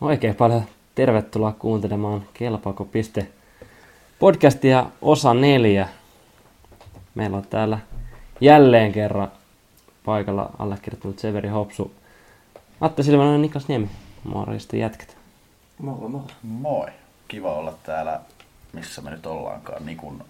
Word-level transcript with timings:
Oikein 0.00 0.34
paljon 0.34 0.64
tervetuloa 0.94 1.52
kuuntelemaan 1.52 2.22
Kelpaako 2.34 2.84
piste 2.84 3.28
podcastia 4.18 4.86
osa 5.02 5.34
neljä. 5.34 5.88
Meillä 7.14 7.36
on 7.36 7.46
täällä 7.50 7.78
jälleen 8.40 8.92
kerran 8.92 9.32
paikalla 10.04 10.50
allekirjoittanut 10.58 11.18
Severi 11.18 11.48
Hopsu, 11.48 11.92
Atte 12.80 13.02
Silvanen 13.02 13.32
ja 13.32 13.38
Niklas 13.38 13.68
Niemi. 13.68 13.90
Morjesta 14.24 14.76
jätkät. 14.76 15.16
Moro, 15.78 16.08
moro. 16.08 16.24
Moi. 16.42 16.86
Kiva 17.28 17.52
olla 17.52 17.72
täällä, 17.82 18.20
missä 18.72 19.02
me 19.02 19.10
nyt 19.10 19.26
ollaankaan, 19.26 19.86
Nikun 19.86 20.24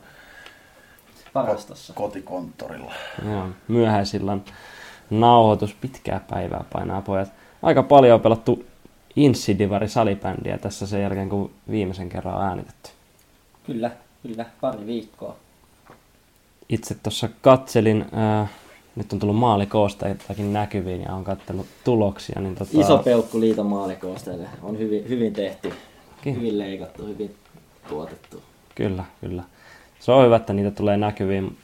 Parastossa. 1.32 1.92
kotikonttorilla. 1.92 2.92
Joo, 3.30 3.48
myöhäisillan 3.68 4.44
nauhoitus, 5.10 5.74
pitkää 5.74 6.20
päivää 6.30 6.64
painaa 6.72 7.02
pojat. 7.02 7.28
Aika 7.62 7.82
paljon 7.82 8.14
on 8.14 8.20
pelattu 8.20 8.64
Insidivari 9.16 9.88
salibändiä 9.88 10.58
tässä 10.58 10.86
sen 10.86 11.02
jälkeen, 11.02 11.28
kun 11.28 11.50
viimeisen 11.70 12.08
kerran 12.08 12.34
on 12.34 12.42
äänitetty. 12.42 12.90
Kyllä, 13.66 13.90
kyllä, 14.22 14.46
pari 14.60 14.86
viikkoa. 14.86 15.36
Itse 16.68 16.94
tuossa 16.94 17.28
katselin, 17.40 18.06
ää, 18.12 18.48
nyt 18.96 19.12
on 19.12 19.18
tullut 19.18 19.36
maalikoosta 19.36 20.08
jotakin 20.08 20.52
näkyviin 20.52 21.02
ja 21.02 21.14
on 21.14 21.24
katsellut 21.24 21.66
tuloksia. 21.84 22.40
Niin 22.40 22.54
tota, 22.54 22.70
Iso 22.80 22.98
peukku 22.98 23.40
liiton 23.40 23.66
maalikosteelle. 23.66 24.48
On 24.62 24.78
hyvin, 24.78 25.08
hyvin 25.08 25.32
tehty, 25.32 25.72
Kiitos. 26.22 26.42
hyvin 26.42 26.58
leikattu, 26.58 27.06
hyvin 27.06 27.34
tuotettu. 27.88 28.42
Kyllä, 28.74 29.04
kyllä. 29.20 29.42
Se 30.00 30.12
on 30.12 30.24
hyvä, 30.24 30.36
että 30.36 30.52
niitä 30.52 30.70
tulee 30.70 30.96
näkyviin. 30.96 31.56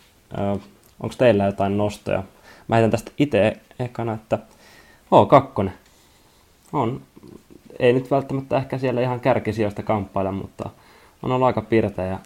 Onko 1.01 1.15
teillä 1.19 1.45
jotain 1.45 1.79
nostoja? 1.79 2.23
Mä 2.69 2.77
heitän 2.77 2.91
tästä 2.91 3.13
itse 3.19 3.57
ekana, 3.79 4.15
että 4.15 4.39
H2 5.07 5.71
on, 6.73 7.01
ei 7.79 7.93
nyt 7.93 8.11
välttämättä 8.11 8.57
ehkä 8.57 8.79
siellä 8.79 9.01
ihan 9.01 9.21
kärkisijoista 9.21 9.83
kamppailla, 9.83 10.33
mutta 10.33 10.71
on 11.23 11.33
ollut 11.33 11.47
aika 11.47 11.63
pirteä 11.63 12.07
ja 12.07 12.19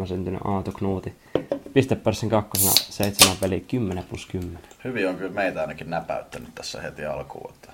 0,7 0.00 0.06
syntynyt 0.06 0.40
Aatu 0.44 0.72
Knuuti. 0.72 1.14
Pistepörssin 1.72 2.30
kakkosena 2.30 2.72
7 2.74 3.36
peli 3.40 3.60
10 3.60 4.04
plus 4.04 4.26
10. 4.26 4.58
Hyvin 4.84 5.08
on 5.08 5.16
kyllä 5.16 5.32
meitä 5.32 5.60
ainakin 5.60 5.90
näpäyttänyt 5.90 6.54
tässä 6.54 6.82
heti 6.82 7.04
alkuun. 7.04 7.52
Että, 7.54 7.72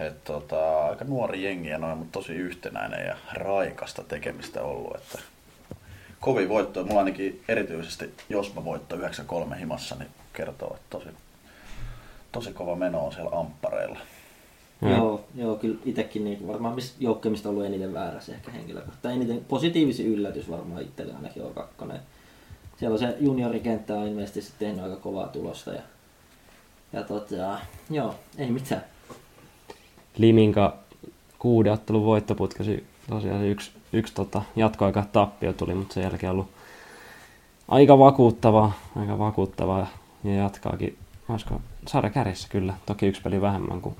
et, 0.00 0.24
tota, 0.24 0.86
aika 0.86 1.04
nuori 1.04 1.44
jengi 1.44 1.68
ja 1.68 1.78
noin, 1.78 1.98
mutta 1.98 2.12
tosi 2.12 2.32
yhtenäinen 2.32 3.06
ja 3.06 3.16
raikasta 3.34 4.04
tekemistä 4.04 4.62
ollut. 4.62 4.96
Että 4.96 5.18
kovin 6.20 6.48
voitto. 6.48 6.84
Mulla 6.84 6.98
ainakin 6.98 7.42
erityisesti 7.48 8.14
Jospa 8.28 8.64
voitto 8.64 8.96
9-3 8.96 9.54
himassa, 9.58 9.94
niin 9.94 10.10
kertoo, 10.32 10.74
että 10.74 10.86
tosi, 10.90 11.08
tosi 12.32 12.52
kova 12.52 12.76
meno 12.76 13.06
on 13.06 13.12
siellä 13.12 13.38
amppareilla. 13.38 13.98
Joo. 14.82 14.96
Joo, 14.96 15.24
joo, 15.34 15.56
kyllä 15.56 15.78
itsekin 15.84 16.24
niin 16.24 16.48
varmaan 16.48 16.74
mistä 16.74 17.48
on 17.48 17.54
ollut 17.54 17.64
eniten 17.66 17.94
väärässä 17.94 18.34
ehkä 18.34 18.50
henkilökohtaisesti. 18.50 19.02
Tai 19.02 19.14
eniten 19.14 19.44
positiivisin 19.48 20.06
yllätys 20.06 20.50
varmaan 20.50 20.82
itselle 20.82 21.14
ainakin 21.14 21.42
on 21.42 21.54
kakkonen. 21.54 22.00
Siellä 22.76 22.98
se 22.98 23.16
juniorikenttä 23.20 23.94
on 23.94 24.06
ilmeisesti 24.06 24.52
tehnyt 24.58 24.84
aika 24.84 24.96
kovaa 24.96 25.28
tulosta. 25.28 25.72
Ja, 25.72 25.82
ja 26.92 27.02
tota, 27.02 27.58
joo, 27.90 28.14
ei 28.38 28.50
mitään. 28.50 28.84
Liminka 30.18 30.76
kuuden 31.38 31.72
ottelun 31.72 32.04
voittoputkesi 32.04 32.84
tosiaan 33.10 33.44
yksi, 33.44 33.70
yksi 33.92 34.14
tota, 34.14 34.42
jatkoaika 34.56 35.06
tappio 35.12 35.52
tuli, 35.52 35.74
mutta 35.74 35.94
sen 35.94 36.02
jälkeen 36.02 36.32
ollut 36.32 36.50
aika 37.68 37.98
vakuuttavaa, 37.98 38.72
aika 38.96 39.18
vakuuttavaa 39.18 39.86
ja 40.24 40.34
jatkaakin, 40.34 40.98
olisiko 41.28 41.60
sarja 41.86 42.10
kärjessä 42.10 42.48
kyllä, 42.48 42.74
toki 42.86 43.06
yksi 43.06 43.22
peli 43.22 43.40
vähemmän 43.40 43.80
kuin, 43.80 43.96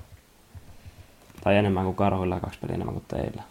tai 1.43 1.57
enemmän 1.57 1.83
kuin 1.83 1.95
karhuilla 1.95 2.35
ja 2.35 2.41
kaksi 2.41 2.59
peliä 2.59 2.75
enemmän 2.75 2.93
kuin 2.93 3.05
teillä. 3.07 3.43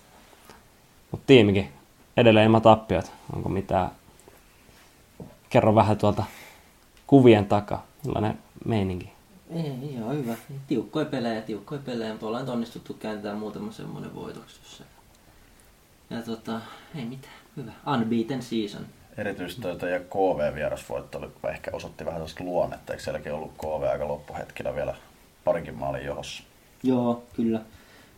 Mutta 1.11 1.27
tiimikin 1.27 1.69
edelleen 2.17 2.47
ilman 2.47 2.63
tappiot, 2.63 3.13
onko 3.37 3.49
mitään, 3.49 3.91
kerro 5.51 5.75
vähän 5.75 5.99
tuolta 5.99 6.25
kuvien 7.07 7.47
takaa, 7.47 7.87
millainen 8.05 8.39
meininki. 8.65 9.13
Ei, 9.51 9.73
ihan 9.83 10.17
hyvä. 10.17 10.35
Tiukkoja 10.67 11.07
pelejä, 11.07 11.41
tiukkoja 11.41 11.81
pelejä, 11.85 12.11
mutta 12.11 12.27
ollaan 12.27 12.49
onnistuttu 12.51 12.95
kääntämään 12.95 13.39
muutama 13.39 13.73
semmoinen 13.73 14.15
voitoksi 14.15 14.61
tuossa. 14.61 14.85
Ja 16.11 16.23
tota, 16.23 16.61
ei 16.95 17.05
mitään, 17.05 17.35
hyvä. 17.57 17.73
Unbeaten 17.95 18.43
season. 18.43 18.87
Erityisesti 19.19 19.63
tuota 19.63 19.89
ja 19.89 20.01
KV-vierasvoitto 20.01 21.19
oli, 21.19 21.29
ehkä 21.51 21.71
osoitti 21.75 22.05
vähän 22.05 22.17
sellaista 22.19 22.45
luonnetta. 22.45 22.93
Eikö 22.93 23.03
sielläkin 23.03 23.33
ollut 23.33 23.53
KV 23.59 23.83
aika 23.93 24.09
loppuhetkellä 24.09 24.75
vielä 24.75 24.95
parinkin 25.45 25.75
maalin 25.75 26.05
johossa? 26.05 26.43
Joo, 26.83 27.23
kyllä. 27.37 27.61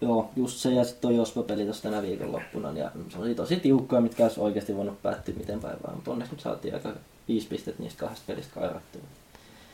Joo, 0.02 0.30
just 0.36 0.56
se 0.56 0.70
ja 0.70 0.84
sitten 0.84 1.02
toi 1.02 1.16
Jospa-peli 1.16 1.64
tuossa 1.64 1.82
tänä 1.82 2.02
viikonloppuna. 2.02 2.72
Ja 2.72 2.90
se 3.08 3.18
oli 3.18 3.34
tosi 3.34 3.56
tiukkoja, 3.56 4.00
mitkä 4.00 4.22
olisi 4.22 4.40
oikeasti 4.40 4.76
voinut 4.76 5.02
päättyä 5.02 5.34
miten 5.38 5.60
päivään. 5.60 5.94
Mutta 5.94 6.10
onneksi 6.10 6.32
nyt 6.32 6.40
saatiin 6.40 6.74
aika 6.74 6.92
viisi 7.28 7.48
pistettä 7.48 7.82
niistä 7.82 8.00
kahdesta 8.00 8.24
pelistä 8.26 8.54
kairattua. 8.54 9.02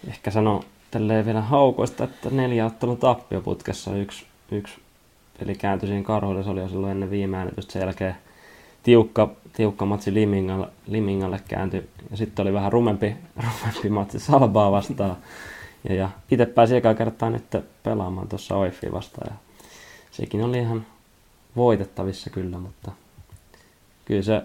Ehkä 0.09 0.31
sano 0.31 0.63
tälleen 0.91 1.27
vielä 1.27 1.41
haukoista, 1.41 2.05
että 2.05 2.31
neljä 2.31 2.67
ottelun 2.67 2.97
tappioputkessa 2.97 3.97
yksi, 3.97 4.25
yksi 4.51 4.75
peli 5.39 5.55
kääntyi 5.55 5.89
siinä 5.89 6.05
karhuille, 6.05 6.45
se 6.45 6.51
oli 6.51 6.61
jo 6.61 6.69
silloin 6.69 6.91
ennen 6.91 7.11
viime 7.11 7.37
äänitystä, 7.37 7.73
sen 7.73 7.81
jälkeen 7.81 8.17
tiukka, 8.83 9.31
tiukka 9.53 9.85
matsi 9.85 10.15
Limingalle, 10.15 10.69
Limingalle 10.87 11.41
kääntyi, 11.49 11.89
ja 12.11 12.17
sitten 12.17 12.43
oli 12.43 12.53
vähän 12.53 12.73
rumempi, 12.73 13.17
rumempi 13.45 13.89
matsi 13.89 14.19
Salbaa 14.19 14.73
vastaan, 14.73 15.17
ja, 15.89 15.95
ja 15.95 16.11
itse 16.31 16.47
pääsi 16.47 16.77
ekaa 16.77 16.95
kertaa 16.95 17.31
nyt 17.31 17.57
pelaamaan 17.83 18.29
tuossa 18.29 18.57
Oifia 18.57 18.93
vastaan, 18.93 19.33
ja 19.33 19.48
sekin 20.19 20.43
oli 20.43 20.59
ihan 20.59 20.87
voitettavissa 21.57 22.31
kyllä, 22.31 22.59
mutta 22.59 22.93
kyllä 24.05 24.23
se 24.23 24.43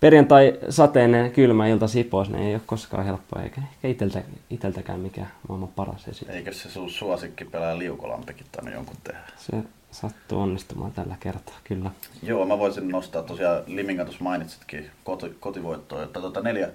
perjantai 0.00 0.58
sateinen 0.68 1.32
kylmä 1.32 1.68
ilta 1.68 1.88
Sipos, 1.88 2.30
niin 2.30 2.42
ei 2.42 2.54
ole 2.54 2.62
koskaan 2.66 3.04
helppoa, 3.04 3.42
eikä 3.42 3.60
ehkä 3.72 3.88
iteltä, 3.88 4.22
iteltäkään 4.50 5.00
mikään 5.00 5.32
maailman 5.48 5.68
paras 5.68 6.08
esitys. 6.08 6.34
Eikö 6.34 6.52
se 6.52 6.70
sun 6.70 6.90
suosikki 6.90 7.44
pelaa 7.44 7.78
Liukolampikin 7.78 8.46
tainnut 8.52 8.74
jonkun 8.74 8.96
tehdä? 9.04 9.20
Se 9.36 9.56
sattuu 9.90 10.40
onnistumaan 10.40 10.92
tällä 10.92 11.16
kertaa, 11.20 11.54
kyllä. 11.64 11.90
Joo, 12.22 12.46
mä 12.46 12.58
voisin 12.58 12.88
nostaa 12.88 13.22
tosiaan, 13.22 13.62
Liminga 13.66 14.04
tuossa 14.04 14.24
mainitsitkin 14.24 14.90
koti, 15.04 15.36
kotivoittoa, 15.40 16.02
että 16.02 16.20
tota 16.20 16.40
neljä, 16.40 16.68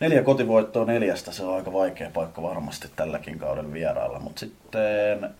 neljä 0.00 0.22
kotivoittoa 0.22 0.84
neljästä, 0.84 1.32
se 1.32 1.44
on 1.44 1.56
aika 1.56 1.72
vaikea 1.72 2.10
paikka 2.10 2.42
varmasti 2.42 2.88
tälläkin 2.96 3.38
kauden 3.38 3.72
vierailla, 3.72 4.18
mutta 4.18 4.40
sitten 4.40 5.30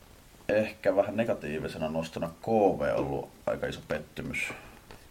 ehkä 0.57 0.97
vähän 0.97 1.17
negatiivisena 1.17 1.89
nostona 1.89 2.31
KV 2.43 2.81
on 2.81 2.97
ollut 2.97 3.29
aika 3.47 3.67
iso 3.67 3.81
pettymys. 3.89 4.53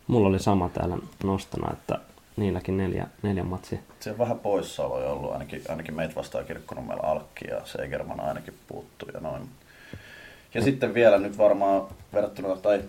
Mulla 0.07 0.27
oli 0.27 0.39
sama 0.39 0.69
täällä 0.69 0.97
nostona, 1.23 1.73
että 1.73 1.99
niilläkin 2.37 2.77
neljä, 2.77 3.07
neljä 3.21 3.43
matsia. 3.43 3.79
Se 3.99 4.11
on 4.11 4.17
vähän 4.17 4.39
poissaoloja 4.39 5.09
ollut, 5.09 5.31
ainakin, 5.31 5.61
ainakin 5.69 5.95
meitä 5.95 6.15
vastaan 6.15 6.45
Kirkkonummella 6.45 7.03
Alkki 7.03 7.47
ja 7.47 7.61
Segerman 7.65 8.19
ainakin 8.19 8.53
puuttuu 8.67 9.09
ja 9.13 9.19
noin. 9.19 9.49
Ja 10.53 10.61
sitten 10.61 10.93
vielä 10.93 11.17
nyt 11.17 11.37
varmaan 11.37 11.87
verrattuna 12.13 12.55
tai 12.55 12.83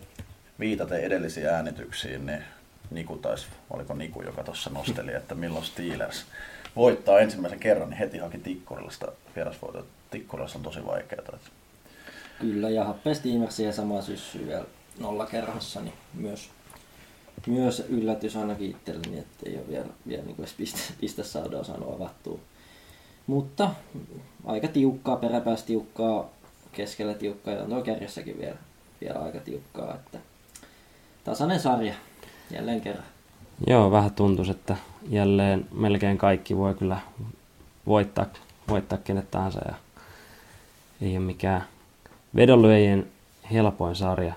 viitaten 0.60 1.00
edellisiin 1.00 1.46
äänityksiin, 1.46 2.26
niin 2.26 2.44
Niku 2.90 3.16
taisi, 3.16 3.46
oliko 3.70 3.94
Niku, 3.94 4.22
joka 4.22 4.44
tuossa 4.44 4.70
nosteli, 4.70 5.14
että 5.14 5.34
milloin 5.34 5.64
Steelers 5.64 6.26
voittaa 6.76 7.20
ensimmäisen 7.20 7.60
kerran, 7.60 7.90
niin 7.90 7.98
heti 7.98 8.18
haki 8.18 8.38
Tikkurilasta 8.38 9.12
vierasvoitot. 9.36 9.86
Tikkurilassa 10.10 10.58
on 10.58 10.64
tosi 10.64 10.86
vaikeaa. 10.86 11.18
Että 11.18 11.32
Kyllä, 12.40 12.70
ja 12.70 12.84
Happeen 12.84 13.16
Steamers 13.16 13.56
siihen 13.56 13.74
samaan 13.74 14.02
syssyyn 14.02 14.46
vielä 14.46 14.64
nolla 15.00 15.26
kerrassa, 15.26 15.80
niin 15.80 15.94
myös, 16.14 16.50
myös 17.46 17.80
yllätys 17.88 18.36
ainakin 18.36 18.70
itselleni, 18.70 19.18
että 19.18 19.50
ei 19.50 19.56
ole 19.56 19.68
vielä, 19.68 19.86
vielä 20.08 20.22
niin 20.22 20.36
edes 20.38 20.52
piste, 20.52 20.78
piste 21.00 21.24
saada 21.24 21.64
saanut 21.64 21.94
avattua. 21.94 22.38
Mutta 23.26 23.70
aika 24.44 24.68
tiukkaa, 24.68 25.16
peräpäässä 25.16 25.66
tiukkaa, 25.66 26.28
keskellä 26.72 27.14
tiukkaa 27.14 27.54
ja 27.54 27.64
tuo 27.64 27.82
kärjessäkin 27.82 28.38
vielä, 28.38 28.56
vielä 29.00 29.18
aika 29.18 29.40
tiukkaa, 29.40 29.94
että 29.94 30.18
tasainen 31.24 31.60
sarja 31.60 31.94
jälleen 32.50 32.80
kerran. 32.80 33.06
Joo, 33.66 33.90
vähän 33.90 34.12
tuntuu, 34.12 34.44
että 34.50 34.76
jälleen 35.08 35.66
melkein 35.72 36.18
kaikki 36.18 36.56
voi 36.56 36.74
kyllä 36.74 37.00
voittaa, 37.86 38.26
voittaa 38.68 38.98
kenet 38.98 39.30
tahansa 39.30 39.60
ja 39.68 39.74
ei 41.00 41.16
ole 41.16 41.26
mikään 41.26 41.64
vedonlyöjien 42.36 43.06
helpoin 43.52 43.94
sarja. 43.94 44.34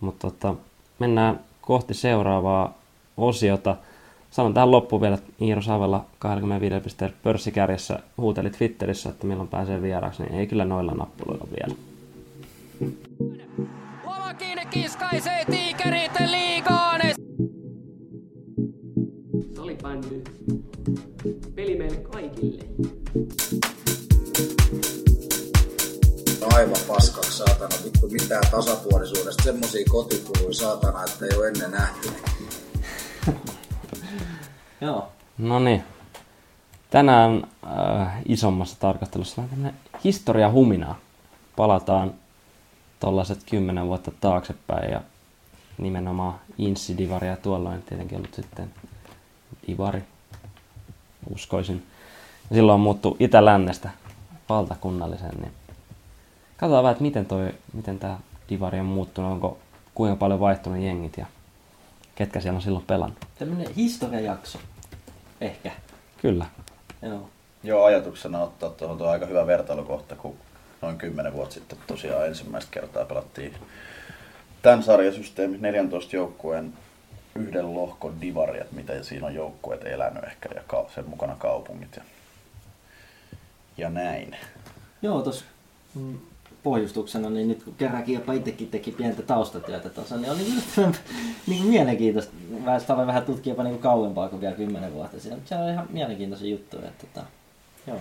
Mutta 0.00 0.30
tota, 0.30 0.54
mennään 0.98 1.40
kohti 1.60 1.94
seuraavaa 1.94 2.78
osiota. 3.16 3.76
Sanon 4.30 4.54
tähän 4.54 4.70
loppuun 4.70 5.02
vielä, 5.02 5.14
että 5.14 5.32
Iiro 5.44 5.62
Savella 5.62 6.04
25 6.18 6.80
pisteen 6.80 7.12
pörssikärjessä 7.22 7.98
huuteli 8.18 8.50
Twitterissä, 8.50 9.08
että 9.08 9.26
milloin 9.26 9.48
pääsee 9.48 9.82
vieraaksi, 9.82 10.22
niin 10.22 10.34
ei 10.34 10.46
kyllä 10.46 10.64
noilla 10.64 10.92
nappuloilla 10.92 11.46
vielä. 11.60 11.74
Kiskaisee 14.70 15.44
tiikerit 15.50 16.12
liigaan. 16.30 17.00
Salibändy. 19.54 20.22
Peli 21.54 21.78
meille 21.78 21.96
kaikille. 21.96 22.64
Aivan 26.54 26.80
paskaksi, 26.88 27.32
saatana. 27.32 27.84
Vittu 27.84 28.08
mitään 28.08 28.44
tasapuolisuudesta. 28.50 29.42
Semmosia 29.42 29.84
kotikuluja, 29.90 30.54
saatana, 30.54 31.04
että 31.04 31.26
ei 31.26 31.38
ole 31.38 31.48
ennen 31.48 31.70
nähty. 31.70 32.12
Joo. 34.80 35.08
No 35.38 35.58
niin. 35.58 35.84
Tänään 36.90 37.46
äh, 37.66 38.22
isommassa 38.28 38.76
tarkastelussa 38.80 39.42
on 39.42 39.48
tämmöinen 39.48 39.74
historia 40.04 40.50
huminaa. 40.50 40.98
Palataan 41.56 42.14
tollaiset 43.00 43.38
kymmenen 43.50 43.86
vuotta 43.86 44.10
taaksepäin 44.20 44.90
ja 44.90 45.00
nimenomaan 45.78 46.40
Inssi-divari 46.58 47.26
ja 47.26 47.36
tuolloin 47.36 47.82
tietenkin 47.82 48.18
ollut 48.18 48.34
sitten 48.34 48.74
divari, 49.66 50.04
uskoisin. 51.34 51.86
Silloin 52.52 52.80
muuttu 52.80 53.16
itä-lännestä 53.20 53.90
valtakunnalliseen, 54.48 55.34
niin 55.40 55.52
katsotaan 56.56 56.82
vähän, 56.82 56.92
että 56.92 57.02
miten, 57.02 57.26
toi, 57.26 57.54
miten 57.72 57.98
tämä 57.98 58.18
divari 58.48 58.80
on 58.80 58.86
muuttunut, 58.86 59.32
onko 59.32 59.58
kuinka 59.94 60.16
paljon 60.16 60.40
vaihtunut 60.40 60.82
jengit 60.82 61.16
ja 61.16 61.26
ketkä 62.14 62.40
siellä 62.40 62.56
on 62.56 62.62
silloin 62.62 62.84
pelannut. 62.84 63.18
Tämmönen 63.38 63.74
historiajakso. 63.74 64.58
Ehkä. 65.40 65.70
Kyllä. 66.22 66.46
Joo. 67.02 67.28
Joo, 67.62 67.84
ajatuksena 67.84 68.40
ottaa 68.40 68.70
tuohon 68.70 68.98
tuo 68.98 69.08
aika 69.08 69.26
hyvä 69.26 69.46
vertailukohta, 69.46 70.16
kun 70.16 70.36
noin 70.82 70.98
10 70.98 71.32
vuotta 71.32 71.54
sitten 71.54 71.78
tosiaan 71.86 72.26
ensimmäistä 72.26 72.70
kertaa 72.70 73.04
pelattiin 73.04 73.54
tämän 74.62 74.82
sarjasysteemin 74.82 75.62
14 75.62 76.16
joukkueen 76.16 76.72
yhden 77.34 77.74
lohkon 77.74 78.20
divari, 78.20 78.60
että 78.60 78.76
miten 78.76 79.04
siinä 79.04 79.26
on 79.26 79.34
joukkueet 79.34 79.84
elänyt 79.84 80.24
ehkä 80.24 80.48
ja 80.54 80.62
sen 80.94 81.08
mukana 81.08 81.36
kaupungit 81.38 81.96
ja, 81.96 82.02
ja 83.76 83.90
näin. 83.90 84.36
Joo, 85.02 85.22
tuossa 85.22 85.44
mm, 85.94 86.18
pohjustuksena, 86.66 87.30
niin 87.30 87.48
nyt 87.48 87.62
kun 87.62 87.74
kerrankin 87.74 88.14
jopa 88.14 88.32
itsekin 88.32 88.68
teki 88.68 88.92
pientä 88.92 89.22
taustatyötä 89.22 89.88
tuossa, 89.88 90.16
niin 90.16 90.32
oli 90.32 90.52
yllättävän 90.52 90.94
niin 91.46 91.62
kuin 91.62 91.70
mielenkiintoista. 91.70 92.32
Mä 92.64 92.78
sitä 92.78 92.92
aloin 92.92 93.06
vähän 93.06 93.22
tutkia 93.22 93.50
jopa 93.50 93.62
niin 93.62 93.78
kauempaa 93.78 94.28
kuin 94.28 94.40
vielä 94.40 94.54
kymmenen 94.54 94.94
vuotta 94.94 95.20
sitten, 95.20 95.38
mutta 95.38 95.48
se 95.48 95.62
on 95.62 95.70
ihan 95.70 95.86
mielenkiintoisia 95.90 96.50
juttuja. 96.50 96.88
Että, 96.88 97.06
tota, 97.06 97.26
joo. 97.86 97.98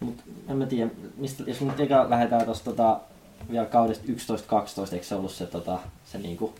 Mut 0.00 0.14
en 0.48 0.56
mä 0.56 0.66
tiedä, 0.66 0.90
mistä, 1.16 1.42
jos 1.46 1.60
nyt 1.60 1.80
eka 1.80 2.10
lähdetään 2.10 2.44
tuosta 2.44 2.64
tota, 2.64 3.00
vielä 3.50 3.66
kaudesta 3.66 4.04
11-12, 4.06 4.94
eikö 4.94 5.06
se 5.06 5.14
ollut 5.14 5.32
se, 5.32 5.46
tota, 5.46 5.78
se 6.04 6.18
niinku 6.18 6.54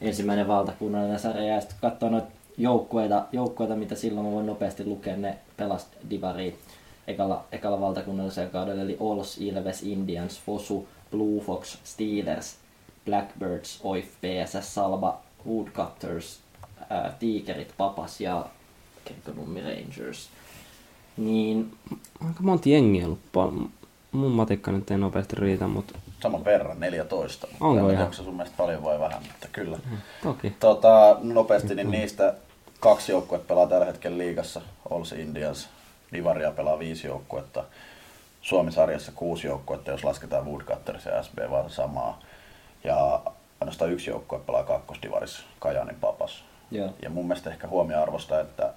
ensimmäinen 0.00 0.48
valtakunnallinen 0.48 1.20
sarja, 1.20 1.54
ja 1.54 1.60
sitten 1.60 1.76
kun 1.80 1.90
katsoo 1.90 2.08
noita 2.08 2.28
joukkueita, 2.58 3.24
joukkueita, 3.32 3.76
mitä 3.76 3.94
silloin 3.94 4.26
mä 4.26 4.32
voin 4.32 4.46
nopeasti 4.46 4.84
lukea, 4.84 5.16
ne 5.16 5.38
pelas 5.56 5.86
Divariin 6.10 6.58
ekalla, 7.06 7.44
ekalla 7.52 7.80
valtakunnallisella 7.80 8.50
kaudella, 8.50 8.82
eli 8.82 8.96
Ols, 9.00 9.38
Ilves, 9.38 9.82
Indians, 9.82 10.40
Fosu, 10.40 10.88
Blue 11.10 11.40
Fox, 11.40 11.78
Steelers, 11.84 12.56
Blackbirds, 13.04 13.80
OIF, 13.82 14.06
PSS, 14.06 14.74
Salba, 14.74 15.20
Woodcutters, 15.48 16.40
ää, 16.90 17.16
Tiikerit, 17.18 17.74
Papas 17.76 18.20
ja 18.20 18.46
Kirkkonummi 19.04 19.60
Rangers. 19.60 20.28
Niin 21.16 21.72
Aika 22.26 22.42
monta 22.42 22.68
jengiä 22.68 23.06
ollut. 23.06 23.70
Mun 24.12 24.32
matikka 24.32 24.72
nyt 24.72 24.90
ei 24.90 24.98
nopeasti 24.98 25.36
riitä, 25.36 25.66
mutta 25.66 25.98
Saman 26.22 26.44
verran, 26.44 26.80
14. 26.80 27.48
Onko 27.60 27.90
ihan? 27.90 28.04
Onko 28.04 28.14
sun 28.14 28.34
mielestä 28.34 28.56
paljon 28.56 28.82
vai 28.82 29.00
vähän, 29.00 29.22
mutta 29.22 29.48
kyllä. 29.52 29.78
toki. 30.22 30.52
Tota, 30.60 31.16
nopeasti, 31.22 31.74
niin 31.74 31.90
niistä 31.90 32.34
kaksi 32.80 33.12
joukkuetta 33.12 33.48
pelaa 33.48 33.66
tällä 33.66 33.86
hetkellä 33.86 34.18
liigassa. 34.18 34.60
Ols 34.90 35.12
Indians, 35.12 35.68
Divaria 36.12 36.50
pelaa 36.50 36.78
viisi 36.78 37.06
joukkuetta. 37.06 37.64
Suomi-sarjassa 38.42 39.12
kuusi 39.12 39.46
joukkuetta, 39.46 39.90
jos 39.90 40.04
lasketaan 40.04 40.46
Woodcutters 40.46 41.06
ja 41.06 41.22
SB 41.22 41.38
vaan 41.50 41.70
samaa. 41.70 42.20
Ja 42.84 43.20
ainoastaan 43.60 43.92
yksi 43.92 44.10
joukkue 44.10 44.38
pelaa 44.38 44.64
kakkosdivarissa, 44.64 45.42
Kajaanin 45.58 45.96
Papas. 46.00 46.44
joo. 46.70 46.90
Ja 47.02 47.10
mun 47.10 47.26
mielestä 47.26 47.50
ehkä 47.50 47.68
huomioarvosta, 47.68 48.40
että 48.40 48.72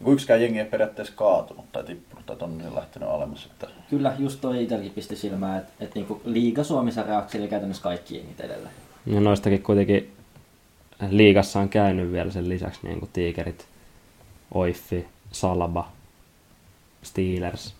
niin 0.00 0.12
yksikään 0.12 0.42
jengi 0.42 0.58
ei 0.58 0.64
periaatteessa 0.64 1.14
kaatunut 1.16 1.72
tai 1.72 1.84
tippunut 1.84 2.26
tai 2.26 2.36
tonne 2.36 2.74
lähtenyt 2.74 3.08
alemmas. 3.08 3.46
Että 3.46 3.66
Kyllä, 3.90 4.14
just 4.18 4.40
toi 4.40 4.62
itselläkin 4.62 4.92
pisti 4.92 5.16
silmään, 5.16 5.58
että 5.58 5.72
et 5.80 5.94
niinku 5.94 6.20
Liiga 6.24 6.64
Suomi-sarjaksi 6.64 7.38
eli 7.38 7.48
käytännössä 7.48 7.82
kaikki 7.82 8.16
jengit 8.16 8.40
edelleen. 8.40 8.74
Ja 9.06 9.20
noistakin 9.20 9.62
kuitenkin 9.62 10.12
liigassa 11.10 11.60
on 11.60 11.68
käynyt 11.68 12.12
vielä 12.12 12.30
sen 12.30 12.48
lisäksi 12.48 12.80
niin 12.82 12.98
kuin 12.98 13.10
Tigerit, 13.12 13.66
Oiffi, 14.54 15.08
Salba, 15.32 15.88
Steelers. 17.02 17.74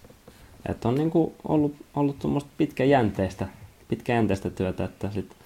Että 0.69 0.88
on 0.88 0.94
niin 0.94 1.10
kuin 1.10 1.34
ollut, 1.49 1.75
ollut 1.94 2.19
tuommoista 2.19 2.50
pitkäjänteistä, 2.58 3.49
pitkäjänteistä 3.88 4.50
työtä, 4.50 4.84
että 4.84 5.10
sit 5.10 5.37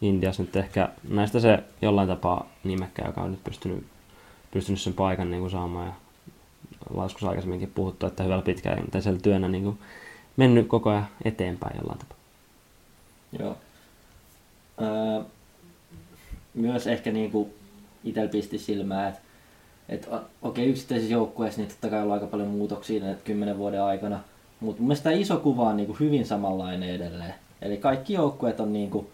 Indias 0.00 0.38
nyt 0.38 0.56
ehkä 0.56 0.88
näistä 1.08 1.40
se 1.40 1.62
jollain 1.82 2.08
tapaa 2.08 2.48
nimekkä, 2.64 3.06
joka 3.06 3.20
on 3.20 3.30
nyt 3.30 3.44
pystynyt, 3.44 3.86
pystynyt 4.50 4.80
sen 4.80 4.94
paikan 4.94 5.30
niin 5.30 5.40
kuin 5.40 5.50
saamaan. 5.50 5.86
Ja 5.86 5.94
laskussa 6.94 7.28
aikaisemminkin 7.28 7.72
puhuttu, 7.74 8.06
että 8.06 8.22
hyvällä 8.22 8.42
pitkäjänteisellä 8.42 9.20
työnä 9.20 9.48
niin 9.48 9.64
kuin 9.64 9.78
mennyt 10.36 10.68
koko 10.68 10.90
ajan 10.90 11.06
eteenpäin 11.24 11.76
jollain 11.76 11.98
tapaa. 11.98 12.16
Joo. 13.38 13.56
Öö, 14.80 15.24
myös 16.54 16.86
ehkä 16.86 17.12
niinku 17.12 17.54
itsellä 18.04 18.28
pisti 18.28 18.58
silmään, 18.58 19.08
että 19.08 19.20
et, 19.88 20.08
okei 20.42 20.66
yksittäisissä 20.66 21.12
joukkueissa 21.12 21.60
niin 21.60 21.68
totta 21.70 21.88
kai 21.88 22.02
on 22.02 22.12
aika 22.12 22.26
paljon 22.26 22.48
muutoksia 22.48 23.00
näiden 23.00 23.18
kymmenen 23.24 23.58
vuoden 23.58 23.82
aikana, 23.82 24.20
mutta 24.60 24.80
mun 24.82 24.88
mielestä 24.88 25.04
tämä 25.04 25.16
iso 25.16 25.36
kuva 25.36 25.68
on 25.68 25.76
niinku 25.76 25.96
hyvin 26.00 26.26
samanlainen 26.26 26.90
edelleen. 26.90 27.34
Eli 27.62 27.76
kaikki 27.76 28.12
joukkueet 28.12 28.60
on 28.60 28.72
niinku, 28.72 29.06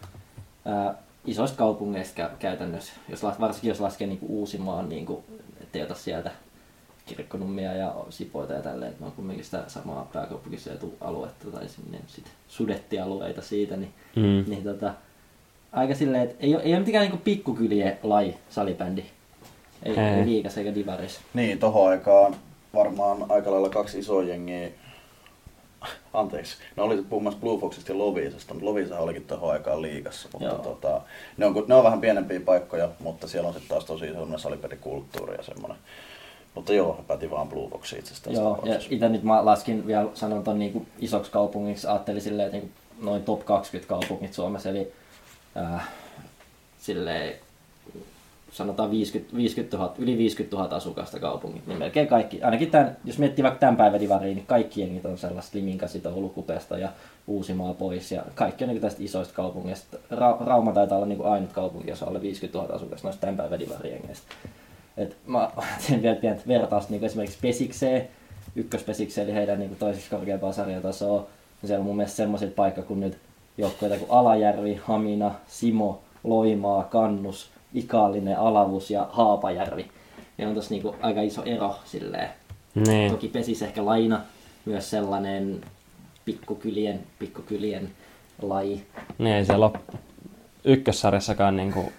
ää, 0.64 0.94
isoista 1.26 1.56
kaupungeista 1.58 2.22
kä- 2.26 2.30
käytännössä, 2.38 2.92
jos, 3.08 3.22
varsinkin 3.22 3.68
jos 3.68 3.80
laskee 3.80 4.06
niinku 4.06 4.26
Uusimaan, 4.28 4.88
niinku, 4.88 5.24
ettei 5.60 5.82
ota 5.82 5.94
sieltä 5.94 6.30
kirkkonummia 7.06 7.72
ja 7.74 7.94
sipoita 8.10 8.52
ja 8.52 8.62
tälleen, 8.62 8.90
että 8.90 9.04
ne 9.04 9.06
on 9.06 9.12
kumminkin 9.12 9.44
sitä 9.44 9.64
samaa 9.66 10.08
pääkaupunkiseutualuetta 10.12 11.50
tai 11.50 11.68
sinne 11.68 11.98
sit 12.06 12.24
sudettialueita 12.48 13.42
siitä, 13.42 13.76
niin, 13.76 13.92
Mm. 14.16 14.44
niin 14.50 14.64
tota, 14.64 14.94
aika 15.72 15.94
silleen, 15.94 16.22
että 16.22 16.36
ei 16.40 16.54
ole, 16.54 16.62
ei 16.62 16.70
ole 16.72 16.78
mitenkään 16.78 17.02
niinku 17.04 17.20
pikkukylien 17.24 17.98
laji 18.02 18.36
salibändi. 18.50 19.04
Ei, 19.88 19.98
Ei. 19.98 20.14
ei 20.14 20.26
liikas 20.26 20.58
eikä 20.58 20.74
divaris. 20.74 21.20
Niin, 21.34 21.58
tohon 21.58 21.90
aikaan 21.90 22.36
varmaan 22.74 23.26
aika 23.28 23.50
lailla 23.50 23.68
kaksi 23.68 23.98
isoa 23.98 24.22
jengiä. 24.22 24.68
Anteeksi, 26.14 26.56
ne 26.76 26.82
oli 26.82 27.02
puhumassa 27.02 27.38
Blue 27.40 27.60
Foxista 27.60 27.92
ja 27.92 27.98
Lovisasta, 27.98 28.54
mutta 28.54 28.68
Lovisa 28.68 28.98
olikin 28.98 29.24
tohon 29.24 29.52
aikaan 29.52 29.82
liigassa. 29.82 30.28
Mutta 30.32 30.48
Joo. 30.48 30.58
tota, 30.58 31.00
ne, 31.36 31.46
on, 31.46 31.64
ne 31.68 31.74
on 31.74 31.84
vähän 31.84 32.00
pienempiä 32.00 32.40
paikkoja, 32.40 32.88
mutta 33.00 33.28
siellä 33.28 33.48
on 33.48 33.54
sitten 33.54 33.68
taas 33.68 33.84
tosi 33.84 34.06
semmoinen 34.06 34.38
salipelikulttuuri 34.38 35.36
ja 35.36 35.42
semmoinen. 35.42 35.78
Mutta 36.54 36.72
joo, 36.72 37.04
päti 37.06 37.30
vaan 37.30 37.48
Blue 37.48 37.70
Fox 37.70 37.92
itse 37.92 38.12
asiassa. 38.12 38.32
Joo, 38.32 38.60
ja 38.64 38.78
itse 38.90 39.08
nyt 39.08 39.22
mä 39.22 39.44
laskin 39.44 39.86
vielä, 39.86 40.08
sanon 40.14 40.44
ton 40.44 40.58
niinku 40.58 40.86
isoksi 40.98 41.30
kaupungiksi, 41.30 41.86
ajattelin 41.86 42.22
silleen, 42.22 42.46
että 42.46 42.58
niinku 42.58 42.74
noin 43.00 43.22
top 43.22 43.44
20 43.44 43.88
kaupungit 43.88 44.34
Suomessa, 44.34 44.68
eli 44.68 44.92
äh, 45.56 45.88
silleen, 46.78 47.34
sanotaan 48.52 48.90
50, 48.90 49.36
50 49.36 49.76
000, 49.76 49.94
yli 49.98 50.18
50 50.18 50.56
000 50.56 50.76
asukasta 50.76 51.20
kaupungit, 51.20 51.66
niin 51.66 51.78
melkein 51.78 52.08
kaikki, 52.08 52.42
ainakin 52.42 52.70
tämän, 52.70 52.96
jos 53.04 53.18
miettii 53.18 53.42
vaikka 53.42 53.60
tämän 53.60 53.76
päivän 53.76 54.00
divariin, 54.00 54.36
niin 54.36 54.46
kaikki 54.46 54.80
jengit 54.80 55.06
on 55.06 55.18
sellaista 55.18 55.58
Liminkasita, 55.58 56.10
Ulukupesta 56.14 56.78
ja 56.78 56.88
Uusimaa 57.26 57.74
pois, 57.74 58.12
ja 58.12 58.22
kaikki 58.34 58.64
on 58.64 58.70
niin 58.70 58.80
tästä 58.80 59.02
isoista 59.02 59.34
kaupungeista. 59.34 59.96
Ra- 59.96 60.46
Rauma 60.46 60.72
taitaa 60.72 60.98
olla 60.98 61.06
niin 61.06 61.24
ainut 61.24 61.52
kaupunki, 61.52 61.90
jossa 61.90 62.06
on 62.06 62.08
alle 62.08 62.22
50 62.22 62.58
000 62.58 62.74
asukasta 62.74 63.06
noista 63.06 63.20
tämän 63.20 63.36
päivän 63.36 63.58
divarijengeistä. 63.60 64.26
Et 64.96 65.16
mä 65.26 65.50
teen 65.88 66.02
vielä 66.02 66.16
pientä 66.16 66.42
vertausta 66.48 66.92
niin 66.92 67.04
esimerkiksi 67.04 67.38
Pesikseen, 67.42 68.08
ykköspesikseen, 68.56 69.26
eli 69.26 69.36
heidän 69.36 69.58
niin 69.58 69.76
toiseksi 69.76 70.10
korkeampaa 70.10 70.52
sarjatasoa. 70.52 71.26
Ja 71.62 71.68
siellä 71.68 71.80
on 71.82 71.86
mun 71.86 71.96
mielestä 71.96 72.16
semmoiset 72.16 72.56
paikka 72.56 72.82
kuin 72.82 73.00
nyt 73.00 73.18
joukkoita 73.58 73.96
kuin 73.96 74.10
Alajärvi, 74.10 74.80
Hamina, 74.84 75.34
Simo, 75.46 76.02
Loimaa, 76.24 76.84
Kannus, 76.84 77.50
Ikaalinen, 77.74 78.38
Alavus 78.38 78.90
ja 78.90 79.08
Haapajärvi. 79.10 79.90
Ja 80.38 80.48
on 80.48 80.54
tossa 80.54 80.70
niinku 80.70 80.94
aika 81.02 81.22
iso 81.22 81.42
ero 81.44 81.76
silleen. 81.84 82.30
Niin. 82.74 83.10
Toki 83.10 83.28
Pesis 83.28 83.62
ehkä 83.62 83.86
laina 83.86 84.20
myös 84.64 84.90
sellainen 84.90 85.60
pikkukylien, 86.24 87.00
pikkukylien 87.18 87.90
laji. 88.42 88.86
Niin 89.18 89.36
ei 89.36 89.44
siellä 89.44 89.66
ole 89.66 89.80
ykkössarjassakaan 90.64 91.56
niin 91.56 91.72
kuin 91.72 91.92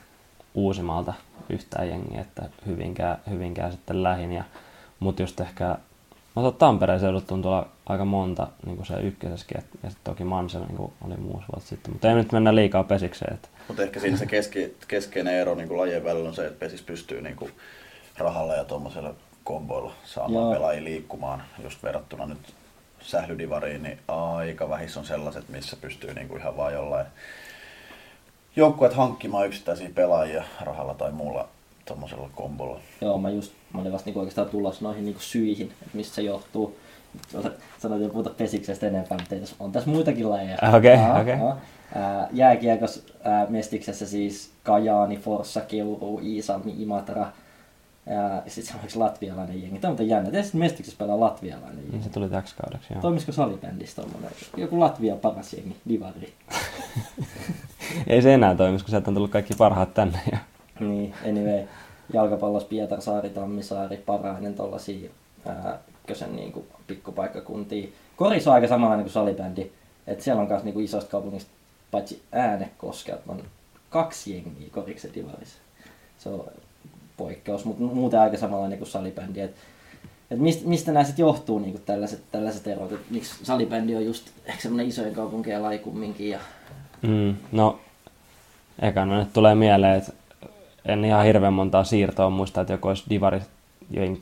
Uusimalta 0.53 1.13
yhtään 1.49 1.89
jengiä, 1.89 2.21
että 2.21 2.49
Hyvinkää, 2.65 3.17
Hyvinkää 3.29 3.71
sitten 3.71 4.03
lähin. 4.03 4.31
Ja, 4.31 4.43
mutta 4.99 5.21
just 5.21 5.39
ehkä, 5.39 5.77
no 6.35 6.51
Tampereen 6.51 6.99
seudut 6.99 7.27
tuntuu 7.27 7.51
aika 7.85 8.05
monta 8.05 8.47
niin 8.65 8.75
kuin 8.75 8.85
se 8.85 9.01
ykkösessäkin, 9.01 9.57
et- 9.57 9.79
ja 9.83 9.89
sitten 9.89 10.13
toki 10.13 10.23
Mansell 10.23 10.65
niin 10.65 10.77
kuin 10.77 10.93
oli 11.05 11.17
muus 11.17 11.43
vuotta 11.53 11.69
sitten. 11.69 11.93
Mutta 11.93 12.09
ei 12.09 12.15
nyt 12.15 12.31
mennä 12.31 12.55
liikaa 12.55 12.83
pesikseen. 12.83 13.33
Että, 13.33 13.47
Mutta 13.69 13.83
ehkä 13.83 13.99
siinä 13.99 14.17
se 14.17 14.25
keske, 14.25 14.71
keskeinen 14.88 15.33
ero 15.33 15.55
niin 15.55 15.67
kuin 15.67 15.77
lajien 15.77 16.03
välillä 16.03 16.29
on 16.29 16.35
se, 16.35 16.45
että 16.45 16.59
pesis 16.59 16.81
pystyy 16.81 17.21
niin 17.21 17.35
kuin 17.35 17.51
rahalla 18.17 18.53
ja 18.53 18.63
tuommoisella 18.63 19.15
komboilla 19.43 19.93
saamaan 20.03 20.43
Joo. 20.43 20.53
pelaajia 20.53 20.83
liikkumaan, 20.83 21.43
just 21.63 21.83
verrattuna 21.83 22.25
nyt 22.25 22.53
sählydivariin, 23.01 23.83
niin 23.83 23.99
aika 24.07 24.69
vähissä 24.69 24.99
on 24.99 25.05
sellaiset, 25.05 25.49
missä 25.49 25.77
pystyy 25.81 26.13
niinku 26.13 26.35
ihan 26.35 26.57
vaan 26.57 26.73
jollain 26.73 27.05
joukkueet 28.55 28.93
hankkimaan 28.93 29.47
yksittäisiä 29.47 29.89
pelaajia 29.95 30.43
rahalla 30.61 30.93
tai 30.93 31.11
muulla 31.11 31.47
tuommoisella 31.85 32.29
kombolla. 32.35 32.79
Joo, 33.01 33.17
mä 33.17 33.29
just, 33.29 33.53
mä 33.73 33.81
olin 33.81 33.91
vasta 33.91 34.05
niinku 34.05 34.19
oikeastaan 34.19 34.49
tulossa 34.49 34.83
noihin 34.83 35.05
niinku 35.05 35.21
syihin, 35.21 35.67
että 35.67 35.97
mistä 35.97 36.15
se 36.15 36.21
johtuu. 36.21 36.77
Sanoit, 37.79 38.01
että 38.01 38.11
puhuta 38.13 38.29
pesiksestä 38.29 38.87
enempää, 38.87 39.17
mutta 39.17 39.35
ei 39.35 39.41
tässä, 39.41 39.55
on 39.59 39.71
tässä 39.71 39.89
muitakin 39.89 40.29
lajeja. 40.29 40.57
Okei, 40.77 40.95
Aa, 40.97 41.19
okei. 41.21 41.35
Ää, 41.95 42.27
Jääkiekos 42.31 43.05
ää, 43.23 43.45
Mestiksessä 43.49 44.05
siis 44.05 44.51
Kajaani, 44.63 45.17
Forssa, 45.17 45.61
Keuru, 45.61 46.19
Iisalmi, 46.23 46.73
Imatra. 46.77 47.25
Ja 48.05 48.41
sitten 48.47 48.71
se 48.73 48.77
on 48.77 48.83
yksi 48.83 48.97
latvialainen 48.97 49.61
jengi. 49.61 49.79
Tämä 49.79 49.95
on 49.99 50.07
jännä. 50.07 50.31
Tietysti 50.31 50.57
Mestiksessä 50.57 50.97
pelaa 50.97 51.19
latvialainen 51.19 51.77
Niin 51.77 51.91
jengi. 51.91 52.03
se 52.03 52.09
tuli 52.13 52.29
täksi 52.29 52.55
kaudeksi, 52.61 52.93
joo. 52.93 53.01
Toimisiko 53.01 53.31
salibändissä 53.31 54.01
tommonen? 54.01 54.29
Joku 54.57 54.79
Latvia 54.79 55.15
paras 55.15 55.53
jengi, 55.53 55.75
Divari. 55.89 56.33
Ei 58.07 58.21
se 58.21 58.33
enää 58.33 58.55
toimisi, 58.55 58.85
kun 58.85 58.89
sieltä 58.89 59.09
on 59.09 59.13
tullut 59.15 59.31
kaikki 59.31 59.53
parhaat 59.57 59.93
tänne. 59.93 60.19
Ja... 60.31 60.37
Niin, 60.79 61.13
anyway. 61.29 61.63
Jalkapallossa 62.13 62.69
Pietarsaari, 62.69 63.29
Tammisaari, 63.29 63.97
Parainen, 63.97 64.53
tollasia 64.53 65.09
ää, 65.45 65.77
kösen 66.09 66.35
niinku 66.35 66.65
pikkupaikkakuntia. 66.87 67.87
Koris 68.15 68.47
on 68.47 68.53
aika 68.53 68.67
samanlainen 68.67 69.03
kuin 69.03 69.13
salibändi. 69.13 69.71
Et 70.07 70.21
siellä 70.21 70.41
on 70.41 70.47
myös 70.47 70.63
niinku 70.63 70.79
isosta 70.79 71.11
kaupungista, 71.11 71.51
paitsi 71.91 72.21
Äänekoskelta, 72.31 73.23
on 73.27 73.43
kaksi 73.89 74.33
jengiä 74.33 74.69
Koriksen 74.71 75.13
divarissa. 75.13 75.57
Se 76.17 76.29
on 76.29 76.45
poikkeus, 77.17 77.65
mutta 77.65 77.83
muuten 77.83 78.19
aika 78.19 78.37
samanlainen 78.37 78.77
kuin 78.77 78.89
salibändi. 78.89 79.41
Et, 79.41 79.55
et 80.31 80.39
mistä, 80.39 80.67
mistä 80.67 80.91
nämä 80.91 81.03
sitten 81.03 81.23
johtuu 81.23 81.59
niinku 81.59 81.79
tällaiset, 81.85 82.21
tällaiset 82.31 82.67
erot? 82.67 82.91
Et 82.91 83.09
miksi 83.09 83.45
salibändi 83.45 83.95
on 83.95 84.05
just 84.05 84.29
ehkä 84.45 84.61
semmoinen 84.61 84.87
isojen 84.87 85.13
kaupunkien 85.13 85.63
laji 85.63 85.79
kumminkin 85.79 86.29
ja 86.29 86.39
Mm, 87.01 87.35
no, 87.51 87.79
ekana 88.81 89.19
nyt 89.19 89.33
tulee 89.33 89.55
mieleen, 89.55 89.97
että 89.97 90.13
en 90.85 91.05
ihan 91.05 91.25
hirveän 91.25 91.53
montaa 91.53 91.83
siirtoa 91.83 92.29
muista, 92.29 92.61
että 92.61 92.73
joku 92.73 92.87
olisi 92.87 93.03
divari 93.09 93.39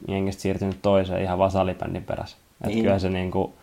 jengistä 0.08 0.42
siirtynyt 0.42 0.82
toiseen 0.82 1.24
ihan 1.24 1.38
vaan 1.38 1.52
salibändin 1.52 2.04
perässä. 2.04 2.38
Että 2.38 2.68
Niin. 2.68 2.84
kyllä 2.84 3.00
se 3.00 3.10
niinku, 3.10 3.54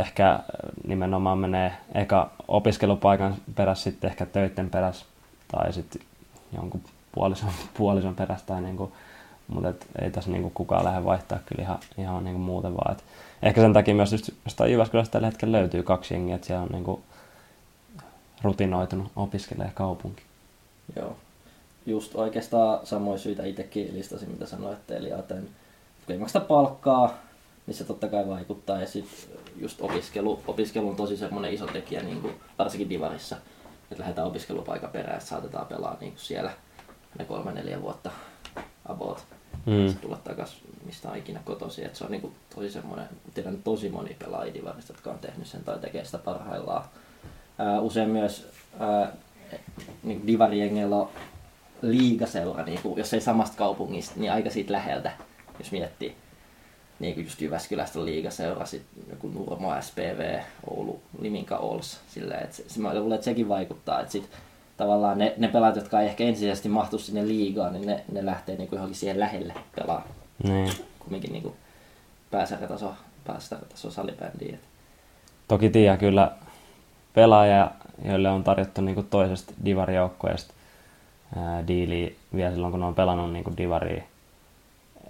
ehkä 0.00 0.40
nimenomaan 0.86 1.38
menee 1.38 1.72
eka 1.94 2.30
opiskelupaikan 2.48 3.34
perässä, 3.54 3.84
sitten 3.84 4.10
ehkä 4.10 4.26
töiden 4.26 4.70
perässä 4.70 5.06
tai 5.48 5.72
sitten 5.72 6.02
jonkun 6.52 6.82
puolison, 7.12 7.50
puolison 7.78 8.14
perässä. 8.14 8.46
Tai 8.46 8.60
niinku, 8.62 8.92
mutta 9.48 9.68
et 9.68 9.86
ei 10.02 10.10
tässä 10.10 10.30
niinku 10.30 10.50
kukaan 10.50 10.84
lähde 10.84 11.04
vaihtaa 11.04 11.38
kyllä 11.46 11.62
ihan, 11.62 11.78
ihan 11.98 12.24
niinku 12.24 12.40
muuten 12.40 12.72
vaan. 12.74 12.92
Et 12.92 13.04
ehkä 13.42 13.60
sen 13.60 13.72
takia 13.72 13.94
myös 13.94 14.12
just 14.12 14.30
jostain 14.44 14.72
Jyväskylästä 14.72 15.12
tällä 15.12 15.26
hetkellä 15.26 15.58
löytyy 15.58 15.82
kaksi 15.82 16.14
jengiä, 16.14 16.34
että 16.34 16.46
siellä 16.46 16.62
on 16.62 16.68
niinku 16.72 17.02
rutinoitunut 18.42 19.12
opiskelija 19.16 19.70
kaupunki. 19.74 20.22
Joo. 20.96 21.16
Just 21.88 22.14
oikeastaan 22.14 22.86
samoin 22.86 23.18
syitä 23.18 23.44
itsekin 23.44 23.94
listasin, 23.94 24.30
mitä 24.30 24.46
sanoitte. 24.46 24.96
Eli 24.96 25.12
ajattelen, 25.12 25.48
kun 26.06 26.14
ei 26.14 26.40
palkkaa, 26.48 27.18
niin 27.66 27.74
se 27.74 27.84
totta 27.84 28.08
kai 28.08 28.28
vaikuttaa. 28.28 28.80
Ja 28.80 28.86
sitten 28.86 29.38
just 29.56 29.80
opiskelu, 29.80 30.42
opiskelu 30.46 30.88
on 30.88 30.96
tosi 30.96 31.16
semmoinen 31.16 31.52
iso 31.52 31.66
tekijä, 31.66 32.02
niin 32.02 32.20
kuin 32.20 32.34
varsinkin 32.58 32.88
Divarissa. 32.88 33.36
Että 33.90 34.02
lähdetään 34.02 34.26
opiskelupaikan 34.26 34.90
perään, 34.90 35.16
että 35.16 35.28
saatetaan 35.28 35.66
pelaa 35.66 35.96
niin 36.00 36.12
kuin 36.12 36.20
siellä 36.20 36.50
ne 37.18 37.24
kolme 37.24 37.52
neljä 37.52 37.82
vuotta 37.82 38.10
about. 38.86 39.24
Mm. 39.66 39.94
Tulla 40.00 40.16
takas 40.24 40.56
mistä 40.88 41.10
on 41.10 41.16
ikinä 41.16 41.40
kotoisin. 41.44 41.86
Et 41.86 41.96
se 41.96 42.04
on 42.04 42.10
niin 42.10 42.20
kuin 42.20 42.34
tosi 42.54 42.70
semmoinen, 42.70 43.08
tiedän 43.34 43.62
tosi 43.62 43.88
moni 43.88 44.16
pelaajia 44.18 44.54
Divarista, 44.54 44.92
jotka 44.92 45.10
on 45.10 45.18
tehnyt 45.18 45.46
sen 45.46 45.64
tai 45.64 45.78
tekee 45.78 46.04
sitä 46.04 46.18
parhaillaan. 46.18 46.84
Ää, 47.58 47.80
usein 47.80 48.10
myös 48.10 48.48
ää, 48.78 49.12
niin 50.02 50.26
divarijengeillä 50.26 50.96
on 51.82 51.90
liigaseura, 51.90 52.64
niin 52.64 52.82
kuin, 52.82 52.98
jos 52.98 53.14
ei 53.14 53.20
samasta 53.20 53.56
kaupungista, 53.56 54.20
niin 54.20 54.32
aika 54.32 54.50
siitä 54.50 54.72
läheltä, 54.72 55.12
jos 55.58 55.72
miettii. 55.72 56.14
Niin 57.00 57.14
kuin 57.14 57.24
just 57.24 57.40
Jyväskylästä 57.40 58.04
liigaseura, 58.04 58.66
sitten 58.66 59.02
joku 59.10 59.28
Nurmo, 59.28 59.72
SPV, 59.80 60.40
Oulu, 60.70 61.00
Liminka, 61.20 61.56
Ols. 61.56 62.00
Silleen, 62.08 62.44
että 62.44 62.56
se, 62.56 62.64
se, 62.66 62.80
mä 62.80 62.94
luulen, 62.94 63.14
että 63.14 63.24
sekin 63.24 63.48
vaikuttaa. 63.48 64.00
Että 64.00 64.12
sit, 64.12 64.30
tavallaan 64.76 65.18
ne, 65.18 65.34
ne 65.36 65.48
pelaajat, 65.48 65.76
jotka 65.76 66.00
ei 66.00 66.06
ehkä 66.06 66.24
ensisijaisesti 66.24 66.68
mahtu 66.68 66.98
sinne 66.98 67.28
liigaan, 67.28 67.72
niin 67.72 67.86
ne, 67.86 68.04
ne 68.12 68.26
lähtee 68.26 68.56
niin 68.56 68.68
kuin 68.68 68.76
johonkin 68.76 68.98
siihen 68.98 69.20
lähelle 69.20 69.54
pelaa. 69.76 70.08
Niin. 70.42 70.72
Kumminkin 70.98 71.32
niin 71.32 71.42
kuin 71.42 71.54
pääsarjataso, 72.30 72.94
pääsarjataso 73.26 73.90
salibändiin. 73.90 74.54
Et 74.54 74.60
Toki 75.48 75.70
tiedä 75.70 75.96
kyllä 75.96 76.32
pelaajia, 77.14 77.70
joille 78.04 78.30
on 78.30 78.44
tarjottu 78.44 78.80
niinku 78.80 79.02
toisesta 79.02 79.54
divarijoukkueesta 79.64 80.54
diiliä 81.66 82.10
vielä 82.34 82.50
silloin, 82.50 82.70
kun 82.70 82.80
ne 82.80 82.86
on 82.86 82.94
pelannut 82.94 83.32
niinku 83.32 83.52
divaria 83.56 84.02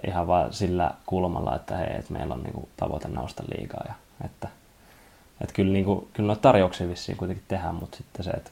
ihan 0.07 0.27
vaan 0.27 0.53
sillä 0.53 0.91
kulmalla, 1.07 1.57
että 1.57 1.77
hei, 1.77 1.97
et 1.99 2.11
meillä 2.11 2.35
on 2.35 2.43
niinku 2.43 2.69
tavoite 2.77 3.09
nousta 3.09 3.43
liigaa. 3.57 3.85
Ja, 3.89 3.95
että, 4.25 4.49
et 5.41 5.53
kyllä, 5.53 5.73
niinku, 5.73 6.09
kyllä 6.13 6.27
noita 6.27 6.43
tarjouksia 6.43 6.89
vissiin 6.89 7.19
kuitenkin 7.19 7.45
tehdään, 7.49 7.75
mutta 7.75 7.97
sitten 7.97 8.25
se, 8.25 8.31
että 8.31 8.51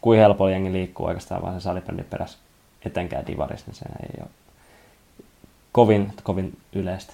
kuin 0.00 0.18
helpolla 0.18 0.50
jengi 0.50 0.72
liikkuu 0.72 1.06
oikeastaan 1.06 1.42
vaan 1.42 1.54
sen 1.54 1.60
salibändin 1.60 2.06
perässä 2.10 2.38
etenkään 2.86 3.26
divarissa, 3.26 3.66
niin 3.66 3.74
se 3.74 3.84
ei 4.02 4.20
ole 4.20 4.30
kovin, 5.72 6.12
kovin 6.22 6.58
yleistä. 6.72 7.12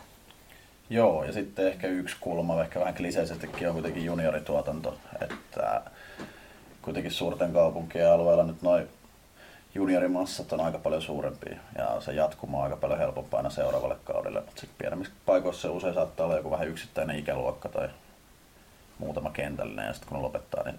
Joo, 0.90 1.24
ja 1.24 1.32
sitten 1.32 1.66
ehkä 1.66 1.86
yksi 1.86 2.16
kulma, 2.20 2.62
ehkä 2.62 2.80
vähän 2.80 2.94
kliseisestikin 2.94 3.68
on 3.68 3.74
kuitenkin 3.74 4.04
juniorituotanto, 4.04 4.98
että 5.20 5.82
kuitenkin 6.82 7.12
suurten 7.12 7.52
kaupunkien 7.52 8.12
alueella 8.12 8.44
nyt 8.44 8.62
noin 8.62 8.88
juniorimassat 9.76 10.52
on 10.52 10.60
aika 10.60 10.78
paljon 10.78 11.02
suurempia 11.02 11.56
ja 11.78 12.00
se 12.00 12.12
jatkuma 12.12 12.58
on 12.58 12.64
aika 12.64 12.76
paljon 12.76 12.98
helpompaa 12.98 13.38
aina 13.38 13.50
seuraavalle 13.50 13.96
kaudelle, 14.04 14.40
mutta 14.40 14.60
sitten 14.60 14.78
pienemmissä 14.78 15.14
paikoissa 15.26 15.62
se 15.62 15.68
usein 15.68 15.94
saattaa 15.94 16.26
olla 16.26 16.36
joku 16.36 16.50
vähän 16.50 16.68
yksittäinen 16.68 17.18
ikäluokka 17.18 17.68
tai 17.68 17.88
muutama 18.98 19.30
kentällinen 19.30 19.86
ja 19.86 19.92
sitten 19.92 20.08
kun 20.08 20.22
lopettaa, 20.22 20.64
niin 20.64 20.78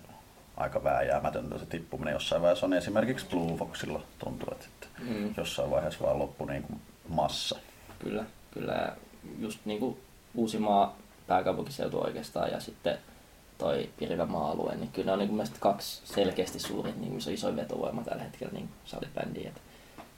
aika 0.58 0.84
vääjäämätöntä 0.84 1.58
se 1.58 1.66
tippuminen 1.66 2.12
jossain 2.12 2.42
vaiheessa 2.42 2.66
on 2.66 2.74
esimerkiksi 2.74 3.26
Blue 3.30 3.58
Foxilla 3.58 4.02
tuntuu, 4.20 4.48
että 4.52 4.66
sitten 4.66 4.88
Mm. 5.00 5.34
jossain 5.38 5.72
vaiheessa 5.72 6.06
vaan 6.06 6.20
loppu 6.20 6.46
niin 6.46 6.64
kuin 6.64 6.82
massa. 7.10 7.60
Kyllä, 8.00 8.24
kyllä 8.52 8.96
just 9.40 9.60
niin 9.66 9.80
kuin 9.80 9.98
Uusimaa 10.36 10.96
pääkaupunkiseutu 11.28 12.04
oikeastaan 12.04 12.52
ja 12.52 12.60
sitten 12.60 12.98
toi 13.58 13.90
Pirkanmaa 14.00 14.52
alue, 14.52 14.76
niin 14.76 14.90
kyllä 14.92 15.06
ne 15.06 15.12
on 15.12 15.20
niin 15.20 15.28
kuin 15.28 15.36
mielestäni 15.36 15.62
kaksi 15.62 16.02
selkeästi 16.06 16.60
suurin, 16.60 17.02
niin 17.02 17.14
on 17.28 17.34
isoin 17.34 17.56
vetovoima 17.56 18.02
tällä 18.04 18.24
hetkellä 18.24 18.54
niin 18.54 18.70
salibändiin. 18.86 19.48
Että 19.48 19.62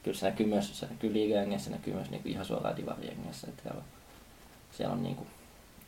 kyllä 0.04 0.18
se 0.18 0.26
näkyy 0.26 0.46
myös, 0.46 0.80
se 0.80 0.86
näkyy 0.86 1.14
liigajengessä, 1.14 1.66
se 1.70 1.76
näkyy 1.76 1.94
myös 1.94 2.10
niin 2.10 2.22
kuin 2.22 2.32
ihan 2.32 2.46
suoraan 2.46 2.78
divarijengessä, 2.78 3.48
että 3.48 3.64
siellä 3.64 3.80
on, 3.80 3.86
siellä 4.72 4.94
on 4.94 5.04
niin 5.04 5.16
kuin 5.16 5.28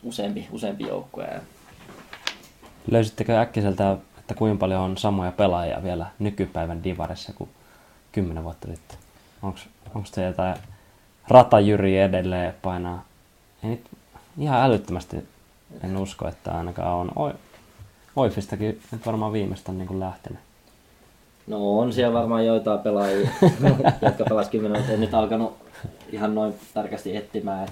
useampi, 0.02 0.48
useampi 0.50 0.84
joukkue. 0.84 1.24
Ja 1.24 1.40
Löysittekö 2.90 3.40
äkkiseltä, 3.40 3.96
että 4.18 4.34
kuinka 4.34 4.60
paljon 4.60 4.80
on 4.80 4.98
samoja 4.98 5.32
pelaajia 5.32 5.82
vielä 5.82 6.06
nykypäivän 6.18 6.84
divarissa 6.84 7.32
kuin 7.32 7.50
kymmenen 8.12 8.44
vuotta 8.44 8.68
sitten? 8.68 8.98
Onko 9.42 10.04
se 10.04 10.24
jotain 10.24 10.56
ratajyri 11.28 11.98
edelleen 11.98 12.54
painaa? 12.62 13.04
Ei 13.64 13.70
nyt 13.70 13.90
ihan 14.38 14.60
älyttömästi 14.60 15.16
en 15.84 15.96
usko, 15.96 16.28
että 16.28 16.50
ainakaan 16.52 16.94
on. 16.94 17.10
Oi, 17.16 17.32
Oifistakin 18.16 18.80
nyt 18.92 19.06
varmaan 19.06 19.32
viimeistä 19.32 19.72
niin 19.72 19.88
kuin 19.88 20.00
lähtenyt. 20.00 20.38
No 21.46 21.78
on 21.78 21.92
siellä 21.92 22.18
varmaan 22.18 22.46
joitain 22.46 22.78
pelaajia, 22.80 23.30
jotka 24.02 24.24
pelas 24.28 24.48
10 24.48 24.76
vuotta. 24.76 24.92
En 24.92 25.00
nyt 25.00 25.14
alkanut 25.14 25.56
ihan 26.10 26.34
noin 26.34 26.54
tarkasti 26.74 27.16
etsimään. 27.16 27.68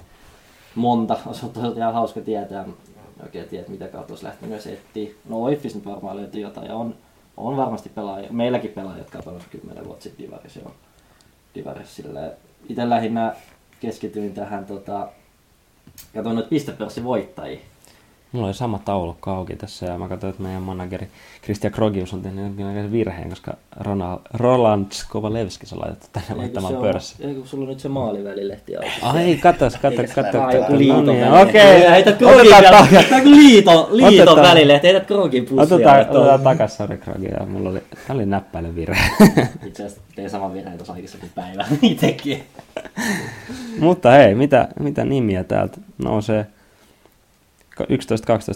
Monta, 0.75 1.17
olisi 1.25 1.45
ollut 1.55 1.77
ihan 1.77 1.93
hauska 1.93 2.21
tietää. 2.21 2.65
Oikein 3.23 3.49
tiedä, 3.49 3.65
mitä 3.67 3.87
kautta 3.87 4.13
olisi 4.13 4.25
lähtenyt 4.25 4.49
myös 4.49 4.67
etsiä. 4.67 5.09
No 5.29 5.43
Oifis 5.43 5.75
nyt 5.75 5.85
varmaan 5.85 6.17
löytyy 6.17 6.41
jotain 6.41 6.67
ja 6.67 6.75
on, 6.75 6.95
on 7.37 7.57
varmasti 7.57 7.89
pelaajia. 7.89 8.31
Meilläkin 8.31 8.71
pelaajia, 8.71 9.01
jotka 9.01 9.17
on 9.17 9.23
pelannut 9.23 9.47
10 9.51 9.85
vuotta 9.85 10.03
sitten 10.03 10.25
Divarissa. 10.25 10.59
jo. 10.59 10.71
Divarissa 11.55 11.95
silleen. 11.95 12.31
Itse 12.69 12.89
lähinnä 12.89 13.35
keskityin 13.79 14.33
tähän 14.33 14.65
tota, 14.65 15.07
katsoin 16.13 16.35
nyt 16.35 16.49
pistepörssin 16.49 17.03
voittajia. 17.03 17.59
Mulla 18.31 18.47
oli 18.47 18.53
sama 18.53 18.79
taulukko 18.85 19.31
auki 19.31 19.55
tässä 19.55 19.85
ja 19.85 19.97
mä 19.97 20.07
katsoin, 20.07 20.31
että 20.31 20.43
meidän 20.43 20.61
manageri 20.61 21.07
Christian 21.43 21.73
Krogius 21.73 22.13
on 22.13 22.21
tehnyt 22.21 22.43
jonkinlaisen 22.43 22.91
virheen, 22.91 23.29
koska 23.29 23.53
Ronald, 23.79 24.19
Roland 24.33 24.91
Kovalevski 25.09 25.65
on 25.73 25.79
laitettu 25.79 26.07
tänne 26.11 26.35
laittamaan 26.35 26.75
pörssi. 26.75 27.15
Ei 27.27 27.35
kun 27.35 27.47
sulla 27.47 27.63
on 27.63 27.69
nyt 27.69 27.79
se 27.79 27.89
maalivälilehti 27.89 28.75
auki. 28.75 28.89
Ai, 29.01 29.35
katos, 29.37 29.75
kato, 29.77 30.01
kato. 30.15 30.41
Aa, 30.41 30.53
joku 30.53 30.77
liiton 30.77 31.05
No 31.05 31.13
niin. 31.13 31.31
Okei, 31.33 31.89
Heität 31.89 32.17
krogin 32.17 32.41
vielä. 32.41 32.87
liiton, 33.23 33.87
liiton 33.91 34.37
välilehti. 34.37 34.87
Heität 34.87 35.07
krogin 35.07 35.45
pussia. 35.45 35.75
Otetaan, 35.75 35.99
otetaan 35.99 36.41
takas, 36.41 36.77
sori 36.77 36.97
Krogi. 36.97 37.27
ja 37.39 37.45
Mulla 37.45 37.69
oli, 37.69 37.79
tää 38.07 38.15
oli 38.15 38.25
näppäilyvirhe. 38.25 39.01
Itse 39.67 39.85
asiassa 39.85 40.01
tein 40.15 40.29
saman 40.29 40.53
virheen 40.53 40.77
tuossa 40.77 40.93
aikaisemmin 40.93 41.31
päivänä 41.35 41.65
itekin. 41.81 42.43
Mutta 43.79 44.11
hei, 44.11 44.35
mitä, 44.35 44.67
mitä 44.79 45.05
nimiä 45.05 45.43
täältä 45.43 45.77
nousee? 45.97 46.47
11-12 47.79 47.85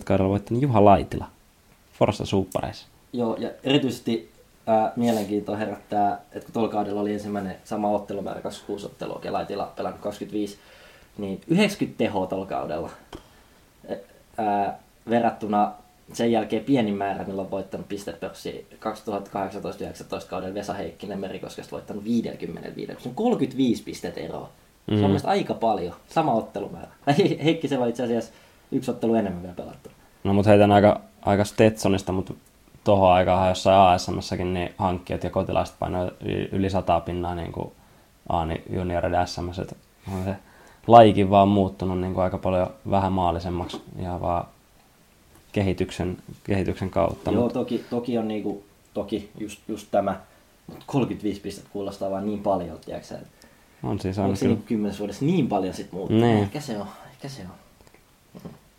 kaudella 0.05 0.29
voittanut 0.29 0.63
Juha 0.63 0.85
Laitila 0.85 1.25
Forssa 1.99 2.25
Supereissa. 2.25 2.87
Joo, 3.13 3.35
ja 3.39 3.49
erityisesti 3.63 4.31
ää, 4.67 4.91
mielenkiintoa 4.95 5.55
herättää, 5.57 6.11
että 6.31 6.45
kun 6.45 6.53
tuolla 6.53 6.69
kaudella 6.69 7.01
oli 7.01 7.13
ensimmäinen 7.13 7.55
sama 7.63 7.89
ottelumäärä, 7.89 8.41
26 8.41 8.85
ottelua, 8.85 9.21
ja 9.23 9.33
Laitila 9.33 9.73
pelannut 9.75 10.01
25, 10.01 10.57
niin 11.17 11.41
90 11.47 11.97
tehoa 11.97 12.27
tuolla 12.27 12.45
kaudella. 12.45 12.89
Ää, 14.37 14.79
verrattuna 15.09 15.71
sen 16.13 16.31
jälkeen 16.31 16.63
pienin 16.63 16.93
määrä, 16.95 17.23
millä 17.23 17.41
on 17.41 17.51
voittanut 17.51 17.87
pistepörssi 17.87 18.67
2018-19 18.73 18.77
kauden 20.29 20.53
Vesa 20.53 20.73
Heikkinen 20.73 21.19
Merikoskesta 21.19 21.71
voittanut 21.71 22.03
55. 22.03 22.93
Se 23.03 23.09
on 23.09 23.15
35 23.15 23.83
pistet 23.83 24.17
eroa. 24.17 24.49
Se 24.87 24.91
on 24.93 24.97
Mm. 24.99 25.05
mielestäni 25.05 25.31
aika 25.31 25.53
paljon. 25.53 25.95
Sama 26.09 26.33
ottelumäärä. 26.33 26.87
Heikkisellä 27.43 27.87
itse 27.87 28.03
asiassa 28.03 28.31
yksi 28.71 28.91
ottelu 28.91 29.15
enemmän 29.15 29.41
vielä 29.41 29.55
pelattu. 29.55 29.89
No 30.23 30.33
mut 30.33 30.45
heitän 30.45 30.71
aika, 30.71 31.01
aika 31.21 31.43
Stetsonista, 31.43 32.11
mutta 32.11 32.33
tohon 32.83 33.11
aikaan 33.11 33.49
jossain 33.49 33.77
ASM-säkin 33.79 34.53
niin 34.53 34.73
hankkijat 34.77 35.23
ja 35.23 35.29
kotilaiset 35.29 35.75
painoi 35.79 36.11
y- 36.25 36.49
yli 36.51 36.69
100 36.69 36.99
pinnaa 36.99 37.35
niin 37.35 37.51
kuin 37.51 37.71
Aani 38.29 38.63
junioreiden 38.69 39.27
SMS. 39.27 39.59
että 39.59 39.75
On 40.13 40.23
se 40.23 40.35
lajikin 40.87 41.29
vaan 41.29 41.47
muuttunut 41.47 41.99
niin 41.99 42.13
kuin 42.13 42.23
aika 42.23 42.37
paljon 42.37 42.69
vähän 42.89 43.11
maalisemmaksi 43.13 43.81
ja 44.01 44.21
vaan 44.21 44.45
kehityksen, 45.51 46.17
kehityksen 46.43 46.89
kautta. 46.89 47.31
Joo, 47.31 47.43
Mut, 47.43 47.53
toki, 47.53 47.85
toki 47.89 48.17
on 48.17 48.27
niinku, 48.27 48.63
toki 48.93 49.29
just, 49.37 49.59
just 49.67 49.87
tämä, 49.91 50.19
mutta 50.67 50.83
35 50.87 51.41
pistettä 51.41 51.69
kuulostaa 51.73 52.11
vaan 52.11 52.25
niin 52.25 52.39
paljon, 52.39 52.79
tiedätkö 52.85 53.15
on 53.83 53.99
siis 53.99 54.17
onko 54.19 54.29
on 54.29 54.37
se 54.37 54.39
kyllä. 54.45 54.53
niinku 54.55 54.67
kymmenessä 54.67 54.99
vuodessa 54.99 55.25
niin 55.25 55.47
paljon 55.47 55.73
sit 55.73 55.91
muuttunut? 55.91 56.23
Niin. 56.23 56.43
Ehkä 56.43 56.59
se 56.61 56.77
on, 56.77 56.87
ehkä 57.11 57.29
se 57.29 57.41
on. 57.41 57.64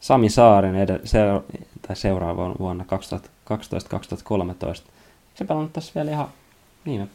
Sami 0.01 0.29
Saaren 0.29 0.75
edellä, 0.77 1.01
seura- 1.07 1.43
tai 1.87 1.97
seuraava 1.97 2.55
vuonna 2.59 2.85
2012-2013. 2.85 2.89
Se 5.35 5.45
pelannut 5.45 5.73
tässä 5.73 5.93
vielä 5.95 6.11
ihan 6.11 6.29
viime 6.87 7.09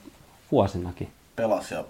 vuosinakin. 0.52 1.10
Pelas 1.36 1.72
ja 1.72 1.84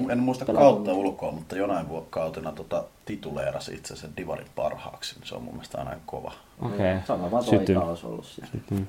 en, 0.00 0.10
en 0.10 0.18
muista 0.18 0.44
pelaako- 0.44 0.58
kautta 0.74 0.92
ulkoa, 0.92 1.32
mutta 1.32 1.56
jonain 1.56 1.88
vu- 1.88 2.06
kautena 2.10 2.52
tota, 2.52 2.84
tituleerasi 3.04 3.74
itse 3.74 3.96
sen 3.96 4.10
divarin 4.16 4.46
parhaaksi. 4.56 5.16
Se 5.24 5.34
on 5.34 5.42
mun 5.42 5.54
mielestä 5.54 5.78
aina 5.78 5.96
kova. 6.06 6.32
Okei. 6.62 6.94
Mm, 6.94 7.00
Sama 7.06 7.30
vaan 7.30 7.44
Sytyn. 7.44 7.64
toika 7.66 7.80
olisi 7.90 8.06
ollut. 8.06 8.40
Mm. 8.70 8.86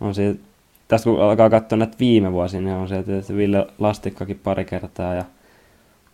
On 0.00 0.14
siitä, 0.14 0.40
tästä 0.88 1.04
kun 1.10 1.20
alkaa 1.22 1.50
katsoa 1.50 1.78
näitä 1.78 1.96
viime 2.00 2.32
vuosia, 2.32 2.60
niin 2.60 2.76
on 2.76 2.88
se, 2.88 2.98
että 2.98 3.34
Ville 3.36 3.66
Lastikkakin 3.78 4.40
pari 4.44 4.64
kertaa 4.64 5.14
ja 5.14 5.24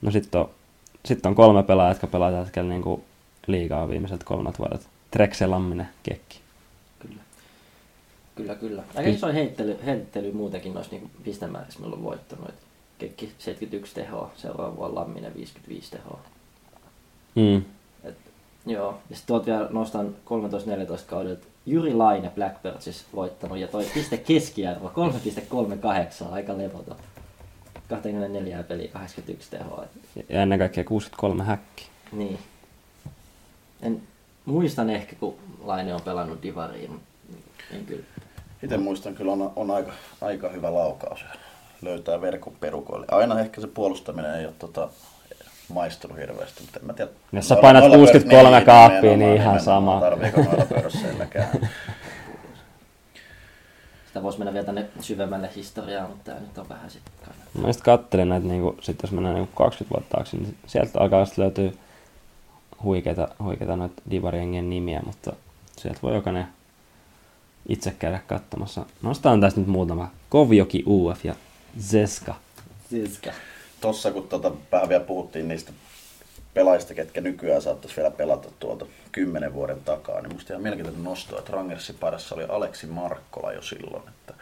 no 0.03 0.11
sitten 0.11 0.41
on, 0.41 0.51
sit 1.05 1.27
on 1.27 1.35
kolme 1.35 1.63
pelaajaa, 1.63 1.91
jotka 1.91 2.07
pelaa 2.07 2.31
tällä 2.31 2.45
hetkellä 2.45 2.69
niin 2.69 2.83
liigaa 3.51 3.89
viimeiset 3.89 4.25
kolmat 4.25 4.59
vuodet. 4.59 4.89
Trekse, 5.11 5.47
Lamminen, 5.47 5.89
Kekki. 6.03 6.41
Kyllä. 6.99 7.21
Kyllä, 8.35 8.55
kyllä. 8.55 8.83
Aika 8.95 9.11
iso 9.11 9.33
heittely, 9.33 9.79
heittely 9.87 10.33
muutenkin 10.33 10.75
noissa 10.75 10.93
niinku 10.93 11.11
pistemäärissä, 11.25 11.81
millä 11.81 11.97
on 11.97 12.03
voittanut. 12.03 12.49
Et 12.49 12.55
Kekki 12.99 13.27
71 13.39 13.95
tehoa, 13.95 14.31
seuraava 14.37 14.77
vuonna 14.77 15.01
Lamminen 15.01 15.35
55 15.35 15.91
tehoa. 15.91 16.21
Mm. 17.35 17.63
Et, 18.05 18.17
joo, 18.67 18.99
ja 19.11 19.17
sitten 19.17 19.27
tuolta 19.27 19.47
vielä 19.47 19.69
nostan 19.71 20.07
13-14 20.07 21.07
kaudelta 21.07 21.47
Jyri 21.67 21.95
Laine 21.95 22.31
Blackbirdsissa 22.35 23.05
voittanut 23.15 23.59
ja 23.59 23.69
toi 23.69 23.85
piste 23.95 24.17
keskiarvo 24.17 24.93
3,38, 26.25 26.33
aika 26.33 26.59
levoton. 26.59 26.97
24 27.89 28.63
peliä, 28.63 28.89
81 28.89 29.51
tehoa. 29.51 29.85
Ja 30.29 30.43
ennen 30.43 30.59
kaikkea 30.59 30.85
63 30.85 31.45
häkki. 31.45 31.89
niin. 32.13 32.39
En, 33.83 34.03
muistan 34.45 34.91
ehkä, 34.91 35.17
kun 35.17 35.35
Laine 35.65 35.95
on 35.95 36.03
pelannut 36.03 36.43
Divariin, 36.43 36.91
mutta 36.91 37.07
en 37.71 37.85
kyllä. 37.87 38.05
Itse 38.63 38.77
muistan 38.77 39.15
kyllä 39.15 39.33
on, 39.33 39.53
on 39.57 39.71
aika, 39.71 39.93
aika 40.21 40.49
hyvä 40.49 40.75
laukaus. 40.75 41.25
Löytää 41.83 42.21
verkon 42.21 42.53
perukoille. 42.61 43.07
Aina 43.11 43.41
ehkä 43.41 43.61
se 43.61 43.67
puolustaminen 43.67 44.35
ei 44.35 44.47
ole 44.47 44.55
tota, 44.59 44.89
maistunut 45.69 46.19
hirveästi, 46.19 46.63
mutta 46.63 46.81
en 46.81 46.87
mä 46.87 46.93
tiedä. 46.93 47.11
Jos 47.33 47.49
sä 47.49 47.57
painat 47.57 47.83
noilla 47.83 47.97
63 47.97 48.59
pörs- 48.59 48.65
kaappia, 48.65 49.01
niin 49.01 49.19
nimenomaan, 49.19 49.43
ihan 49.43 49.61
sama. 49.61 50.01
Tarviiko 50.01 50.43
noilla 50.43 50.65
pörsseilläkään. 50.65 51.49
Sitä 54.07 54.23
voisi 54.23 54.39
mennä 54.39 54.53
vielä 54.53 54.67
tänne 54.67 54.89
syvemmälle 55.01 55.51
historiaan, 55.57 56.11
mutta 56.11 56.25
tämä 56.25 56.41
nyt 56.41 56.59
on 56.59 56.69
vähän 56.69 56.91
sitten 56.91 57.13
Mä 57.61 57.67
just 57.67 57.81
kattelin 57.81 58.29
näitä, 58.29 58.47
niin 58.47 58.63
kuin, 58.63 58.77
sit 58.81 59.03
jos 59.03 59.13
mennään 59.13 59.35
niin 59.35 59.49
20 59.55 59.95
vuotta 59.95 60.17
taakse, 60.17 60.37
niin 60.37 60.57
sieltä 60.67 61.01
alkaa 61.01 61.25
sitten 61.25 61.43
löytyä 61.43 61.71
huikeita, 62.85 63.29
huikeita 63.43 63.77
noita 63.77 64.03
divariengien 64.11 64.71
nimiä, 64.71 65.01
mutta 65.07 65.33
sieltä 65.77 66.01
voi 66.03 66.15
jokainen 66.15 66.47
itse 67.69 67.91
käydä 67.99 68.21
katsomassa. 68.27 68.87
Nostaan 69.03 69.41
tästä 69.41 69.61
nyt 69.61 69.69
muutama. 69.69 70.11
Kovjoki 70.29 70.85
UF 70.87 71.25
ja 71.25 71.35
Zeska. 71.81 72.35
Siska. 72.91 73.31
Tossa 73.81 74.11
kun 74.11 74.29
tota, 74.29 74.53
vähän 74.73 74.89
vielä 74.89 75.05
puhuttiin 75.05 75.49
niistä 75.49 75.73
pelaajista, 76.55 76.95
ketkä 76.95 77.21
nykyään 77.21 77.63
saattaisi 77.63 77.97
vielä 77.97 78.11
pelata 78.11 78.49
tuolta 78.59 78.87
kymmenen 79.13 79.55
vuoden 79.55 79.81
takaa, 79.85 80.21
niin 80.21 80.33
musta 80.33 80.53
ihan 80.53 80.63
mielenkiintoinen 80.63 81.05
nosto, 81.05 81.39
että 81.39 81.53
Rangersin 81.53 81.97
parissa 82.01 82.35
oli 82.35 82.45
Aleksi 82.45 82.87
Markkola 82.87 83.53
jo 83.53 83.63
silloin, 83.63 84.09
että 84.09 84.35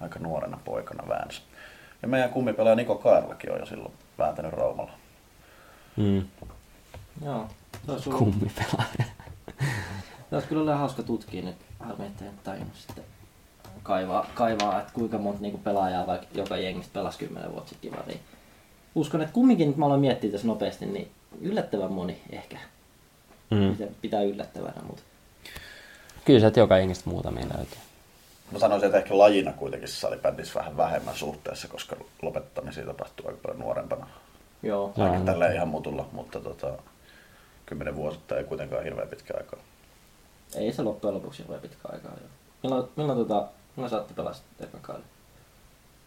aika 0.00 0.18
nuorena 0.18 0.58
poikana 0.64 1.08
väänsi. 1.08 1.42
Ja 2.02 2.08
meidän 2.08 2.30
kummipelaaja 2.30 2.76
Niko 2.76 2.94
Kaerlakin 2.94 3.52
on 3.52 3.60
jo 3.60 3.66
silloin 3.66 3.92
vääntänyt 4.18 4.52
Raumalla. 4.52 4.92
Mm. 5.96 6.24
Joo. 7.24 7.48
Se 7.98 8.10
Kummipelaaja. 8.10 9.04
se 10.30 10.34
olisi 10.34 10.48
kyllä 10.48 10.62
ollut 10.62 10.78
hauska 10.78 11.02
tutkia 11.02 11.42
nyt. 11.42 11.56
Harmi, 11.78 12.06
ettei 12.06 12.28
nyt 12.28 12.42
tajunnut 12.44 12.76
sitten 12.76 13.04
kaivaa, 13.82 14.26
kaivaa 14.34 14.80
että 14.80 14.92
kuinka 14.92 15.18
monta 15.18 15.40
niinku 15.40 15.58
pelaajaa 15.58 16.06
vaikka 16.06 16.26
joka 16.34 16.56
jengistä 16.56 16.92
pelasi 16.92 17.18
10 17.18 17.52
vuotta 17.52 17.68
sitten 17.68 17.92
divariin. 17.92 18.20
Uskon, 18.94 19.22
että 19.22 19.32
kumminkin 19.32 19.68
nyt 19.68 19.76
mä 19.76 19.86
aloin 19.86 20.00
miettiä 20.00 20.30
tässä 20.30 20.46
nopeasti, 20.46 20.86
niin 20.86 21.10
yllättävän 21.40 21.92
moni 21.92 22.22
ehkä. 22.30 22.58
Mm. 23.50 23.76
Sitä 23.76 23.92
pitää 24.00 24.22
yllättävänä, 24.22 24.82
mutta 24.86 25.02
Kyllä 26.24 26.40
sieltä 26.40 26.60
joka 26.60 26.78
jengistä 26.78 27.10
muutamia 27.10 27.46
löytyy. 27.56 27.78
Mä 28.52 28.58
sanoisin, 28.58 28.86
että 28.86 28.98
ehkä 28.98 29.18
lajina 29.18 29.52
kuitenkin 29.52 29.88
salibändissä 29.88 30.58
vähän 30.58 30.76
vähemmän 30.76 31.16
suhteessa, 31.16 31.68
koska 31.68 31.96
lopettamisia 32.22 32.86
tapahtuu 32.86 33.26
aika 33.26 33.38
paljon 33.42 33.60
nuorempana. 33.60 34.06
joo. 34.62 34.92
Joo. 34.96 35.12
Aika 35.12 35.24
tällä 35.24 35.52
ihan 35.52 35.68
mutulla, 35.68 36.08
mutta 36.12 36.40
tota, 36.40 36.72
kymmenen 37.66 37.96
vuotta 37.96 38.36
ei 38.36 38.44
kuitenkaan 38.44 38.84
hirveän 38.84 39.08
pitkä 39.08 39.34
aikaa. 39.36 39.60
Ei 40.54 40.72
se 40.72 40.82
loppujen 40.82 41.14
lopuksi 41.14 41.42
hirveän 41.42 41.60
pitkä 41.60 41.88
aikaa. 41.92 42.12
Joo. 42.20 42.28
Milloin, 42.62 42.88
milloin, 42.96 43.18
tota, 43.18 43.48
milloin 43.76 43.90
saatte 43.90 44.14
pelaa 44.14 44.32
sitten 44.32 44.68
ekan 44.68 44.80
kauden? 44.80 45.04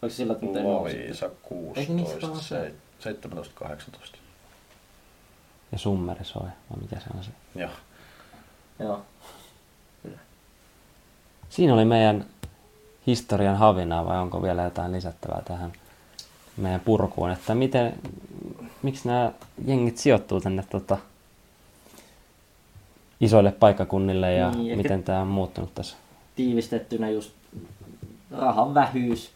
Oliko 0.02 0.16
sillä, 0.16 0.32
että 0.32 0.46
nousi? 0.46 0.62
Loviisa 0.62 1.30
Eikö 1.76 1.92
niin 1.92 2.06
se 2.06 2.12
16, 2.12 2.28
vaan 2.30 2.40
se? 2.40 2.74
17, 2.98 3.54
18. 3.54 4.18
Ja 5.72 5.78
Summeri 5.78 6.24
soi, 6.24 6.42
vai 6.42 6.80
mikä 6.80 6.96
se 6.96 7.06
on 7.16 7.24
se? 7.24 7.30
Joo. 7.54 7.70
Joo. 8.78 9.02
Siinä 11.48 11.74
oli 11.74 11.84
meidän 11.84 12.26
historian 13.06 13.56
havinaa, 13.56 14.06
vai 14.06 14.18
onko 14.18 14.42
vielä 14.42 14.62
jotain 14.62 14.92
lisättävää 14.92 15.42
tähän 15.44 15.72
meidän 16.56 16.80
purkuun, 16.80 17.30
että 17.30 17.54
miten, 17.54 17.94
miksi 18.82 19.08
nämä 19.08 19.32
jengit 19.64 19.98
sijoittuu 19.98 20.40
tänne 20.40 20.64
tota, 20.70 20.98
isoille 23.20 23.52
paikkakunnille 23.52 24.32
ja 24.34 24.50
Niin, 24.50 24.76
miten 24.76 25.02
tämä 25.02 25.20
on 25.20 25.26
muuttunut 25.26 25.74
tässä? 25.74 25.96
tiivistettynä 26.36 27.10
just 27.10 27.30
rahan 28.30 28.74
vähyys. 28.74 29.30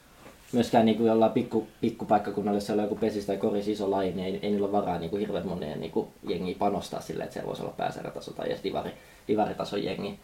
Myöskään 0.52 0.86
niin 0.86 0.96
kuin 0.96 1.06
jollain 1.06 1.32
pikku, 1.32 1.66
pikkupaikkakunnalla, 1.80 2.56
jos 2.56 2.66
siellä 2.66 2.80
on 2.82 2.88
joku 2.88 3.00
pesis 3.00 3.26
tai 3.26 3.36
koris 3.36 3.68
iso 3.68 3.90
laji, 3.90 4.12
niin 4.12 4.26
ei, 4.26 4.38
ei 4.42 4.50
niillä 4.50 4.64
ole 4.64 4.72
varaa 4.72 4.98
niin 4.98 5.10
kuin 5.10 5.20
hirveän 5.20 5.46
moneen 5.46 5.80
niin 5.80 5.92
kuin 5.92 6.08
jengiä 6.28 6.56
panostaa 6.58 7.00
silleen, 7.00 7.24
että 7.24 7.32
siellä 7.32 7.48
voisi 7.48 7.62
olla 7.62 7.74
pääsarjataso 7.76 8.32
tai 8.32 8.46
edes 8.46 8.62
divari, 8.64 8.90
divaritason 9.28 9.84
jengi. 9.84 10.18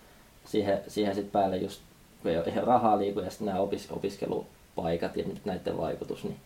Siihen, 0.45 0.79
siihen 0.89 1.15
sitten 1.15 1.33
päälle 1.33 1.57
just, 1.57 1.81
kun 2.23 2.31
ei 2.31 2.37
ole 2.37 2.47
ihan 2.47 2.65
rahaa 2.65 2.99
liiku 2.99 3.21
ja 3.21 3.31
sitten 3.31 3.47
nämä 3.47 3.61
opis, 3.61 3.91
opiskelupaikat 3.91 5.17
ja 5.17 5.25
nyt 5.25 5.45
näiden 5.45 5.79
vaikutus, 5.79 6.25
niin 6.25 6.37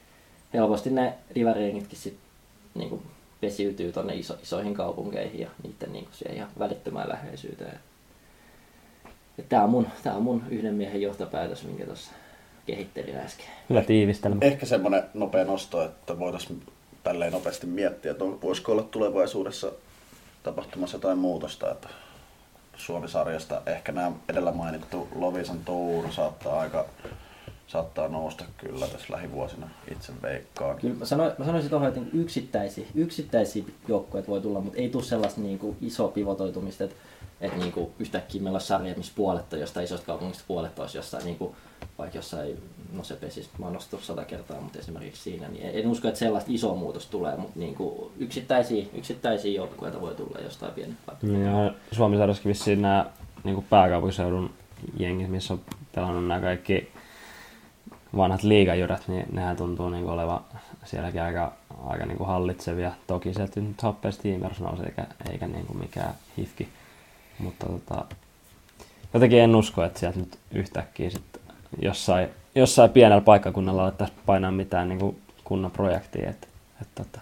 helposti 0.55 0.91
ne 0.91 1.15
divarijengitkin 1.35 1.99
sitten 1.99 2.23
niin 2.75 2.89
kuin 2.91 3.03
pesiytyy 3.43 3.93
tuonne 3.93 4.15
iso, 4.15 4.37
isoihin 4.43 4.75
kaupunkeihin 4.75 5.41
ja 5.41 5.49
niiden 5.63 5.93
niin 5.93 6.05
kuin 6.05 6.15
siihen 6.15 6.37
ihan 6.37 6.49
välittömään 6.59 7.09
läheisyyteen. 7.09 7.81
Tämä 9.49 9.65
on, 9.65 9.71
mun, 9.71 9.87
tää 10.03 10.15
on 10.15 10.23
mun 10.23 10.43
yhden 10.51 10.75
miehen 10.75 11.03
johtopäätös, 11.03 11.65
minkä 11.65 11.85
tuossa 11.87 12.11
kehittelin 12.67 13.17
äsken. 13.17 13.47
Hyvä 13.71 13.83
tiivistelmä. 13.83 14.39
Ehkä 14.41 14.67
semmoinen 14.67 15.03
nopea 15.15 15.45
nosto, 15.45 15.85
että 15.85 16.19
voitaisiin 16.19 16.63
tälleen 17.05 17.33
nopeasti 17.33 17.67
miettiä, 17.67 18.11
että 18.13 18.25
on- 18.25 18.43
voisiko 18.43 18.73
olla 18.73 18.83
tulevaisuudessa 18.83 19.73
tapahtumassa 20.43 20.97
jotain 20.97 21.19
muutosta, 21.19 21.71
että 21.71 21.89
Suomi-sarjasta 22.77 23.63
ehkä 23.67 23.93
nämä 23.93 24.13
edellä 24.29 24.53
mainittu 24.53 25.09
Lovisan 25.15 25.59
Tour 25.65 26.13
saattaa 26.13 26.61
aika 26.61 26.87
saattaa 27.67 28.09
nousta 28.09 28.45
kyllä 28.59 28.87
tässä 28.87 29.13
lähivuosina 29.13 29.69
itse 29.93 30.13
veikkaan. 30.23 30.77
Kyllä 30.77 30.95
mä, 30.95 31.05
sanoin, 31.05 31.33
mä 31.39 31.45
sanoisin 31.45 31.71
tuohon, 31.71 31.89
että 31.89 32.01
yksittäisiä, 32.13 32.87
yksittäisiä 32.95 33.65
joukkueet 33.89 34.29
voi 34.29 34.41
tulla, 34.41 34.61
mutta 34.61 34.79
ei 34.79 34.89
tule 34.89 35.03
sellaista 35.03 35.41
niin 35.41 35.59
kuin 35.59 35.77
isoa 35.81 36.09
pivotoitumista. 36.09 36.85
Että 36.85 36.97
että 37.43 37.59
niinku 37.59 37.93
yhtäkkiä 37.99 38.43
meillä 38.43 38.57
olisi 38.57 38.67
sarja, 38.67 38.95
missä 38.97 39.13
puoletta 39.17 39.57
jostain 39.57 39.85
isosta 39.85 40.07
kaupungista 40.07 40.45
puolet 40.49 40.79
olisi 40.79 40.99
jossain, 40.99 41.25
niinku, 41.25 41.57
vaikka 41.99 42.19
jossain, 42.19 42.63
no 42.93 43.05
se 43.05 43.17
pesis, 43.17 43.51
mä 43.59 43.67
oon 43.67 43.73
nostanut 43.73 44.05
sata 44.05 44.25
kertaa, 44.25 44.61
mutta 44.61 44.79
esimerkiksi 44.79 45.23
siinä, 45.23 45.49
niin 45.49 45.71
en 45.73 45.87
usko, 45.87 46.09
että 46.09 46.19
sellaista 46.19 46.51
isoa 46.53 46.75
muutosta 46.75 47.11
tulee, 47.11 47.37
mutta 47.37 47.59
niinku 47.59 48.13
yksittäisiä, 48.19 48.85
yksittäisiä 48.95 49.53
joukkueita 49.53 50.01
voi 50.01 50.15
tulla 50.15 50.39
jostain 50.41 50.73
pienempää. 50.73 51.17
Ja 51.23 51.75
Suomi 51.93 52.17
sarjassakin 52.17 52.49
vissiin 52.49 52.83
nämä 52.83 53.07
niin 53.45 53.65
pääkaupunkiseudun 53.71 54.51
jengit, 54.99 55.29
missä 55.29 55.55
on 55.55 55.61
pelannut 55.95 56.27
nämä 56.27 56.41
kaikki 56.41 56.89
vanhat 58.17 58.43
liigajyrät, 58.43 59.09
niin 59.09 59.27
nehän 59.33 59.57
tuntuu 59.57 59.89
niin 59.89 60.07
olevan 60.07 60.41
sielläkin 60.85 61.23
aika, 61.23 61.53
aika 61.87 62.07
niin 62.07 62.19
kuin 62.19 62.27
hallitsevia. 62.27 62.93
Toki 63.07 63.35
sieltä 63.35 63.61
nyt 63.61 63.83
Happes 63.83 64.15
Steamers 64.15 64.61
nousi 64.61 64.83
eikä, 64.83 65.07
eikä 65.31 65.47
niin 65.47 65.67
kuin 65.67 65.79
mikään 65.79 66.15
hifki. 66.39 66.69
Mutta 67.39 67.67
tota, 67.67 68.05
jotenkin 69.15 69.41
en 69.41 69.57
usko, 69.57 69.85
että 69.85 70.01
sieltä 70.01 70.19
nyt 70.19 70.39
yhtäkkiä 70.51 71.11
sit 71.11 71.23
jossain, 71.83 72.29
jossain 72.55 72.91
pienellä 72.91 73.21
paikkakunnalla 73.21 73.83
alettaisiin 73.83 74.19
painaa 74.27 74.51
mitään 74.51 74.89
niin 74.89 74.99
kuin 74.99 75.23
kunnon 75.45 75.71
projektia. 75.71 76.31
Että, 76.31 76.47
että, 76.83 77.03
että 77.03 77.21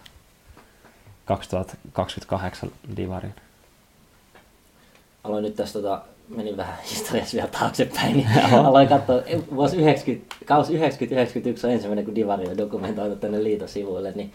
2028 1.25 2.71
divarin. 2.97 3.35
Aloin 5.25 5.45
nyt 5.45 5.57
tässä 5.57 5.79
tota, 5.79 6.03
menin 6.37 6.57
vähän 6.57 6.79
historiassa 6.91 7.37
vielä 7.37 7.49
taaksepäin, 7.49 8.17
niin 8.17 8.29
aloin 8.55 8.89
katsoa, 8.89 9.23
vuosi 9.55 9.77
90, 9.77 10.37
kaus 10.45 10.69
90-91 10.69 10.73
on 11.65 11.71
ensimmäinen, 11.71 12.05
kun 12.05 12.15
Divari 12.15 12.49
on 12.49 12.59
dokumentoitu 12.59 13.17
tänne 13.17 13.45
liiton 13.45 13.69
sivuille, 13.69 14.13
niin 14.13 14.33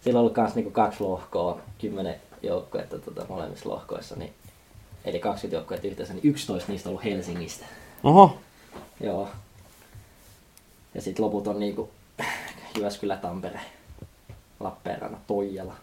sillä 0.00 0.18
on 0.18 0.20
ollut 0.20 0.36
myös 0.36 0.54
niinku 0.54 0.70
kaksi 0.70 1.00
lohkoa, 1.00 1.60
kymmenen 1.78 2.14
joukkuetta 2.42 2.98
tota, 2.98 3.26
molemmissa 3.28 3.68
lohkoissa, 3.68 4.16
niin, 4.16 4.32
eli 5.04 5.18
20 5.18 5.56
joukkuetta 5.56 5.88
yhteensä, 5.88 6.14
niin 6.14 6.28
11 6.28 6.72
niistä 6.72 6.88
on 6.88 6.90
ollut 6.90 7.04
Helsingistä. 7.04 7.66
Oho, 8.04 8.38
Joo. 9.00 9.28
Ja 10.94 11.02
sitten 11.02 11.24
loput 11.24 11.46
on 11.46 11.60
niinku 11.60 11.90
Jyväskylä, 12.76 13.16
Tampere, 13.16 13.60
Lappeenranna, 14.60 15.18
Toijala, 15.26 15.74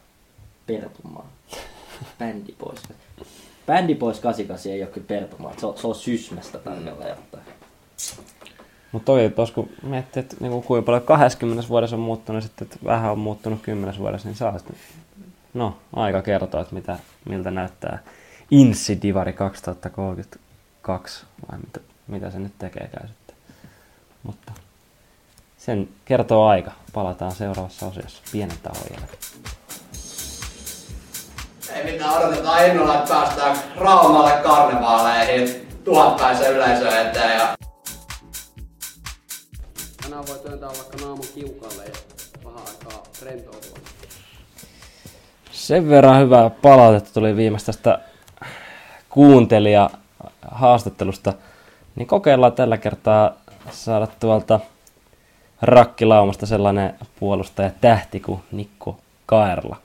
Pertunmaa, 0.68 1.28
Bändi 2.20 2.52
pois. 2.52 2.80
Bändi 3.68 3.96
pois 3.96 4.20
88 4.20 4.72
ei 4.72 4.84
ole 4.84 4.92
kyllä 4.92 5.08
Pertunmaa, 5.08 5.54
se 5.58 5.66
on, 5.66 5.78
se 5.78 5.88
on 5.88 5.96
Sysmästä 5.96 6.58
tarkalleen 6.58 7.14
ottaen. 7.14 7.44
mutta 8.92 9.06
toi 9.06 9.32
tuossa 9.36 9.56
kun 9.56 9.70
miettii, 9.84 10.20
että 10.20 10.36
niin 10.40 10.52
kuin 10.52 10.64
kuinka 10.64 10.86
paljon 10.86 11.04
20 11.04 11.70
vuodessa 11.70 11.96
on 11.96 12.00
muuttunut, 12.00 12.44
ja 12.44 12.48
sitten 12.48 12.68
että 12.68 12.78
vähän 12.86 13.12
on 13.12 13.20
muuttunut 13.20 13.62
10 13.62 13.98
vuodessa, 13.98 14.28
niin 14.28 14.38
saa 14.38 14.58
sitten, 14.58 14.76
no, 15.54 15.78
aika 15.94 16.22
kertoa, 16.22 16.62
että 16.62 16.76
mitä, 16.76 17.00
miltä 17.30 17.52
näyttää 17.52 18.00
Insi 18.52 19.02
Divari 19.02 19.34
2032, 19.34 21.26
vai 21.52 21.60
mitä, 21.60 21.80
mitä 22.08 22.32
se 22.32 22.40
nyt 22.40 22.54
tekeekään 22.58 23.08
sitten. 23.08 23.36
Mutta 24.24 24.52
sen 25.58 25.90
kertoo 26.06 26.48
aika. 26.48 26.72
Palataan 26.94 27.32
seuraavassa 27.32 27.86
osiossa 27.86 28.24
pienen 28.32 28.58
tauon 28.64 28.88
jälkeen. 28.92 29.20
Ei 31.74 31.92
mitään, 31.92 32.18
odotetaan 32.18 32.66
innolla, 32.68 32.96
että 32.96 33.14
päästään 33.14 33.58
Raumalle 33.76 34.32
karnevaaleihin 34.44 35.68
tuhatpäisen 35.84 36.54
yleisön 36.54 37.08
eteen. 37.08 37.40
Ja... 37.40 37.56
Tänään 40.04 40.28
voi 40.28 40.40
työntää 40.40 40.70
vaikka 40.70 40.98
naamun 40.98 41.26
kiukalle 41.36 41.84
ja 41.84 41.94
vähän 42.46 42.62
aikaa 42.68 43.04
rentoutua. 43.26 43.78
Sen 45.52 45.90
verran 45.90 46.20
hyvää 46.20 46.50
palautetta 46.50 47.14
tuli 47.14 47.36
viimeistä 47.36 47.66
tästä 47.66 48.00
kuuntelija 49.10 49.90
haastattelusta, 50.52 51.34
niin 51.96 52.08
kokeillaan 52.08 52.54
tällä 52.54 52.78
kertaa 52.78 53.34
saada 53.72 54.08
tuolta 54.08 54.60
rakkilaumasta 55.62 56.46
sellainen 56.46 57.00
puolustaja 57.20 57.72
tähti 57.82 58.20
kuin 58.20 58.44
Nikko 58.52 58.98
Kaerla. 59.26 59.76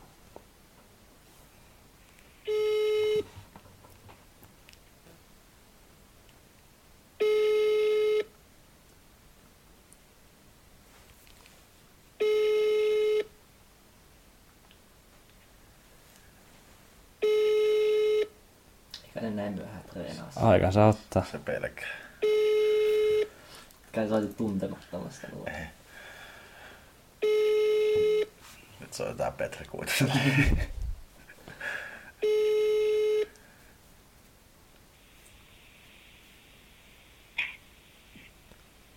Eikä 19.05 19.21
ne 19.21 19.31
näin 19.31 19.53
myöhään 19.53 19.83
treenaa. 19.93 20.28
Aika 20.43 20.71
saa 20.71 20.89
ottaa. 20.89 21.25
Se 21.31 21.39
pelkää. 21.39 21.89
Kai 23.95 24.09
sä 24.09 24.15
olisit 24.15 24.37
tuntemattomasta 24.37 25.27
nuo. 25.33 25.47
Nyt 28.81 28.93
soitetaan 28.93 29.33
Petri 29.33 29.67
kuitenkin. 29.67 30.59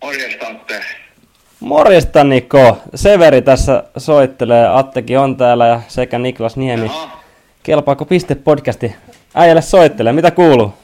Morjesta 0.01 0.47
Atte. 0.47 0.81
Morjesta 1.59 2.23
Niko! 2.23 2.77
Severi 2.95 3.41
tässä 3.41 3.83
soittelee, 3.97 4.67
Attekin 4.67 5.19
on 5.19 5.37
täällä 5.37 5.67
ja 5.67 5.81
sekä 5.87 6.19
Niklas 6.19 6.57
Niemi. 6.57 6.85
Jaha. 6.85 7.19
Kelpaako 7.63 8.05
piste 8.05 8.35
podcasti? 8.35 8.95
Äijälle 9.35 9.61
soittelee, 9.61 10.13
mitä 10.13 10.31
kuuluu? 10.31 10.80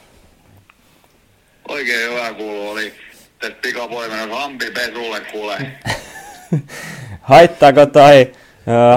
Oikein 1.67 2.11
hyvä 2.11 2.33
kuuluu. 2.33 2.69
Oli 2.69 2.93
tässä 3.39 3.57
pikapoimennus 3.61 4.39
Hampi 4.39 4.71
Pesulle 4.71 5.21
kuule. 5.21 5.57
Haittaako 7.21 7.85
tai 7.85 8.31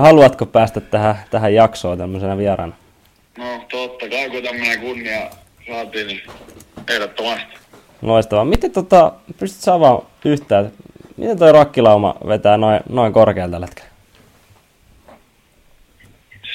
haluatko 0.00 0.46
päästä 0.46 0.80
tähän, 0.80 1.14
tähän 1.30 1.54
jaksoon 1.54 1.98
tämmöisenä 1.98 2.38
vieraana? 2.38 2.72
No 3.38 3.64
totta 3.70 4.08
kai 4.08 4.30
kun 4.30 4.42
tämmönen 4.42 4.80
kunnia 4.80 5.30
saatiin, 5.66 6.06
niin 6.06 6.22
ehdottomasti. 6.88 7.54
Loistavaa. 8.02 8.44
Miten 8.44 8.70
tota, 8.70 9.12
pystyt 9.38 9.62
sä 9.62 9.74
avaamaan 9.74 10.06
yhtään, 10.24 10.72
miten 11.16 11.38
toi 11.38 11.52
rakkilauma 11.52 12.14
vetää 12.28 12.56
noin, 12.56 12.80
noin 12.88 13.12
korkealta 13.12 13.52
tällä 13.52 13.66
hetkellä? 13.66 13.90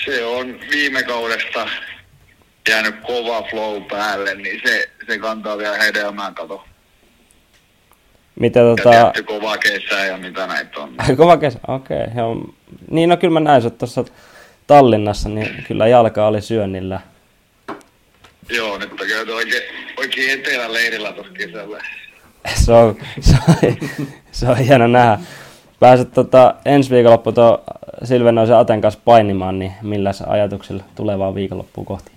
Se 0.06 0.26
on 0.26 0.60
viime 0.72 1.04
kaudesta 1.04 1.70
jäänyt 2.70 2.96
kova 3.08 3.44
flow 3.50 3.84
päälle, 3.84 4.36
niin 4.36 4.62
se, 4.66 4.90
se 5.08 5.18
kantaa 5.18 5.58
vielä 5.58 5.78
hedelmää 5.78 6.32
kato. 6.32 6.64
Miten 8.40 8.64
Ja 8.70 8.76
tota... 8.84 9.24
kova 9.26 9.58
kesä 9.58 10.06
ja 10.06 10.18
mitä 10.18 10.48
näitä 10.48 10.80
on. 10.80 10.96
Kova 11.18 11.38
kesä, 11.38 11.60
okei. 11.68 11.98
Okay, 12.04 12.54
niin 12.92 13.10
no 13.10 13.18
kyllä 13.18 13.34
mä 13.34 13.40
näin 13.40 13.62
sut 13.62 13.78
tuossa 13.78 14.06
Tallinnassa, 14.68 15.30
niin 15.30 15.64
kyllä 15.68 15.88
jalka 15.88 16.28
oli 16.28 16.42
syönnillä. 16.42 17.00
Joo, 18.50 18.78
nyt 18.78 19.02
on 19.02 19.08
käyty 19.08 19.32
oikein, 19.32 19.64
oikein 19.98 20.40
etelän 20.40 20.74
leirillä 20.74 21.12
tuossa 21.12 21.34
kesällä. 21.34 21.82
Se 22.66 22.72
on, 22.72 22.98
se 23.20 23.36
on, 23.50 23.78
se 24.32 24.48
on 24.48 24.58
hieno 24.58 24.88
nähdä. 24.88 25.20
Pääset 25.80 26.14
tota, 26.14 26.56
ensi 26.66 26.90
viikonloppu 26.90 27.32
tuon 27.32 27.60
Silvenoisen 28.04 28.56
Aten 28.56 28.82
kanssa 28.82 29.00
painimaan, 29.06 29.60
niin 29.60 29.72
millä 29.82 30.12
ajatuksilla 30.28 30.84
tulevaa 30.96 31.36
viikonloppua 31.36 31.86
kohti? 31.86 32.15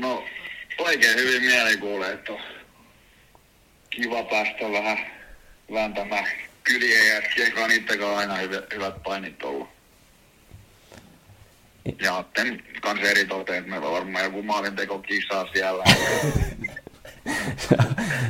No, 0.00 0.24
oikein 0.78 1.18
hyvin 1.18 1.42
mieli 1.42 1.76
kuulee, 1.76 2.12
että 2.12 2.32
on 2.32 2.40
kiva 3.90 4.22
päästä 4.22 4.72
vähän 4.72 4.98
vääntämään 5.72 6.24
jätkien 7.14 7.52
kanssa, 7.52 7.68
niitten 7.68 7.98
kanssa 7.98 8.18
aina 8.18 8.36
hyvät, 8.36 8.64
hyvät 8.74 9.02
painit 9.02 9.42
ollut. 9.42 9.68
Ja 12.02 12.16
Atten 12.16 12.62
kanssa 12.80 13.06
eri 13.06 13.24
toteen, 13.24 13.58
että 13.58 13.70
meillä 13.70 13.86
on 13.86 13.92
varmaan 13.92 14.24
joku 14.24 14.42
maalinteko-kisa 14.42 15.46
siellä. 15.52 15.84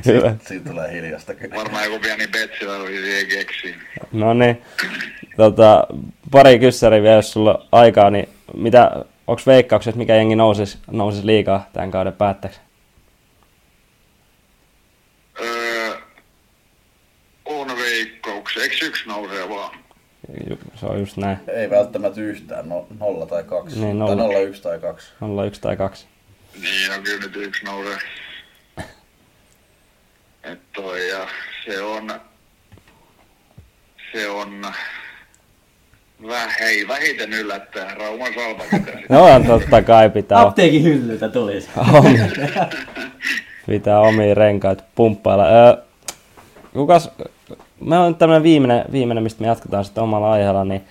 Hyvä. 0.07 0.35
Siitä 0.47 0.71
tulee 0.71 0.93
hiljasta 0.93 1.35
kyllä. 1.35 1.57
Varmaan 1.57 1.85
joku 1.85 1.99
pieni 1.99 2.27
betsilä 2.27 2.77
oli 2.77 2.97
siihen 2.97 3.27
keksiin. 3.27 3.75
No 4.13 4.35
niin, 4.35 4.63
tota, 5.37 5.87
pari 6.31 6.59
kyssäriä 6.59 7.03
vielä, 7.03 7.17
jos 7.17 7.33
sulla 7.33 7.55
on 7.55 7.69
aikaa, 7.73 8.11
niin 8.11 8.29
mitä, 8.57 8.91
onko 9.31 9.43
veikkaukset, 9.47 9.95
mikä 9.97 10.15
jengi 10.17 10.37
nousisi, 10.37 10.79
nousisi 10.91 11.27
liikaa 11.27 11.69
tämän 11.73 11.91
kauden 11.91 12.13
päätteeksi? 12.13 12.61
Öö, 15.41 15.95
on 17.45 17.69
veikkauksia. 17.79 18.63
Eikö 18.63 18.87
yksi 18.87 19.09
nousee 19.09 19.49
vaan? 19.49 19.79
Ju- 20.51 20.59
Se 20.75 20.87
on 20.87 20.99
just 21.01 21.17
näin. 21.17 21.39
Ei 21.49 21.71
välttämättä 21.71 22.21
yhtään, 22.21 22.69
no, 22.69 22.87
nolla 23.01 23.27
tai 23.27 23.45
kaksi. 23.45 23.75
Niin, 23.81 23.99
Tai 23.99 24.09
nolla. 24.09 24.15
nolla, 24.23 24.39
yksi 24.39 24.63
tai 24.63 24.79
kaksi. 24.79 25.13
Olla 25.21 25.45
yksi 25.45 25.61
tai 25.61 25.77
kaksi. 25.77 26.07
Niin, 26.63 26.91
no 26.91 27.03
kyllä 27.03 27.21
nyt 27.27 27.37
yksi 27.37 27.65
nousee. 27.65 27.99
Et 30.53 30.61
toi, 30.73 31.09
ja 31.09 31.27
se 31.65 31.83
on, 31.83 32.21
se 34.13 34.29
on 34.29 34.73
Hei, 36.61 36.89
vähiten 36.89 37.33
yllättää. 37.33 37.95
Rauman 37.95 38.35
salpa 38.35 38.65
pitäisi. 38.71 39.07
No 39.09 39.41
totta 39.47 39.83
kai 39.83 40.11
pitää, 40.11 40.41
Apteekin 40.41 40.85
hyllyltä 40.85 41.29
tuli. 41.29 41.65
pitää 43.67 44.01
omia 44.01 44.35
renkaita 44.35 44.85
pumppailla. 44.95 45.47
Öö, 45.47 45.77
kukas, 46.73 47.11
me 47.81 47.99
on 47.99 48.09
nyt 48.09 48.19
tämmönen 48.19 48.43
viimeinen, 48.43 48.85
viimeinen, 48.93 49.23
mistä 49.23 49.41
me 49.41 49.47
jatketaan 49.47 49.85
sitten 49.85 50.05
omalla 50.05 50.33
aiheella, 50.33 50.65
niin 50.65 50.85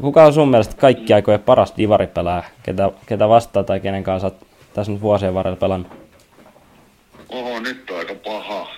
kuka 0.00 0.24
on 0.24 0.32
sun 0.32 0.48
mielestä 0.48 0.74
kaikki 0.76 1.14
aikojen 1.14 1.40
paras 1.40 1.74
divaripelaaja, 1.76 2.42
ketä, 2.62 2.90
ketä 3.06 3.28
vastaa 3.28 3.62
tai 3.64 3.80
kenen 3.80 4.04
kanssa 4.04 4.30
tässä 4.74 4.92
nyt 4.92 5.00
vuosien 5.00 5.34
varrella 5.34 5.56
pelannut? 5.56 5.92
Oho, 7.28 7.60
nyt 7.60 7.90
on 7.90 7.98
aika 7.98 8.14
paha. 8.14 8.68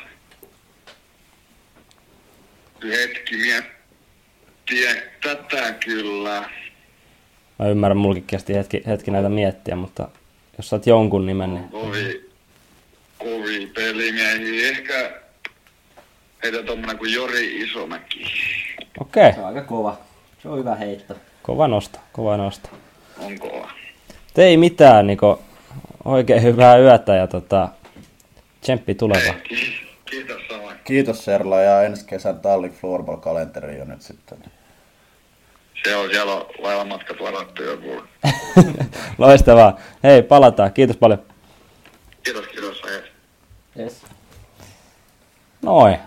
Hetki 2.84 3.36
miettiä 3.36 5.09
tätä 5.22 5.72
kyllä. 5.72 6.50
Mä 7.58 7.68
ymmärrän, 7.68 7.96
mulkin 7.96 8.24
kesti 8.26 8.54
hetki, 8.54 8.82
hetki 8.86 9.10
näitä 9.10 9.28
miettiä, 9.28 9.76
mutta 9.76 10.08
jos 10.58 10.68
saat 10.68 10.86
jonkun 10.86 11.26
nimen, 11.26 11.54
niin 11.54 11.68
Kovi, 11.68 12.30
kovi 13.18 13.66
pelimiehiä. 13.66 14.70
Ehkä 14.70 15.20
heitä 16.42 16.62
tommonen 16.62 16.98
kuin 16.98 17.12
Jori 17.12 17.62
Isomäki. 17.62 18.24
okei, 19.00 19.22
okay. 19.22 19.32
Se 19.32 19.40
on 19.40 19.46
aika 19.46 19.62
kova. 19.62 19.98
Se 20.42 20.48
on 20.48 20.58
hyvä 20.58 20.74
heitto. 20.74 21.14
kova 21.42 21.68
nosto, 21.68 21.98
kova 22.12 22.36
nosto. 22.36 22.68
On 23.18 23.38
kova. 23.38 23.70
Ei 24.36 24.56
mitään, 24.56 25.06
Niko, 25.06 25.42
oikein 26.04 26.42
hyvää 26.42 26.78
yötä 26.78 27.14
ja 27.14 27.26
tota, 27.26 27.68
tsemppi 28.60 28.94
tuleva. 28.94 29.34
Kiitos 30.04 30.42
samoin. 30.50 30.76
Kiitos 30.84 31.24
Serla 31.24 31.60
ja 31.60 31.82
ensi 31.82 32.06
kesän 32.06 32.40
talli 32.40 32.68
floorball-kalenteri 32.68 33.78
jo 33.78 33.84
nyt 33.84 34.02
sitten. 34.02 34.38
Se 35.84 35.96
on 35.96 36.10
siellä 36.10 36.34
on 36.34 36.46
laivamatkat 36.58 37.16
varattu 37.20 37.62
jo. 37.62 37.78
Loistavaa. 39.18 39.78
Hei, 40.02 40.22
palataan. 40.22 40.72
Kiitos 40.72 40.96
paljon. 40.96 41.22
Kiitos, 42.22 42.46
kiitos. 42.46 42.82
Yes. 43.78 44.02
Noin. 45.62 45.98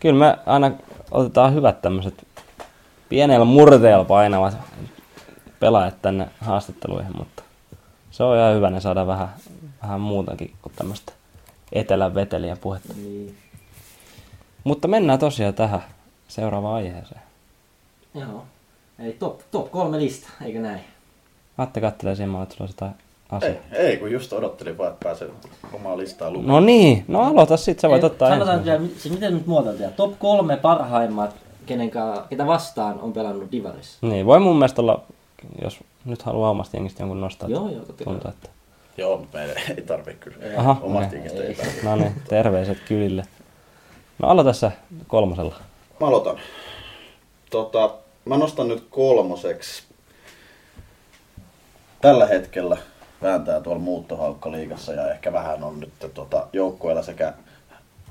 Kyllä 0.00 0.18
me 0.18 0.38
aina 0.46 0.70
otetaan 1.10 1.54
hyvät 1.54 1.82
tämmöiset 1.82 2.26
pienellä 3.08 3.44
murteella 3.44 4.04
painavat 4.04 4.56
pelaajat 5.60 6.02
tänne 6.02 6.28
haastatteluihin, 6.40 7.16
mutta 7.16 7.42
se 8.10 8.22
on 8.22 8.36
ihan 8.36 8.54
hyvä, 8.54 8.70
ne 8.70 8.80
saada 8.80 9.06
vähän, 9.06 9.28
vähän 9.82 10.00
muutakin 10.00 10.54
kuin 10.62 10.72
tämmöistä 10.76 11.12
etelän 11.72 12.14
veteliä 12.14 12.56
puhetta. 12.56 12.92
Niin. 12.96 13.38
Mutta 14.64 14.88
mennään 14.88 15.18
tosiaan 15.18 15.54
tähän 15.54 15.84
seuraavaan 16.28 16.74
aiheeseen. 16.74 17.20
Joo. 18.14 18.46
Eli 18.98 19.12
top, 19.12 19.40
top 19.50 19.70
kolme 19.70 19.98
lista, 19.98 20.28
eikö 20.44 20.60
näin? 20.60 20.80
Atte 21.58 21.80
kattelee 21.80 22.14
siinä, 22.14 22.42
että 22.42 22.54
sulla 22.56 22.70
jotain 22.70 22.92
asiaa. 23.30 23.52
Ei, 23.72 23.78
ei, 23.86 23.96
kun 23.96 24.12
just 24.12 24.32
odottelin 24.32 24.78
vaan, 24.78 24.92
että 24.92 25.04
pääsee 25.04 25.28
omaa 25.72 25.98
listaa 25.98 26.30
lukemaan. 26.30 26.48
No 26.62 26.66
niin, 26.66 27.04
no 27.08 27.22
aloita 27.22 27.56
sit, 27.56 27.80
sä 27.80 27.88
voit 27.88 28.02
Ei, 28.02 28.06
ottaa 28.06 28.28
Sanotaan, 28.28 28.58
ensin. 28.58 28.84
että 28.86 29.02
se 29.02 29.08
miten 29.08 29.34
nyt 29.34 29.46
muotoiltaan. 29.46 29.92
Top 29.92 30.18
kolme 30.18 30.56
parhaimmat, 30.56 31.36
kenen 31.66 31.90
ka, 31.90 32.26
ketä 32.30 32.46
vastaan 32.46 33.00
on 33.00 33.12
pelannut 33.12 33.52
Divarissa. 33.52 34.06
Niin, 34.06 34.26
voi 34.26 34.40
mun 34.40 34.56
mielestä 34.56 34.82
olla, 34.82 35.02
jos 35.62 35.80
nyt 36.04 36.22
haluaa 36.22 36.50
omasta 36.50 36.76
jengistä 36.76 37.02
jonkun 37.02 37.20
nostaa. 37.20 37.48
Joo, 37.48 37.66
että 37.66 37.76
joo, 37.76 37.84
totta 37.86 38.04
tuntuu, 38.04 38.30
että... 38.30 38.48
Joo, 38.96 39.16
mutta 39.18 39.38
meidän 39.38 39.56
ei 39.76 39.82
tarvitse 39.82 40.14
kyllä. 40.30 40.36
Aha, 40.60 40.76
Omasta 40.82 41.06
okei. 41.06 41.18
jengistä 41.18 41.42
ei 41.42 41.54
tarvitse. 41.54 41.84
No 41.84 41.96
niin, 41.96 42.12
terveiset 42.28 42.78
kylille. 42.88 43.22
No 44.18 44.28
aloita 44.28 44.52
sä 44.52 44.72
kolmosella. 45.06 45.54
Mä 46.00 46.06
aloitan. 46.06 46.36
Tota, 47.50 47.90
mä 48.24 48.36
nostan 48.36 48.68
nyt 48.68 48.86
kolmoseksi. 48.90 49.82
Tällä 52.00 52.26
hetkellä 52.26 52.76
vääntää 53.22 53.60
tuolla 53.60 53.80
muuttohaukkaliigassa 53.80 54.92
ja 54.92 55.12
ehkä 55.12 55.32
vähän 55.32 55.64
on 55.64 55.80
nyt 55.80 56.14
tota, 56.14 56.46
joukkueella 56.52 57.02
sekä 57.02 57.32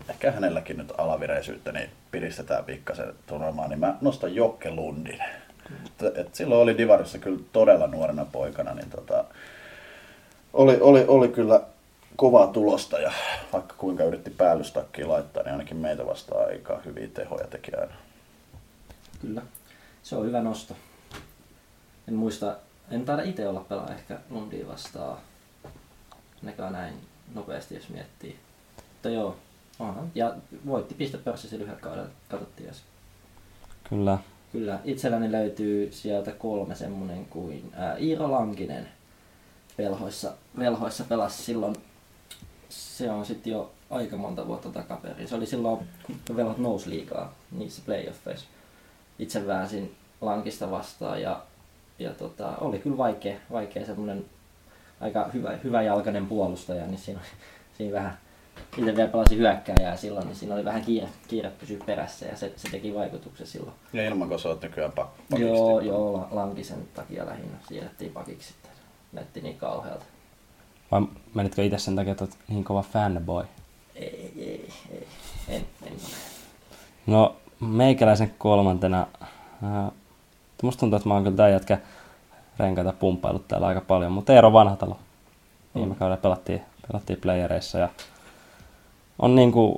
ehkä 0.09 0.31
hänelläkin 0.31 0.77
nyt 0.77 0.93
alavireisyyttä, 0.97 1.71
niin 1.71 1.89
piristetään 2.11 2.65
pikkasen 2.65 3.13
turvamaan, 3.27 3.69
niin 3.69 3.79
mä 3.79 3.95
nostan 4.01 4.35
Jokke 4.35 4.71
Lundin. 4.71 5.19
Et, 5.85 6.17
et 6.17 6.35
silloin 6.35 6.61
oli 6.61 6.77
Divarissa 6.77 7.17
kyllä 7.17 7.39
todella 7.53 7.87
nuorena 7.87 8.25
poikana, 8.25 8.73
niin 8.73 8.89
tota, 8.89 9.25
oli, 10.53 10.77
oli, 10.81 11.05
oli 11.07 11.27
kyllä 11.27 11.61
kovaa 12.15 12.47
tulosta 12.47 12.99
ja 12.99 13.11
vaikka 13.53 13.75
kuinka 13.77 14.03
yritti 14.03 14.29
päällystakkiin 14.29 15.09
laittaa, 15.09 15.43
niin 15.43 15.51
ainakin 15.51 15.77
meitä 15.77 16.05
vastaan 16.05 16.47
aika 16.47 16.81
hyviä 16.85 17.07
tehoja 17.13 17.47
teki 17.47 17.71
aina. 17.75 17.93
Kyllä. 19.21 19.41
Se 20.03 20.15
on 20.15 20.25
hyvä 20.25 20.41
nosto. 20.41 20.75
En 22.07 22.13
muista, 22.13 22.57
en 22.91 23.05
taida 23.05 23.23
itse 23.23 23.47
olla 23.47 23.59
pelaa 23.59 23.93
ehkä 23.93 24.19
Lundia 24.29 24.67
vastaan. 24.67 25.17
Nekään 26.41 26.73
näin 26.73 26.93
nopeasti, 27.33 27.75
jos 27.75 27.89
miettii. 27.89 28.39
Mutta 28.77 29.09
joo, 29.09 29.37
onhan. 29.79 30.11
Ja 30.15 30.35
voitti 30.65 30.95
pistepörssissä 30.95 31.57
lyhyellä 31.57 31.81
kaudella, 31.81 32.09
katsottiin 32.29 32.67
jos. 32.67 32.83
Kyllä. 33.89 34.17
Kyllä, 34.51 34.79
itselläni 34.83 35.31
löytyy 35.31 35.91
sieltä 35.91 36.31
kolme 36.31 36.75
semmonen 36.75 37.25
kuin 37.25 37.71
ää, 37.75 37.97
Iiro 37.97 38.31
Lankinen 38.31 38.87
velhoissa, 39.77 40.33
velhoissa 40.59 41.03
pelasi 41.03 41.43
silloin. 41.43 41.75
Se 42.69 43.11
on 43.11 43.25
sitten 43.25 43.53
jo 43.53 43.71
aika 43.89 44.17
monta 44.17 44.47
vuotta 44.47 44.69
takaperin. 44.69 45.27
Se 45.27 45.35
oli 45.35 45.45
silloin, 45.45 45.87
kun 46.03 46.35
velhot 46.35 46.57
nousi 46.57 46.89
liikaa 46.89 47.33
niissä 47.51 47.81
playoffeissa. 47.85 48.47
Itse 49.19 49.47
väänsin 49.47 49.95
Lankista 50.21 50.71
vastaan 50.71 51.21
ja, 51.21 51.41
ja 51.99 52.13
tota, 52.13 52.53
oli 52.61 52.79
kyllä 52.79 52.97
vaikea, 52.97 53.35
vaikea 53.51 53.85
semmonen 53.85 54.25
aika 55.01 55.29
hyvä, 55.33 55.51
hyvä 55.63 55.81
jalkainen 55.81 56.25
puolustaja, 56.25 56.85
niin 56.87 56.97
siinä, 56.97 57.19
siinä 57.77 57.93
vähän 57.93 58.17
itse 58.77 58.95
vielä 58.95 59.09
pelasin 59.11 59.37
hyökkääjää 59.37 59.95
silloin, 59.97 60.27
niin 60.27 60.35
siinä 60.35 60.55
oli 60.55 60.65
vähän 60.65 60.81
kiire, 60.81 61.07
kiire 61.27 61.49
pysyä 61.59 61.77
perässä 61.85 62.25
ja 62.25 62.37
se, 62.37 62.53
se 62.55 62.69
teki 62.71 62.93
vaikutuksen 62.93 63.47
silloin. 63.47 63.73
Ja 63.93 64.05
ilman, 64.05 64.29
kun 64.29 64.39
sä 64.39 64.49
oot 64.49 64.61
nykyään 64.61 64.91
pak- 64.91 65.17
pakiksi 65.29 65.47
Joo, 65.49 65.79
joo, 65.79 66.13
la- 66.13 66.27
Lankisen 66.31 66.87
takia 66.93 67.25
lähinnä 67.25 67.57
siirrettiin 67.67 68.11
pakiksi 68.11 68.47
sitten. 68.47 68.71
Näytti 69.11 69.41
niin 69.41 69.57
kauhealta. 69.57 70.05
Vai 70.91 71.01
menitkö 71.33 71.63
itse 71.63 71.77
sen 71.77 71.95
takia, 71.95 72.11
että 72.11 72.23
oot 72.23 72.37
niin 72.47 72.63
kova 72.63 72.81
fanboy? 72.81 73.45
Ei, 73.95 74.33
ei, 74.37 74.69
ei. 74.91 75.07
En, 75.47 75.65
en. 75.85 75.93
No, 77.07 77.35
meikäläisen 77.67 78.35
kolmantena. 78.37 79.07
Ää, 79.63 79.91
musta 80.63 80.79
tuntuu, 80.79 80.97
että 80.97 81.09
mä 81.09 81.13
oon 81.13 81.23
kyllä 81.23 81.37
tää 81.37 81.49
jätkä 81.49 81.77
renkaita 82.59 82.93
pumppailut 82.93 83.47
täällä 83.47 83.67
aika 83.67 83.81
paljon, 83.81 84.11
mutta 84.11 84.33
Eero 84.33 84.53
Vanhatalo. 84.53 84.99
Viime 85.75 85.95
kaudella 85.95 86.21
pelattiin, 86.21 86.61
pelattiin 86.87 87.19
playereissa 87.21 87.77
ja 87.77 87.89
on 89.19 89.35
niinku 89.35 89.77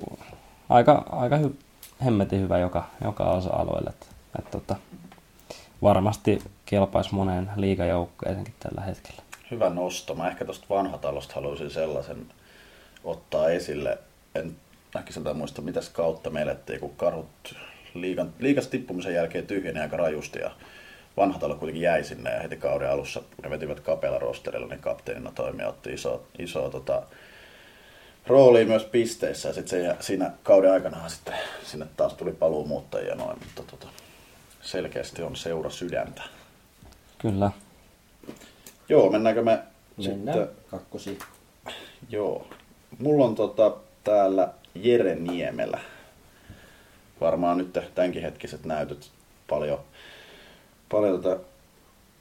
aika, 0.69 1.05
aika 1.09 1.37
hy, 1.37 1.57
hemmetin 2.05 2.41
hyvä 2.41 2.57
joka, 2.57 2.85
joka 3.03 3.23
osa-alueelle. 3.23 3.89
Et, 3.89 4.07
et 4.39 4.51
tota, 4.51 4.75
varmasti 5.81 6.41
kelpaisi 6.65 7.15
moneen 7.15 7.51
liigajoukkueeseenkin 7.55 8.53
tällä 8.59 8.81
hetkellä. 8.81 9.21
Hyvä 9.51 9.69
nosto. 9.69 10.15
Mä 10.15 10.27
ehkä 10.27 10.45
tuosta 10.45 10.65
vanhatalosta 10.69 11.35
haluaisin 11.35 11.71
sellaisen 11.71 12.25
ottaa 13.03 13.49
esille. 13.49 13.97
En 14.35 14.55
äkkiseltä 14.95 15.33
muista, 15.33 15.61
mitäs 15.61 15.89
kautta 15.89 16.29
me 16.29 16.41
elettiin, 16.41 16.79
kun 16.79 16.95
karhut 16.97 17.55
liigan, 17.95 18.33
liigas 18.39 18.67
tippumisen 18.67 19.13
jälkeen 19.13 19.47
tyhjeni 19.47 19.79
aika 19.79 19.97
rajusti 19.97 20.39
ja 20.39 20.51
vanhatalo 21.17 21.55
kuitenkin 21.55 21.83
jäi 21.83 22.03
sinne 22.03 22.33
ja 22.33 22.39
heti 22.39 22.57
kauden 22.57 22.91
alussa, 22.91 23.19
kun 23.19 23.43
ne 23.43 23.49
vetivät 23.49 23.79
kapealla 23.79 24.19
rosterilla, 24.19 24.67
niin 24.67 24.79
kapteenina 24.79 25.31
toimija 25.31 25.67
otti 25.67 25.93
iso, 25.93 26.23
iso 26.39 26.69
tota, 26.69 27.03
roolia 28.27 28.65
myös 28.65 28.83
pisteissä 28.83 29.49
ja 29.49 29.53
sitten 29.53 29.95
siinä 29.99 30.31
kauden 30.43 30.71
aikana 30.71 31.09
sitten 31.09 31.35
sinne 31.63 31.87
taas 31.97 32.13
tuli 32.13 32.31
paluumuuttajia 32.31 33.09
ja 33.09 33.15
noin, 33.15 33.39
mutta 33.39 33.63
tota, 33.71 33.87
selkeästi 34.61 35.21
on 35.21 35.35
seura 35.35 35.69
sydäntä. 35.69 36.21
Kyllä. 37.17 37.51
Joo, 38.89 39.11
mennäänkö 39.11 39.41
me 39.41 39.59
Mennään 39.97 40.37
sitten 40.37 40.55
kakkosi. 40.71 41.19
Joo. 42.09 42.47
Mulla 42.99 43.25
on 43.25 43.35
tota, 43.35 43.75
täällä 44.03 44.53
Jere 44.75 45.15
Niemelä. 45.15 45.79
Varmaan 47.21 47.57
nyt 47.57 47.79
tämänkin 47.95 48.21
hetkiset 48.21 48.65
näytöt 48.65 49.11
paljon, 49.49 49.79
paljon 50.91 51.21
tota, 51.21 51.43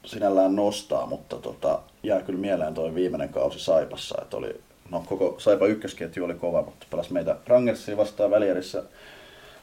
sinällään 0.05 0.57
nostaa, 0.57 1.07
mutta 1.07 1.37
tota, 1.37 1.81
jää 2.03 2.23
kyllä 2.23 2.39
mieleen 2.39 2.75
toi 2.75 2.95
viimeinen 2.95 3.29
kausi 3.29 3.61
Saipassa, 3.61 4.23
että 4.23 4.37
oli, 4.37 4.61
no 4.91 5.05
koko 5.09 5.35
Saipa 5.39 5.67
ykkösketju 5.67 6.25
oli 6.25 6.35
kova, 6.35 6.63
mutta 6.63 6.87
pelasi 6.91 7.13
meitä 7.13 7.37
Rangersia 7.47 7.97
vastaan 7.97 8.31
välierissä, 8.31 8.83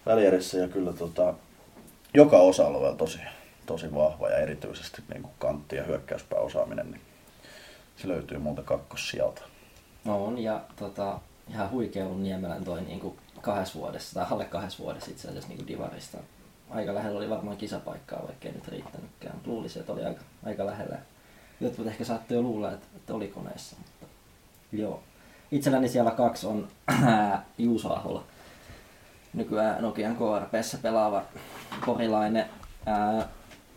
välierissä 0.05 0.57
ja 0.57 0.67
kyllä 0.67 0.93
tota, 0.93 1.33
joka 2.13 2.37
osa-alueella 2.37 2.97
tosi, 2.97 3.19
tosi 3.65 3.95
vahva 3.95 4.29
ja 4.29 4.37
erityisesti 4.37 5.01
niin 5.09 5.21
kuin 5.21 5.33
kantti- 5.39 5.75
ja 5.75 5.83
hyökkäyspääosaaminen, 5.83 6.91
niin 6.91 7.01
se 7.95 8.07
löytyy 8.07 8.37
muuta 8.37 8.61
kakkossijalta. 8.61 9.41
No 10.05 10.25
on, 10.25 10.37
ja 10.37 10.61
tota, 10.75 11.19
ihan 11.49 11.71
huikea 11.71 12.05
ollut 12.05 12.21
Niemelän 12.21 12.63
toi 12.63 12.81
niinku 12.81 13.15
kahdessa 13.41 13.79
vuodessa, 13.79 14.13
tai 14.13 14.25
alle 14.31 14.45
kahdessa 14.45 14.83
vuodessa 14.83 15.11
itse 15.11 15.27
asiassa 15.27 15.49
niinku 15.49 15.67
Divarista 15.67 16.17
aika 16.71 16.93
lähellä 16.93 17.17
oli 17.17 17.29
varmaan 17.29 17.57
kisapaikkaa, 17.57 18.27
vaikka 18.27 18.47
ei 18.47 18.53
nyt 18.53 18.67
riittänytkään. 18.67 19.35
Luulisin, 19.45 19.79
että 19.79 19.93
oli 19.93 20.05
aika, 20.05 20.21
aika 20.43 20.65
lähellä. 20.65 20.97
Jotkut 21.59 21.87
ehkä 21.87 22.03
saattoi 22.03 22.37
jo 22.37 22.41
luulla, 22.41 22.71
että, 22.71 22.85
että 22.95 23.13
oli 23.13 23.27
koneessa. 23.27 23.75
Mutta 23.77 24.05
joo. 24.71 25.03
Itselläni 25.51 25.89
siellä 25.89 26.11
kaksi 26.11 26.47
on 26.47 26.67
Juuso 27.57 27.93
Ahola. 27.93 28.23
Nykyään 29.33 29.81
Nokian 29.81 30.15
KRPssä 30.15 30.77
pelaava 30.81 31.23
porilainen. 31.85 32.45
Ää, 32.85 33.27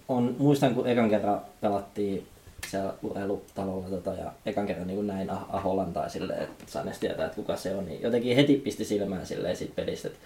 on, 0.09 0.37
muistan, 0.39 0.75
kun 0.75 0.87
ekan 0.87 1.11
kerran 1.11 1.41
pelattiin 1.61 2.29
siellä 2.71 2.95
urheilutalolla 3.03 3.89
tota, 3.89 4.11
ja 4.15 4.33
ekan 4.47 4.67
kerran 4.67 4.87
niin 4.87 5.07
näin 5.07 5.31
Ah- 5.31 5.47
Aholan 5.57 5.93
tai 5.93 6.11
silleen, 6.11 6.43
että 6.43 6.65
sain 6.67 6.87
edes 6.89 6.99
tietää, 6.99 7.25
että 7.27 7.37
kuka 7.37 7.57
se 7.57 7.75
on, 7.75 7.85
niin 7.87 8.03
jotenkin 8.03 8.37
heti 8.37 8.57
pisti 8.57 8.85
silmään 8.85 9.27
silleen 9.27 9.57
siitä 9.57 9.73
pelistä, 9.77 10.09
että, 10.09 10.19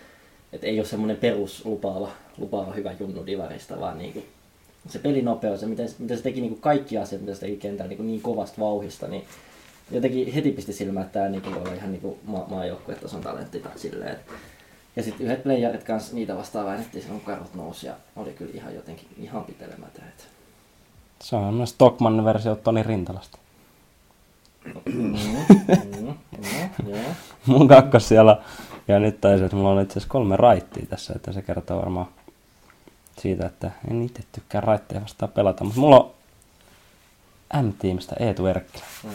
että 0.53 0.67
ei 0.67 0.79
ole 0.81 0.87
semmoinen 0.87 1.17
perus 1.17 1.65
lupaava, 1.65 2.73
hyvä 2.77 2.93
junnu 3.01 3.27
divarista, 3.27 3.81
vaan 3.81 3.99
niin 3.99 4.13
kuin 4.13 4.27
se 4.89 4.99
pelinopeus 4.99 5.63
ja 5.63 5.69
miten, 5.69 5.89
miten 5.99 6.17
se 6.17 6.23
teki 6.23 6.41
niin 6.41 6.51
kuin 6.51 6.61
kaikki 6.61 6.99
asiat, 6.99 7.21
mitä 7.21 7.35
se 7.35 7.41
teki 7.41 7.57
kentällä 7.57 7.89
niin, 7.89 8.07
niin 8.07 8.23
kovasta 8.23 8.61
vauhista, 8.61 9.09
niin 9.09 9.25
jotenkin 9.91 10.33
heti 10.33 10.53
pisti 10.53 10.73
silmään, 10.73 11.07
että 11.07 11.19
tämä 11.19 11.29
niin 11.31 11.45
voi 11.45 11.63
olla 11.63 11.75
ihan 11.75 11.93
niin 11.93 12.01
kuin 12.03 12.19
ma- 12.25 12.47
maajoukkuetason 12.51 13.21
talentti 13.21 13.61
tai 13.61 13.79
silleen. 13.79 14.13
että- 14.13 14.33
Ja 14.97 15.03
sitten 15.03 15.27
yhdet 15.27 15.43
playerit 15.43 15.85
kanssa 15.85 16.15
niitä 16.15 16.37
vastaan 16.37 16.67
väännettiin 16.67 17.03
silloin, 17.03 17.21
kun 17.21 17.35
karot 17.35 17.55
nousi 17.55 17.87
ja 17.87 17.95
oli 18.17 18.31
kyllä 18.33 18.51
ihan 18.55 18.75
jotenkin 18.75 19.09
ihan 19.17 19.45
pitelemätön. 19.45 20.05
että- 20.09 20.38
Se 21.21 21.37
on 21.37 21.55
myös 21.55 21.71
Stockmannin 21.71 22.25
versio 22.25 22.57
Toni 22.57 22.83
Rintalasta. 22.83 23.39
Mm, 24.85 24.95
mm, 24.95 25.17
mm, 25.99 26.15
joo. 26.89 26.99
Mun 27.47 27.69
kakkos 27.69 28.09
siellä, 28.09 28.39
ja 28.89 28.99
nyt 28.99 29.21
taisi, 29.21 29.45
että 29.45 29.57
mulla 29.57 29.71
on 29.71 29.81
itse 29.81 29.93
asiassa 29.93 30.13
kolme 30.13 30.37
raittia 30.37 30.87
tässä, 30.87 31.13
että 31.17 31.33
se 31.33 31.43
kertoo 31.43 31.79
varmaan 31.79 32.07
siitä, 33.19 33.47
että 33.47 33.71
en 33.91 34.03
itse 34.03 34.23
tykkää 34.33 34.61
raitteja 34.61 35.01
vastaan 35.01 35.33
pelata, 35.33 35.65
mutta 35.65 35.81
mulla 35.81 35.99
on 35.99 36.11
M-tiimistä 37.65 38.17
Eetu 38.21 38.47
Erkkilä. 38.47 38.85
No, 39.05 39.11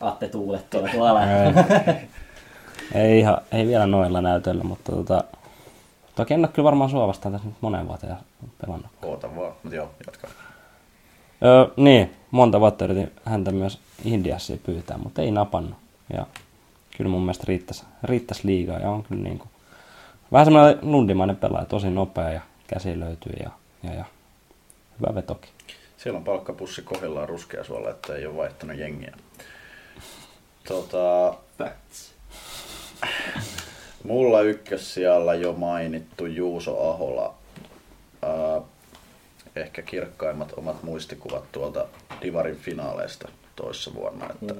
Atte 0.00 0.28
Tuulet 0.28 0.70
tuolla. 0.70 1.20
Ei, 2.94 3.18
ihan, 3.18 3.38
ei 3.52 3.66
vielä 3.66 3.86
noilla 3.86 4.20
näytöillä, 4.20 4.64
mutta 4.64 4.92
tota, 4.92 5.24
toki 6.14 6.34
en 6.34 6.40
ole 6.40 6.48
kyllä 6.48 6.64
varmaan 6.64 6.90
sua 6.90 7.08
vastaan 7.08 7.32
tässä 7.32 7.48
nyt 7.48 7.56
moneen 7.60 7.88
vuoteen 7.88 8.16
pelannut. 8.60 8.90
Oota 9.02 9.36
vaan, 9.36 9.52
mutta 9.62 9.76
joo, 9.76 9.90
jatka. 10.06 10.28
Öö, 11.44 11.66
niin, 11.76 12.16
monta 12.30 12.60
vuotta 12.60 12.84
yritin 12.84 13.12
häntä 13.24 13.52
myös 13.52 13.78
Indiassa 14.04 14.56
pyytää, 14.66 14.98
mutta 14.98 15.22
ei 15.22 15.30
napannut. 15.30 15.78
Ja 16.12 16.26
kyllä 16.96 17.10
mun 17.10 17.20
mielestä 17.20 17.44
riittäisi, 17.48 17.84
riittäisi 18.02 18.46
liigaa 18.46 18.78
ja 18.78 18.90
on 18.90 19.02
kyllä 19.02 19.22
niin 19.22 19.38
kuin, 19.38 19.48
vähän 20.32 20.46
semmoinen 20.46 20.78
lundimainen 20.82 21.36
pelaaja, 21.36 21.66
tosi 21.66 21.90
nopea 21.90 22.30
ja 22.30 22.40
käsi 22.66 23.00
löytyy 23.00 23.32
ja, 23.42 23.50
ja, 23.82 23.94
ja 23.94 24.04
hyvä 25.00 25.14
vetoki. 25.14 25.48
Siellä 25.96 26.18
on 26.18 26.24
palkkapussi 26.24 26.82
kohdillaan 26.82 27.28
ruskea 27.28 27.64
suolla, 27.64 27.90
että 27.90 28.14
ei 28.14 28.26
ole 28.26 28.36
vaihtanut 28.36 28.78
jengiä. 28.78 29.16
Tota, 30.68 31.34
Facts. 31.58 32.14
mulla 34.04 34.40
ykkössijalla 34.40 35.34
jo 35.34 35.52
mainittu 35.52 36.26
Juuso 36.26 36.90
Ahola. 36.90 37.34
Ää, 38.22 38.60
ehkä 39.56 39.82
kirkkaimmat 39.82 40.52
omat 40.56 40.82
muistikuvat 40.82 41.52
tuolta 41.52 41.86
Divarin 42.22 42.56
finaaleista 42.56 43.28
toissa 43.56 43.94
vuonna. 43.94 44.26
Että 44.30 44.54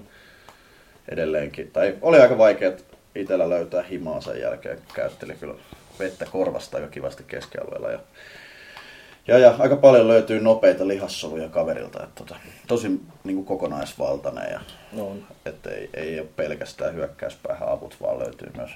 edelleenkin, 1.09 1.71
tai 1.71 1.97
oli 2.03 2.21
aika 2.21 2.39
vaikea 2.39 2.73
itsellä 3.15 3.49
löytää 3.49 3.83
himaa 3.83 4.21
sen 4.21 4.41
jälkeen. 4.41 4.79
Käytteli 4.95 5.35
kyllä 5.35 5.55
vettä 5.99 6.27
korvasta 6.27 6.77
aika 6.77 6.89
kivasti 6.89 7.25
keskialueella. 7.27 7.91
Ja, 7.91 7.99
ja, 9.27 9.39
ja 9.39 9.55
aika 9.59 9.77
paljon 9.77 10.09
löytyy 10.09 10.41
nopeita 10.41 10.89
lihassoluja 10.89 11.49
kaverilta. 11.49 12.03
Että 12.03 12.15
tota, 12.15 12.37
tosi 12.67 12.89
niin 13.25 13.37
kuin 13.37 13.45
kokonaisvaltainen 13.45 14.53
ja 14.53 14.61
No 14.93 15.17
että 15.47 15.71
ei, 15.71 15.91
ei 15.95 16.21
ole 16.21 16.29
pelkästään 16.37 16.95
hyökkäyspäähän 16.95 17.69
avut, 17.69 17.97
vaan 18.03 18.19
löytyy 18.19 18.51
myös 18.57 18.71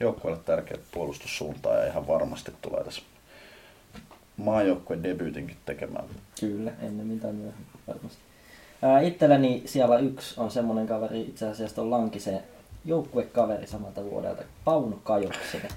joukkueelle 0.00 0.40
tärkeät 0.44 0.80
puolustussuuntaa 0.92 1.76
ja 1.76 1.86
ihan 1.86 2.06
varmasti 2.06 2.52
tulee 2.62 2.84
tässä 2.84 3.02
maajoukkueen 4.40 5.02
debyytinkin 5.02 5.56
tekemään. 5.66 6.04
Kyllä, 6.40 6.72
ennen 6.82 7.06
mitä 7.06 7.26
myöhemmin 7.26 7.66
varmasti. 7.86 8.18
Ää, 8.82 9.00
itselläni 9.00 9.62
siellä 9.66 9.98
yksi 9.98 10.40
on 10.40 10.50
semmonen 10.50 10.86
kaveri, 10.86 11.20
itse 11.20 11.48
asiassa 11.48 11.82
on 11.82 11.90
Lankisen 11.90 12.40
joukkuekaveri 12.84 13.66
samalta 13.66 14.04
vuodelta, 14.04 14.42
Pauno 14.64 14.98
Kajoksinen. 15.04 15.70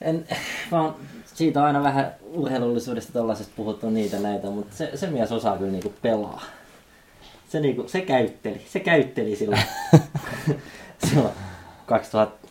En, 0.00 0.26
vaan 0.70 0.94
siitä 1.34 1.60
on 1.60 1.66
aina 1.66 1.82
vähän 1.82 2.14
urheilullisuudesta 2.32 3.12
tollaisesta 3.12 3.52
puhuttu 3.56 3.90
niitä 3.90 4.18
näitä, 4.18 4.50
mutta 4.50 4.76
se, 4.76 4.90
se 4.94 5.06
mies 5.06 5.32
osaa 5.32 5.58
kyllä 5.58 5.72
niinku 5.72 5.94
pelaa. 6.02 6.42
Se, 7.48 7.60
niinku, 7.60 7.88
se 7.88 8.00
käytteli, 8.00 8.66
se 8.68 8.80
käytteli 8.80 9.36
silloin, 9.36 9.62
silloin 11.08 11.34
2017 11.86 12.41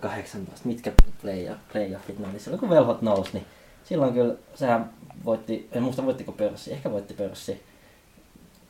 18 0.00 0.68
mitkä 0.68 0.92
playoff, 1.22 1.60
playoffit 1.72 2.18
ne 2.18 2.28
oli 2.28 2.38
silloin 2.38 2.60
kun 2.60 2.70
velhot 2.70 3.02
nousi, 3.02 3.30
niin 3.32 3.46
silloin 3.84 4.14
kyllä 4.14 4.34
sehän 4.54 4.90
voitti, 5.24 5.68
en 5.72 5.82
muista 5.82 6.04
voittiko 6.04 6.32
pörssi, 6.32 6.72
ehkä 6.72 6.90
voitti 6.90 7.14
pörssi. 7.14 7.62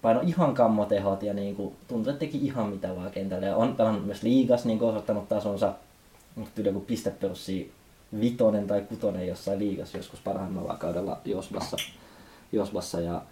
Paino 0.03 0.21
ihan 0.21 0.55
kammotehot 0.55 1.23
ja 1.23 1.35
niinku, 1.35 1.75
tuntui, 1.89 2.13
että 2.13 2.21
teki 2.21 2.39
ihan 2.39 2.69
mitä 2.69 2.97
vaan 2.97 3.11
kentällä. 3.11 3.47
Ja 3.47 3.57
on 3.57 3.77
pelannut 3.77 4.07
myös 4.07 4.23
liigas 4.23 4.65
niin 4.65 4.83
osoittanut 4.83 5.29
tasonsa, 5.29 5.75
mutta 6.35 6.61
yli 6.61 6.69
joku 6.69 6.81
pistepörssi 6.81 7.73
vitonen 8.21 8.67
tai 8.67 8.81
kutonen 8.81 9.27
jossain 9.27 9.59
liigas 9.59 9.95
joskus 9.95 10.21
parhaimmalla 10.21 10.77
kaudella 10.77 11.21
Josbassa. 11.25 11.77
Josbassa 12.53 13.01
ja, 13.01 13.23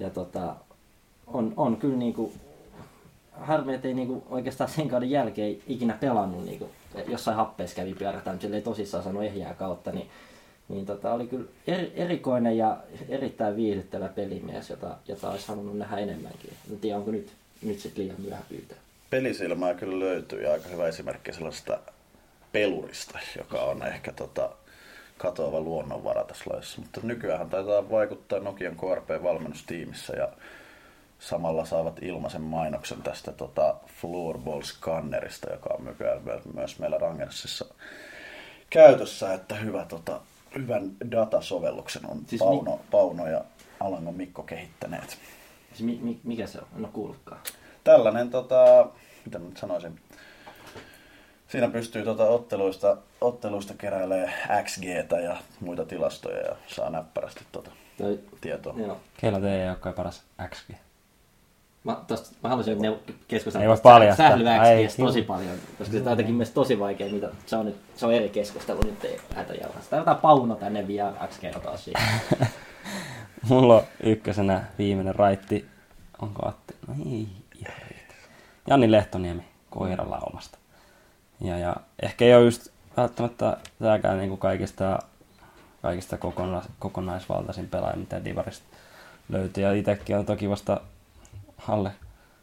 ja 0.00 0.10
tota, 0.10 0.56
on, 1.26 1.54
on 1.56 1.76
kyllä 1.76 1.96
niinku, 1.96 2.32
harmi, 3.40 3.74
että 3.74 3.88
ei 3.88 3.94
niinku 3.94 4.22
oikeastaan 4.30 4.70
sen 4.70 4.88
kauden 4.88 5.10
jälkeen 5.10 5.56
ikinä 5.66 5.96
pelannut 6.00 6.44
niinku, 6.44 6.68
jossain 7.06 7.36
happeessa 7.36 7.76
kävi 7.76 7.94
pyörätään, 7.94 8.36
mutta 8.36 8.56
ei 8.56 8.62
tosissaan 8.62 9.04
saanut 9.04 9.24
ehjää 9.24 9.54
kautta, 9.54 9.92
niin, 9.92 10.10
niin 10.68 10.86
tota, 10.86 11.12
oli 11.12 11.26
kyllä 11.26 11.48
eri, 11.66 11.92
erikoinen 11.94 12.58
ja 12.58 12.76
erittäin 13.08 13.56
viihdyttävä 13.56 14.08
pelimies, 14.08 14.70
jota, 14.70 14.96
jota 15.08 15.30
olisi 15.30 15.48
halunnut 15.48 15.78
nähdä 15.78 15.96
enemmänkin. 15.96 16.52
En 16.70 16.78
tiedä, 16.78 16.98
onko 16.98 17.10
nyt, 17.10 17.32
nyt 17.62 17.78
sitten 17.78 18.04
liian 18.04 18.20
myöhä 18.20 18.42
pyytää. 18.48 18.78
Pelisilmää 19.10 19.74
kyllä 19.74 19.98
löytyy 19.98 20.42
ja 20.42 20.52
aika 20.52 20.68
hyvä 20.68 20.88
esimerkki 20.88 21.32
sellaista 21.32 21.78
pelurista, 22.52 23.18
joka 23.38 23.62
on 23.62 23.86
ehkä 23.86 24.12
tota, 24.12 24.50
katoava 25.18 25.60
luonnonvara 25.60 26.24
tässä 26.24 26.44
lajissa. 26.50 26.80
Mutta 26.80 27.00
nykyään 27.02 27.50
taitaa 27.50 27.90
vaikuttaa 27.90 28.38
Nokian 28.38 28.76
KRP-valmennustiimissä 28.76 30.16
ja 30.16 30.28
samalla 31.20 31.64
saavat 31.64 32.02
ilmaisen 32.02 32.42
mainoksen 32.42 33.02
tästä 33.02 33.32
tota 33.32 33.74
Floorball-skannerista, 34.00 35.52
joka 35.52 35.74
on 35.78 35.84
nykyään 35.84 36.20
myös 36.54 36.78
meillä 36.78 36.98
Rangersissa 36.98 37.64
käytössä, 38.70 39.34
että 39.34 39.54
hyvä, 39.54 39.84
tota, 39.84 40.20
hyvän 40.54 40.90
datasovelluksen 41.10 42.10
on 42.10 42.20
Siis 42.26 42.42
Pauno, 42.42 42.80
Pauno 42.90 43.26
ja 43.26 43.44
Alangon 43.80 44.14
Mikko 44.14 44.42
kehittäneet. 44.42 45.18
Siis 45.68 45.82
mi, 45.82 45.98
mi, 46.02 46.20
mikä 46.24 46.46
se 46.46 46.58
on? 46.58 46.66
En 46.76 46.84
ole 46.84 46.92
kuullutkaan. 46.92 47.40
Tällainen, 47.84 48.30
tota, 48.30 48.86
mitä 49.24 49.38
nyt 49.38 49.56
sanoisin, 49.56 50.00
siinä 51.48 51.68
pystyy 51.68 52.04
tota 52.04 52.24
otteluista, 52.24 52.96
otteluista 53.20 53.74
keräilemään 53.74 54.64
XGtä 54.64 55.20
ja 55.20 55.36
muita 55.60 55.84
tilastoja 55.84 56.38
ja 56.46 56.56
saa 56.66 56.90
näppärästi 56.90 57.44
tota 57.52 57.70
Toi, 57.98 58.20
tietoa. 58.40 58.74
joo. 58.76 59.00
Keillä 59.16 59.40
teidän 59.40 59.66
joukkojen 59.66 59.94
paras 59.94 60.22
XG? 60.48 60.70
Mä, 61.84 61.96
tosta, 62.06 62.36
mä 62.42 62.48
haluaisin 62.48 62.78
neu- 62.78 63.12
keskustella 63.28 63.62
Ei 63.62 63.68
voi 63.68 63.76
paljastaa. 63.82 64.30
tosi 64.96 65.22
paljon, 65.22 65.56
koska 65.78 65.92
se 65.92 65.98
on 65.98 66.10
jotenkin 66.10 66.34
myös 66.34 66.50
tosi 66.50 66.78
vaikea, 66.78 67.12
mitä, 67.12 67.28
se 67.46 67.56
on, 67.56 67.66
nyt, 67.66 67.76
se 67.96 68.06
on 68.06 68.14
eri 68.14 68.28
keskustelu, 68.28 68.80
nyt 68.84 69.04
ei 69.04 69.20
lähdetä. 69.36 69.68
Sitä 69.80 69.96
jotain 69.96 70.16
Pauno 70.16 70.54
tänne 70.54 70.86
vielä 70.86 71.12
XG 71.28 71.62
taas 71.62 71.84
siitä. 71.84 72.00
Mulla 73.48 73.74
on 73.76 73.82
ykkösenä 74.02 74.64
viimeinen 74.78 75.14
raitti. 75.14 75.66
Onko 76.22 76.48
Atti? 76.48 76.74
No 76.88 76.94
ei 77.06 77.28
ihan 77.54 77.78
riitä. 77.88 78.14
Janni 78.66 78.90
Lehtoniemi 78.90 79.44
koiralaumasta. 79.70 80.58
Ja, 81.40 81.58
ja 81.58 81.76
ehkä 82.02 82.24
ei 82.24 82.34
ole 82.34 82.44
just 82.44 82.68
välttämättä 82.96 83.56
tääkään 83.82 84.18
niinku 84.18 84.36
kaikista, 84.36 84.98
kaikista 85.82 86.18
kokona, 86.18 86.62
kokonaisvaltaisin 86.78 87.68
pelaaja, 87.68 87.96
mitä 87.96 88.24
Divarista 88.24 88.66
löytyy. 89.28 89.64
Ja 89.64 89.72
itsekin 89.72 90.16
on 90.16 90.26
toki 90.26 90.50
vasta 90.50 90.80
alle, 91.68 91.92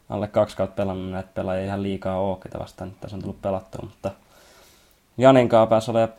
alle 0.08 0.28
kaksi 0.28 0.56
kautta 0.56 0.76
pelannut 0.76 1.10
näitä 1.10 1.28
pelaajia 1.34 1.64
ihan 1.64 1.82
liikaa 1.82 2.20
oo, 2.20 2.36
ketä 2.36 2.58
vastaan 2.58 2.90
nyt 2.90 3.00
tässä 3.00 3.16
on 3.16 3.20
tullut 3.20 3.42
pelattua, 3.42 3.80
mutta 3.82 4.10
Janin 5.18 5.48
kanssa 5.48 5.66
pääsi 5.66 5.90
olemaan 5.90 6.18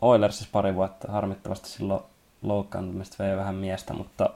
Oilersissa 0.00 0.48
pari 0.52 0.74
vuotta. 0.74 1.12
Harmittavasti 1.12 1.68
silloin 1.68 2.02
loukkaantumista 2.42 3.24
vei 3.24 3.36
vähän 3.36 3.54
miestä, 3.54 3.94
mutta 3.94 4.30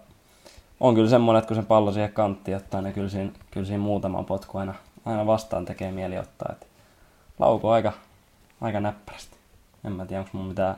on 0.80 0.94
kyllä 0.94 1.10
semmoinen, 1.10 1.38
että 1.38 1.48
kun 1.48 1.62
se 1.62 1.68
pallo 1.68 1.92
siihen 1.92 2.12
kanttiin 2.12 2.56
ottaa, 2.56 2.82
niin 2.82 2.94
kyllä 2.94 3.08
siinä, 3.08 3.30
kyllä 3.50 3.66
siinä 3.66 3.82
muutaman 3.82 4.24
potku 4.24 4.58
aina, 4.58 4.74
aina 5.04 5.26
vastaan 5.26 5.64
tekee 5.64 5.92
mieli 5.92 6.18
ottaa. 6.18 6.52
Et 6.52 6.66
lauko 7.38 7.70
aika, 7.70 7.92
aika 8.60 8.80
näppärästi. 8.80 9.36
En 9.84 9.92
mä 9.92 10.06
tiedä, 10.06 10.20
onko 10.20 10.30
mun 10.32 10.46
mitään 10.46 10.76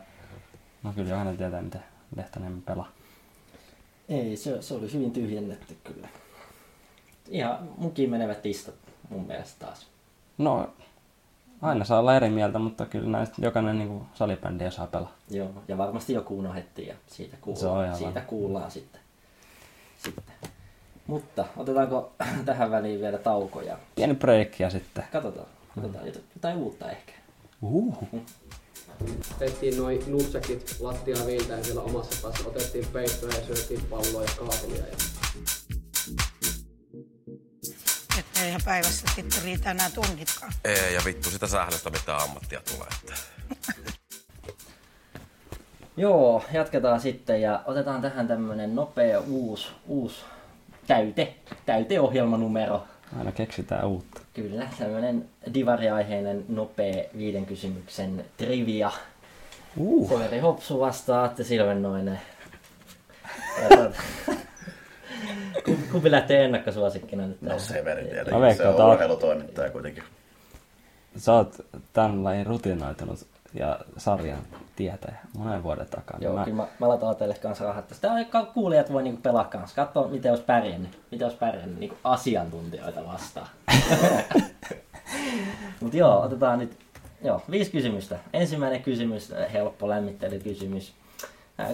No 0.83 0.93
kyllä 0.93 1.09
jokainen 1.09 1.37
tietää, 1.37 1.63
miten 1.63 1.83
Lehtonen 2.17 2.63
pelaa. 2.63 2.89
Ei, 4.09 4.37
se, 4.37 4.63
se 4.63 4.75
oli 4.75 4.93
hyvin 4.93 5.11
tyhjennetty 5.11 5.77
kyllä. 5.85 6.09
Ihan 7.29 7.69
munkin 7.77 8.11
menevät 8.11 8.43
tistat 8.43 8.75
mun 9.09 9.27
mielestä 9.27 9.67
taas. 9.67 9.87
No, 10.39 10.71
aina 11.63 11.85
saa 11.85 12.01
olla 12.01 12.17
eri 12.17 12.31
mieltä, 12.31 12.59
mutta 12.59 12.87
kyllä 12.87 13.09
näistä 13.11 13.35
jokainen 13.39 13.79
niin 13.79 14.03
salibändi 14.15 14.71
saa 14.71 14.87
pelaa. 14.87 15.13
Joo, 15.31 15.51
ja 15.69 15.79
varmasti 15.79 16.13
joku 16.13 16.39
unohdettiin 16.39 16.89
ja 16.89 16.95
siitä, 17.07 17.37
kuullaan, 17.41 17.97
siitä 17.97 18.21
kuullaan 18.21 18.71
sitten. 18.71 19.01
sitten. 20.05 20.35
Mutta 21.07 21.45
otetaanko 21.57 22.13
tähän 22.45 22.71
väliin 22.71 23.01
vielä 23.01 23.19
taukoja? 23.19 23.79
Pieni 23.95 24.15
break 24.15 24.61
ja 24.61 24.71
sitten. 24.71 25.05
Katsotaan, 25.13 25.47
katsotaan 25.75 26.07
jot- 26.07 26.21
jotain 26.35 26.57
uutta 26.57 26.91
ehkä. 26.91 27.13
Uhuhu. 27.63 28.09
Tehtiin 29.39 29.77
noin 29.77 30.05
nutsekit 30.07 30.77
lattiaa 30.81 31.27
viiltäen 31.27 31.65
siellä 31.65 31.83
omassa 31.83 32.23
päässä. 32.23 32.49
Otettiin 32.49 32.87
peittoja 32.93 33.37
ja 33.39 33.47
syötiin 33.47 33.81
palloa 33.91 34.23
ja 34.23 34.29
kaapelia. 34.39 34.87
Ja 34.87 34.97
eihän 38.45 38.61
päivässä 38.65 39.07
sitten 39.15 39.43
riitä 39.45 39.71
enää 39.71 39.91
tunnitkaan. 39.91 40.53
Ei, 40.65 40.95
ja 40.95 41.01
vittu 41.05 41.31
sitä 41.31 41.47
sählöstä 41.47 41.91
mitä 41.91 42.17
ammattia 42.17 42.61
tulee. 42.61 42.89
Että. 43.05 43.15
Joo, 45.97 46.45
jatketaan 46.53 47.01
sitten 47.01 47.43
ja 47.43 47.63
otetaan 47.67 48.03
tähän 48.03 48.29
tämmönen 48.29 48.75
nopea 48.75 49.21
uusi, 49.21 49.69
uusi 49.87 50.17
täyte, 50.87 51.35
täyteohjelmanumero. 51.67 52.85
Aina 53.19 53.33
keksitään 53.33 53.85
uutta. 53.87 54.21
Kyllä, 54.35 54.69
tämmönen 54.79 55.29
divariaiheinen 55.55 56.45
nopea 56.49 57.05
viiden 57.19 57.47
kysymyksen 57.47 58.25
trivia. 58.37 58.91
Uh. 59.77 60.09
Severi 60.09 60.39
Hopsu 60.39 60.81
vastaa 60.81 61.25
Atte 61.25 61.45
Silvennoinen. 61.45 62.21
Ja 63.63 63.69
tuota- 63.69 64.03
Kumpi- 65.93 66.11
lähtee 66.11 66.45
ennakkosuosikkina 66.45 67.27
nyt? 67.27 67.43
No 67.43 67.59
Severi 67.59 68.05
tietenkin. 68.05 68.41
Mä 68.41 68.55
se 68.55 68.69
on 68.69 68.75
oot- 68.75 68.93
urheilutoimittaja 68.93 69.71
kuitenkin. 69.71 70.05
Sä 71.17 71.33
oot 71.33 71.55
tämän 71.93 72.25
lajin 72.25 72.47
rutinoitunut 72.47 73.27
ja 73.55 73.79
sarjan 73.97 74.39
tietäjä 74.77 75.17
monen 75.39 75.63
vuoden 75.63 75.87
takaa. 75.87 76.19
Joo, 76.21 76.35
Mä- 76.35 76.45
kyllä 76.45 76.57
mä, 76.57 76.67
mä 76.81 76.89
laitan 76.89 77.17
teille 77.17 77.35
kanssa 77.35 77.65
rahat. 77.65 77.85
Sitä 77.93 78.09
kuulijat 78.55 78.93
voi 78.93 79.03
niinku 79.03 79.21
pelaa 79.23 79.45
kanssa. 79.45 79.77
Katso, 79.77 80.09
miten 80.09 80.33
olisi 80.33 80.45
pärjännyt. 80.45 80.99
Miten 81.11 81.25
olisi 81.27 81.39
pärjännyt 81.39 81.79
niinku 81.79 81.97
asiantuntijoita 82.05 83.07
vastaan. 83.07 83.47
Mutta 85.81 85.97
joo, 85.97 86.21
otetaan 86.23 86.59
nyt 86.59 86.77
joo, 87.25 87.43
viisi 87.51 87.71
kysymystä. 87.71 88.19
Ensimmäinen 88.33 88.83
kysymys, 88.83 89.33
helppo 89.53 89.89
lämmittelykysymys. 89.89 90.93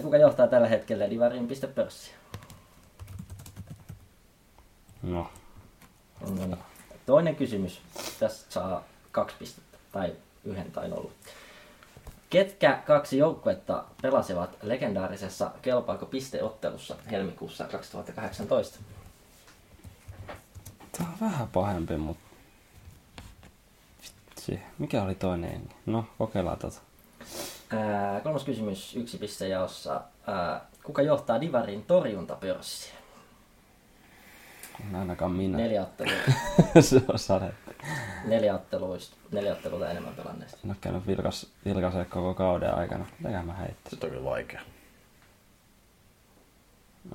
Kuka 0.01 0.17
johtaa 0.17 0.47
tällä 0.47 0.67
hetkellä 0.67 1.09
Divarin.pörssiä? 1.09 2.13
No, 2.13 2.14
No. 5.05 5.27
Toinen 7.05 7.35
kysymys. 7.35 7.81
Tästä 8.19 8.53
saa 8.53 8.83
kaksi 9.11 9.35
pistettä. 9.39 9.77
Tai 9.91 10.15
yhden 10.43 10.71
tai 10.71 10.89
nolla. 10.89 11.11
Ketkä 12.29 12.81
kaksi 12.85 13.17
joukkuetta 13.17 13.83
pelasivat 14.01 14.57
legendaarisessa 14.61 15.51
Kelpaako 15.61 16.05
pisteottelussa 16.05 16.95
helmikuussa 17.11 17.63
2018? 17.63 18.79
tää 20.97 21.07
on 21.07 21.29
vähän 21.29 21.47
pahempi, 21.47 21.97
mutta... 21.97 22.23
Vitsi, 24.01 24.59
mikä 24.77 25.03
oli 25.03 25.15
toinen? 25.15 25.69
No, 25.85 26.05
kokeillaan 26.17 26.57
tota. 26.57 26.77
Ää, 27.69 28.19
kolmas 28.19 28.43
kysymys, 28.43 28.95
yksi 28.95 29.17
piste 29.17 29.47
jaossa. 29.47 30.01
Ää, 30.27 30.65
kuka 30.83 31.01
johtaa 31.01 31.41
Divarin 31.41 31.83
torjuntapörssiä? 31.83 32.93
En 34.79 34.95
ainakaan 34.95 35.31
minä. 35.31 35.57
Neljä 35.57 35.81
ottelua, 35.81 36.13
Se 36.81 37.01
on 37.07 37.19
sadetta. 37.19 37.71
neljä 38.25 38.55
otteluista, 38.55 39.15
neljä 39.31 39.51
ottelua 39.51 39.89
enemmän 39.89 40.15
pelanneista. 40.15 40.57
En 40.63 40.69
ole 40.69 40.77
käynyt 40.81 41.07
vilkas, 41.07 41.47
vilkaisee 41.65 42.05
koko 42.05 42.33
kauden 42.33 42.75
aikana. 42.75 43.05
Mitäkään 43.19 43.45
mä 43.45 43.53
heittäisin? 43.53 43.99
Se 43.99 44.05
on 44.05 44.11
kyllä 44.11 44.29
vaikea. 44.29 44.61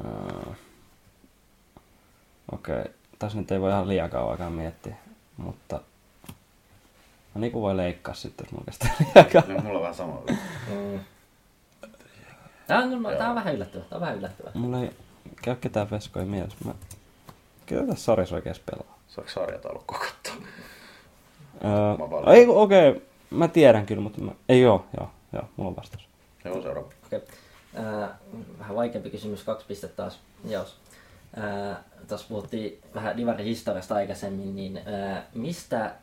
Öö, 0.05 0.53
Okei, 2.53 2.81
okay. 2.81 2.93
tässä 3.19 3.39
nyt 3.39 3.51
ei 3.51 3.61
voi 3.61 3.71
ihan 3.71 3.89
liian 3.89 4.11
kauan 4.11 4.31
aikaa 4.31 4.51
miettiä, 4.51 4.97
mutta... 5.37 5.81
No 7.35 7.41
niin 7.41 7.53
kuin 7.53 7.63
voi 7.63 7.77
leikkaa 7.77 8.15
sitten, 8.15 8.45
jos 8.45 8.53
mulla 8.53 8.65
kestää 8.65 8.91
liian 9.01 9.31
kauan. 9.33 9.57
No, 9.57 9.63
mulla 9.63 9.79
on 9.79 9.83
vähän 9.83 9.95
sama. 9.95 10.23
Mm. 10.69 11.01
Tää 12.67 12.79
on, 12.79 12.91
tää 13.19 13.29
on 13.29 13.35
vähän 13.35 13.55
yllättävää. 13.55 13.87
Tää 13.89 13.97
on 13.97 14.01
vähän 14.01 14.17
yllättävää. 14.17 14.53
Mulla 14.55 14.81
ei 14.81 14.91
käy 15.43 15.57
ketään 15.57 15.91
veskoja 15.91 16.27
mielessä. 16.27 16.57
Mä... 16.65 16.75
Ketä 17.71 17.87
tässä 17.87 18.05
sarjassa 18.05 18.35
oikeesti 18.35 18.65
pelaa? 18.71 18.99
Saako 19.09 19.31
sarjataulukko 19.31 19.95
katsoa? 19.95 20.47
Öö, 21.65 22.35
ei, 22.35 22.47
okei, 22.49 22.89
okay. 22.89 23.03
mä 23.31 23.49
tiedän 23.49 23.87
kyllä, 23.87 24.03
mutta 24.03 24.21
mä... 24.21 24.33
Ei 24.49 24.61
joo, 24.61 24.85
joo, 25.01 25.11
joo, 25.33 25.43
mulla 25.57 25.71
on 25.71 25.77
vastaus. 25.77 26.09
Joo, 26.45 26.63
seuraava. 26.63 26.89
Okei. 27.07 27.21
Ää, 27.75 28.19
vähän 28.59 28.77
vaikeampi 28.77 29.11
kysymys, 29.11 29.43
kaksi 29.43 29.67
pistettä 29.67 29.97
taas 29.97 30.21
jaos. 30.45 30.77
Ää, 31.37 31.83
Tuossa 32.09 32.27
puhuttiin 32.29 32.79
vähän 32.95 33.17
Divarin 33.17 33.47
historiasta 33.47 33.95
aikaisemmin, 33.95 34.57
niin 34.57 34.81
ää, 34.87 35.27
mistä 35.35 35.95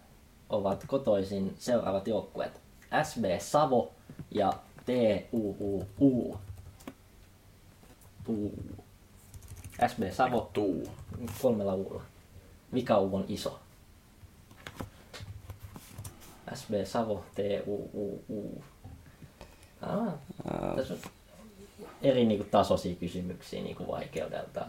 ovat 0.49 0.83
kotoisin 0.87 1.55
seuraavat 1.59 2.07
joukkueet? 2.07 2.61
SB 3.03 3.25
Savo 3.39 3.91
ja 4.31 4.53
TUUU. 4.85 6.37
Tuu. 8.25 8.59
SB 9.87 10.11
Savo 10.11 10.49
Tuu. 10.53 10.91
kolmella 11.41 11.73
uulla. 11.73 12.01
Mikä 12.71 12.97
U 12.97 13.15
on 13.15 13.25
iso? 13.27 13.59
SB 16.53 16.71
Savo, 16.85 17.25
TUUU. 17.35 18.63
Ah, 19.81 20.13
tässä 20.75 20.93
on 20.93 20.99
eri 22.01 22.25
niinku, 22.25 22.43
tasoisia 22.51 22.95
kysymyksiä 22.95 23.63
niinku, 23.63 23.87
vaikeudelta. 23.87 24.65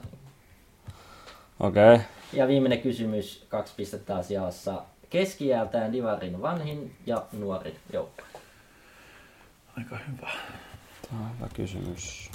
Okei. 1.60 1.94
Okay. 1.94 2.06
Ja 2.32 2.48
viimeinen 2.48 2.80
kysymys, 2.80 3.46
kaksi 3.48 3.74
pistettä 3.76 4.06
taas 4.06 4.30
jaossa. 4.30 4.82
Keski-iältään 5.10 5.92
Divarin 5.92 6.42
vanhin 6.42 6.96
ja 7.06 7.26
nuorin 7.32 7.76
joukkue. 7.92 8.24
Aika 9.78 9.98
hyvä. 9.98 10.30
Tämä 11.08 11.20
on 11.20 11.36
hyvä 11.36 11.48
kysymys. 11.54 12.30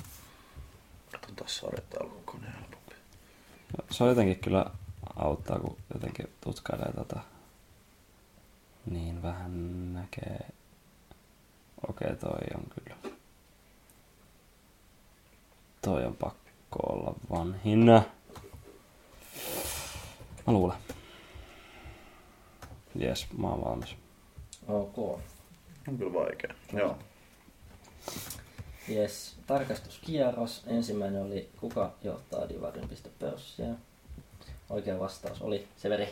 Katson 1.24 1.36
taas 1.36 1.58
sarjataulukko, 1.58 2.38
niin 2.38 2.54
helpompi. 2.54 2.96
Se 3.92 4.04
on 4.04 4.10
jotenkin 4.10 4.40
kyllä 4.40 4.66
auttaa, 5.16 5.60
kun 5.60 5.78
jotenkin 5.94 6.28
tutkailee 6.42 6.94
tota. 6.94 7.20
Niin 8.86 9.22
vähän 9.22 9.94
näkee. 9.94 10.48
Okei, 11.90 12.16
toi 12.16 12.42
on 12.56 12.64
kyllä. 12.70 13.16
Toi 15.82 16.06
on 16.06 16.16
pakko 16.16 16.80
olla 16.80 17.16
vanhin. 17.32 17.86
Mä 17.86 18.04
luulen. 20.48 20.78
Jes, 22.96 23.28
mä 23.38 23.48
oon 23.48 23.64
valmis. 23.66 23.96
Ok. 24.68 24.98
On 25.88 25.98
kyllä 25.98 26.14
vaikea. 26.14 26.54
Joo. 26.74 26.98
Yes, 28.90 29.36
tarkastuskierros. 29.48 30.64
Ensimmäinen 30.68 31.22
oli, 31.22 31.50
kuka 31.60 31.92
johtaa 32.04 32.50
Divarin.pörssiä. 32.50 33.68
Oikea 34.70 35.00
vastaus 35.00 35.42
oli 35.42 35.68
Severi. 35.78 36.10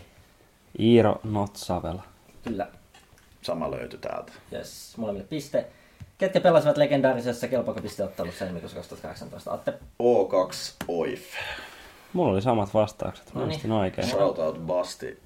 Iiro 0.80 1.20
Notsavela. 1.24 2.04
Kyllä. 2.44 2.68
Sama 3.42 3.72
löytyi 3.72 4.00
täältä. 4.00 4.32
Yes, 4.54 4.94
molemmille 4.98 5.28
piste. 5.28 5.68
Ketkä 6.18 6.42
pelasivat 6.42 6.78
legendaarisessa 6.78 7.48
kelpakapisteottelussa 7.48 8.46
helmikuussa 8.46 8.78
2018? 8.78 9.54
Atte. 9.54 9.74
O2 10.04 10.76
OIF. 10.88 11.24
Mulla 12.14 12.32
oli 12.32 12.42
samat 12.42 12.74
vastaukset. 12.74 13.26
Mä 13.26 13.32
No 13.34 13.40
niin. 13.40 13.48
muistin 13.50 13.72
oikein. 13.72 14.08
Shoutout 14.08 14.60
Basti 14.66 15.20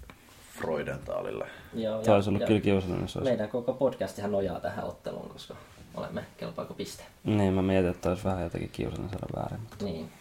Freudenthalille. 0.60 1.48
Joo, 1.74 2.02
olisi 2.08 2.30
ollut 2.30 2.44
kyllä 2.44 2.62
kiusallinen. 2.62 3.08
Meidän 3.24 3.50
koko 3.50 3.74
podcastihan 3.74 4.32
nojaa 4.32 4.60
tähän 4.60 4.86
otteluun, 4.86 5.30
koska 5.30 5.56
olemme 5.98 6.26
kelpaako 6.38 6.74
piste. 6.74 7.04
Niin, 7.24 7.54
mä 7.54 7.62
mietin, 7.62 7.92
että 7.92 8.10
olisi 8.10 8.24
vähän 8.24 8.44
jotenkin 8.44 8.70
kiusallinen 8.70 9.10
saada 9.10 9.28
väärin. 9.36 9.60
Mutta... 9.60 9.86
Niin. 9.86 10.12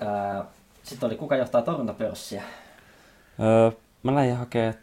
Ää, 0.00 0.44
Sitten 0.82 1.06
oli 1.06 1.16
kuka 1.16 1.36
johtaa 1.36 1.62
torjuntapörssiä. 1.62 2.42
Öö, 3.40 3.70
mä 4.02 4.14
lähdin 4.14 4.36
hakee 4.36 4.74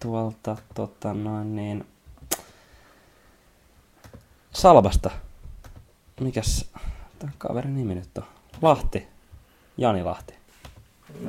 tuolta 0.00 0.56
tota 0.74 1.14
noin 1.14 1.56
niin... 1.56 1.86
Salvasta. 4.52 5.10
Mikäs 6.20 6.70
tämän 7.18 7.34
kaverin 7.38 7.76
nimi 7.76 7.94
nyt 7.94 8.18
on? 8.18 8.24
Lahti. 8.62 9.06
Jani 9.76 10.02
Lahti. 10.02 10.34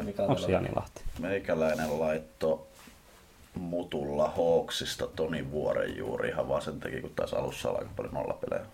Mikä 0.04 0.24
Onko 0.24 0.38
se 0.42 0.52
Jani 0.52 0.70
Lahti? 0.76 1.02
Meikäläinen 1.20 2.00
laitto 2.00 2.67
mutulla 3.58 4.28
Hawksista 4.38 5.08
Toni 5.08 5.52
Vuoren 5.52 5.98
juuri 5.98 6.30
ihan 6.30 6.50
vaan 6.50 6.62
sen 6.62 6.80
takia, 6.80 7.02
kun 7.02 7.12
taisi 7.16 7.36
alussa 7.36 7.70
olla 7.70 7.80
aika 7.80 7.92
paljon 7.96 8.14
nollapelejä. 8.14 8.66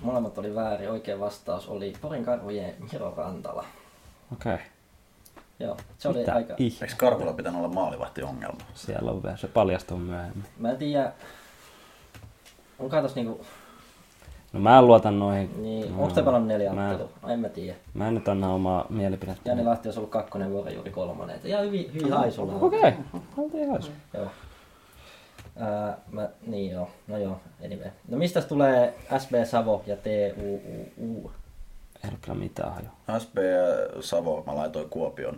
molemmat 0.00 0.38
oli 0.38 0.54
väärin. 0.54 0.90
Oikea 0.90 1.20
vastaus 1.20 1.68
oli 1.68 1.92
Porin 2.00 2.24
karhujen 2.24 2.74
Miro 2.92 3.14
Rantala. 3.16 3.64
Okei. 4.32 4.54
Okay. 4.54 4.66
Joo, 5.60 5.76
se 5.98 6.08
oli 6.08 6.18
Mitä 6.18 6.34
aika... 6.34 6.54
ihme? 6.58 6.78
Eikö 6.82 6.94
Karhulla 6.96 7.32
pitänyt 7.32 7.58
olla 7.58 7.68
maalivahtiongelma? 7.68 8.60
Siellä 8.74 9.10
on 9.10 9.22
vielä, 9.22 9.36
se 9.36 9.48
paljastuu 9.48 9.98
myöhemmin. 9.98 10.44
Mä 10.58 10.70
en 10.70 10.76
tiedä... 10.76 11.12
Onko 12.78 13.02
tos 13.02 13.14
niinku... 13.14 13.46
No 14.54 14.60
mä 14.60 14.78
en 14.78 14.86
luota 14.86 15.10
noihin. 15.10 15.62
Niin, 15.62 15.96
no, 15.96 16.02
onko 16.02 16.14
te 16.14 16.22
pelannut 16.22 16.48
neljä 16.48 16.72
mä, 16.72 16.90
ottelua? 16.90 17.10
En 17.28 17.40
mä 17.40 17.48
tiedä. 17.48 17.76
mä 17.94 18.08
en 18.08 18.14
nyt 18.14 18.28
anna 18.28 18.54
omaa 18.54 18.86
mielipidettä. 18.90 19.50
Jani 19.50 19.64
Lahti 19.64 19.88
olisi 19.88 19.98
ollut 19.98 20.10
kakkonen, 20.10 20.50
Vuori 20.50 20.74
juuri 20.74 20.90
kolmonen. 20.90 21.36
Et 21.36 21.44
Ihan 21.44 21.64
hyvin, 21.64 21.90
hyvin 21.94 22.12
haisulla. 22.12 22.52
Okei, 22.60 22.78
okay. 22.78 22.92
oltiin 23.36 23.70
haisu. 23.70 23.90
Joo. 24.14 24.26
Ää, 25.56 25.98
mä, 26.12 26.28
niin 26.46 26.70
joo, 26.70 26.90
no 27.08 27.18
joo, 27.18 27.40
anyway. 27.64 27.90
No 28.08 28.18
mistä 28.18 28.42
tulee 28.42 28.94
SB 29.18 29.32
Savo 29.44 29.82
ja 29.86 29.96
TUUU? 29.96 31.32
Ei 32.04 32.10
ole 32.10 32.18
kyllä 32.20 32.38
mitään 32.38 32.84
jo. 32.84 33.18
SB 33.18 33.36
Savo, 34.00 34.44
mä 34.46 34.54
laitoin 34.56 34.88
Kuopion. 34.88 35.36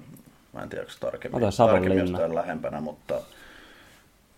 Mä 0.52 0.62
en 0.62 0.68
tiedä, 0.68 0.82
onko 0.82 0.92
se 0.92 1.00
tarkemmin, 1.00 1.52
Savon 1.52 1.74
tarkemmin 1.74 1.98
jostain 1.98 2.34
lähempänä, 2.34 2.80
mutta 2.80 3.14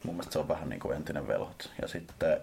mun 0.04 0.14
mielestä 0.14 0.32
se 0.32 0.38
on 0.38 0.48
vähän 0.48 0.68
niin 0.68 0.80
kuin 0.80 0.96
entinen 0.96 1.28
velhot. 1.28 1.70
Ja 1.82 1.88
sitten 1.88 2.40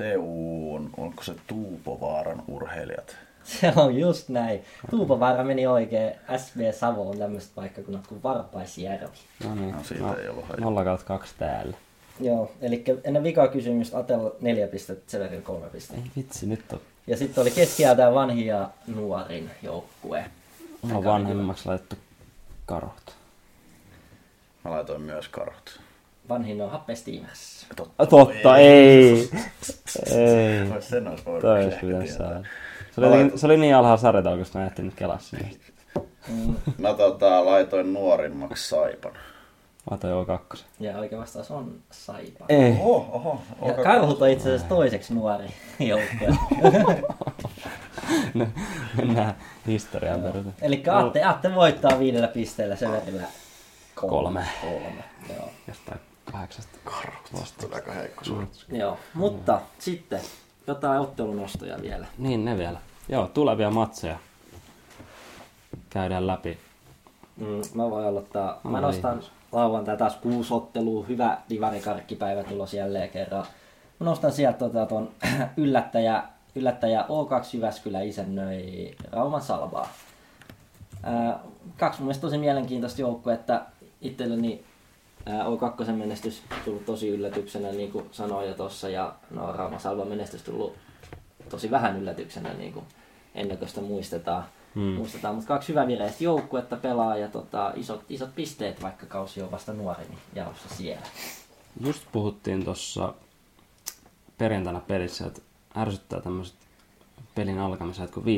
TU 0.00 0.74
on, 0.74 0.90
onko 0.96 1.22
se 1.22 1.34
Tuupovaaran 1.46 2.42
urheilijat? 2.48 3.16
Se 3.44 3.72
on 3.76 3.98
just 3.98 4.28
näin. 4.28 4.64
Tuupovaara 4.90 5.44
meni 5.44 5.66
oikein. 5.66 6.12
SB 6.36 6.60
Savo 6.72 7.10
on 7.10 7.18
tämmöiset 7.18 7.50
paikkakunnat 7.54 8.06
kuin 8.06 8.22
Varpaisjärvi. 8.22 9.06
No 9.44 9.54
niin, 9.54 9.74
No, 9.74 9.84
siitä 9.84 10.14
ei 10.22 10.28
ollut 10.28 10.44
hajua. 10.44 10.60
0 10.60 10.84
kautta 10.84 11.06
2 11.06 11.34
täällä. 11.38 11.76
Joo, 12.20 12.52
eli 12.60 12.84
ennen 13.04 13.22
vikaa 13.22 13.48
kysymystä 13.48 13.98
Atella 13.98 14.32
neljä 14.40 14.66
pistettä, 14.66 15.10
Severin 15.10 15.42
kolme 15.42 15.66
pistettä. 15.66 16.02
Ei 16.02 16.10
vitsi, 16.16 16.46
nyt 16.46 16.72
on 16.72 16.80
Ja 17.06 17.16
sitten 17.16 17.42
oli 17.42 17.50
keskiältään 17.50 18.14
vanhin 18.14 18.46
ja 18.46 18.70
nuorin 18.86 19.50
joukkue. 19.62 20.24
Mä 20.82 20.94
oon 20.94 21.04
vanhemmaksi 21.04 21.68
laitettu 21.68 21.96
karhut. 22.66 23.14
Mä 24.64 24.70
laitoin 24.70 25.02
myös 25.02 25.28
karhut. 25.28 25.80
Vanhin 26.30 26.62
on 26.62 26.70
Happe 26.70 26.94
Steamers. 26.94 27.66
Totta, 27.76 28.06
Totta, 28.06 28.56
ei. 28.58 29.30
ei. 30.16 30.66
Sen 30.80 31.08
olisi 31.08 31.24
voinut 31.24 31.40
Toi 31.40 31.64
olisi 31.64 31.76
pitänyt 31.80 32.10
saada. 32.10 32.44
Se 32.94 33.00
oli, 33.00 33.16
niin, 33.16 33.38
se 33.38 33.46
oli 33.46 33.56
niin 33.56 33.74
alhaalla 33.74 33.96
sarjataulukossa, 34.00 34.58
mä 34.58 34.64
en 34.64 34.70
ehtinyt 34.70 34.94
kelaa 34.94 35.18
sinne. 35.18 35.50
Mm. 36.28 36.54
Mä 36.78 36.94
tota, 36.94 37.44
laitoin 37.44 37.92
nuorimmaksi 37.92 38.68
Saipan. 38.68 39.12
Mä 39.90 39.94
otan 39.94 40.10
O2. 40.10 40.58
Ja 40.80 40.98
oikea 40.98 41.18
vastaus 41.18 41.50
on 41.50 41.74
Saipa. 41.90 42.44
Ei. 42.48 42.72
Oho, 42.80 43.08
oho. 43.12 43.42
Ja 43.66 43.72
oho. 43.72 43.82
Karhut 43.82 44.22
on 44.22 44.28
itse 44.30 44.48
asiassa 44.48 44.68
toiseksi 44.68 45.14
nuori 45.14 45.46
joukkue. 45.78 46.28
No, 48.34 48.46
Mennään 48.96 49.34
historiaan 49.66 50.20
perusteella. 50.20 50.52
Eli 50.62 50.82
Atte, 50.90 51.24
Atte 51.24 51.54
voittaa 51.54 51.98
viidellä 51.98 52.28
pisteellä 52.28 52.76
Severillä 52.76 53.26
Kolme. 53.94 54.44
kolme. 54.60 55.04
Joo. 55.28 55.48
Jostain 55.68 56.00
kahdeksasta. 56.32 56.78
Karhut. 56.84 57.54
Tulee 57.60 57.74
aika 57.74 57.92
heikko 57.92 58.24
suoritus. 58.24 58.66
Joo. 58.68 58.98
Mutta 59.14 59.60
sitten 59.78 60.20
jotain 60.66 61.00
ottelunostoja 61.00 61.82
vielä. 61.82 62.06
Niin, 62.18 62.44
ne 62.44 62.58
vielä. 62.58 62.80
Joo, 63.08 63.26
tulevia 63.26 63.70
matseja. 63.70 64.18
Käydään 65.90 66.26
läpi. 66.26 66.58
Mm, 67.36 67.62
mä 67.74 67.90
voin 67.90 68.06
aloittaa. 68.06 68.60
Mä 68.64 68.78
Oi. 68.78 68.82
nostan 68.82 69.22
lauantai 69.52 69.96
taas 69.96 70.16
kuusi 70.16 70.54
ottelua. 70.54 71.06
Hyvä 71.06 71.38
divarikarkkipäivä 71.50 72.44
tulos 72.44 72.74
jälleen 72.74 73.10
kerran. 73.10 73.46
Mä 73.98 74.04
nostan 74.06 74.32
sieltä 74.32 74.58
tota, 74.58 74.86
ton 74.86 75.10
yllättäjä, 75.56 76.22
yllättäjä 76.54 77.02
O2 77.02 77.56
Jyväskylä 77.56 78.00
isännöi 78.00 78.94
Rauman 79.12 79.42
Salvaa. 79.42 79.88
Ää, 81.02 81.38
kaksi 81.78 82.00
mun 82.00 82.06
mielestä 82.06 82.20
tosi 82.20 82.38
mielenkiintoista 82.38 83.00
joukkuetta. 83.00 83.60
Itselleni 84.00 84.64
ää, 84.64 84.69
O2 85.26 85.92
menestys 85.92 86.42
tullut 86.64 86.84
tosi 86.84 87.08
yllätyksenä, 87.08 87.70
niin 87.70 87.92
kuin 87.92 88.08
sanoin 88.12 88.48
jo 88.48 88.54
tuossa, 88.54 88.88
ja 88.88 89.14
no, 89.30 89.52
Rauma 89.52 89.78
Salvan 89.78 90.08
menestys 90.08 90.42
tullut 90.42 90.76
tosi 91.48 91.70
vähän 91.70 91.96
yllätyksenä, 91.96 92.54
niin 92.54 92.72
kuin 92.72 92.84
ennen 93.34 93.58
kuin 93.58 93.68
sitä 93.68 93.80
muistetaan. 93.80 94.44
Hmm. 94.74 94.82
muistetaan. 94.82 95.34
Mutta 95.34 95.48
kaksi 95.48 95.68
hyvävireistä 95.68 96.24
joukkuetta 96.24 96.76
pelaa 96.76 97.16
ja 97.16 97.28
tota, 97.28 97.72
isot, 97.76 98.04
isot 98.08 98.34
pisteet, 98.34 98.82
vaikka 98.82 99.06
kausi 99.06 99.42
on 99.42 99.50
vasta 99.50 99.72
nuori, 99.72 100.04
niin 100.08 100.18
jaossa 100.34 100.68
siellä. 100.68 101.06
Just 101.80 102.02
puhuttiin 102.12 102.64
tuossa 102.64 103.14
perjantaina 104.38 104.80
pelissä, 104.80 105.26
että 105.26 105.40
ärsyttää 105.76 106.20
tämmöiset 106.20 106.56
pelin 107.34 107.58
alkamisajat 107.58 108.10
kuin 108.10 108.26
15-15 108.26 108.28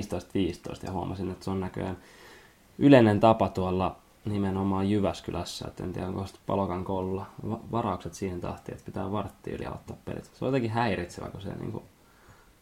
ja 0.86 0.92
huomasin, 0.92 1.30
että 1.30 1.44
se 1.44 1.50
on 1.50 1.60
näköjään 1.60 1.96
yleinen 2.78 3.20
tapa 3.20 3.48
tuolla 3.48 3.96
nimenomaan 4.24 4.90
Jyväskylässä, 4.90 5.68
että 5.68 5.84
en 5.84 5.92
tiedä 5.92 6.08
onko 6.08 6.26
sitten 6.26 6.42
Palokan 6.46 6.84
koululla 6.84 7.26
va- 7.50 7.60
varaukset 7.72 8.14
siihen 8.14 8.40
tahtiin, 8.40 8.74
että 8.74 8.86
pitää 8.86 9.12
vartti 9.12 9.50
yli 9.50 9.66
aloittaa 9.66 9.96
pelit. 10.04 10.24
Se 10.24 10.44
on 10.44 10.48
jotenkin 10.48 10.70
häiritsevä, 10.70 11.28
kun 11.28 11.40
se 11.40 11.54
niinku 11.54 11.82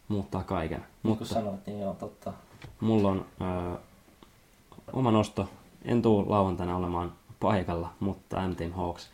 muuttaa 0.07 0.43
kaiken. 0.43 0.79
Niin 0.79 0.87
kuin 1.03 1.11
Mutta 1.11 1.25
sanoit, 1.25 1.67
niin 1.67 1.79
joo, 1.79 1.93
totta. 1.93 2.33
mulla 2.79 3.09
on 3.09 3.25
ö, 3.41 3.77
oma 4.93 5.11
nosto. 5.11 5.49
En 5.85 6.01
tuu 6.01 6.29
lauantaina 6.29 6.77
olemaan 6.77 7.13
paikalla, 7.39 7.93
mutta 7.99 8.47
M-Team 8.47 8.71
Hawks. 8.71 9.09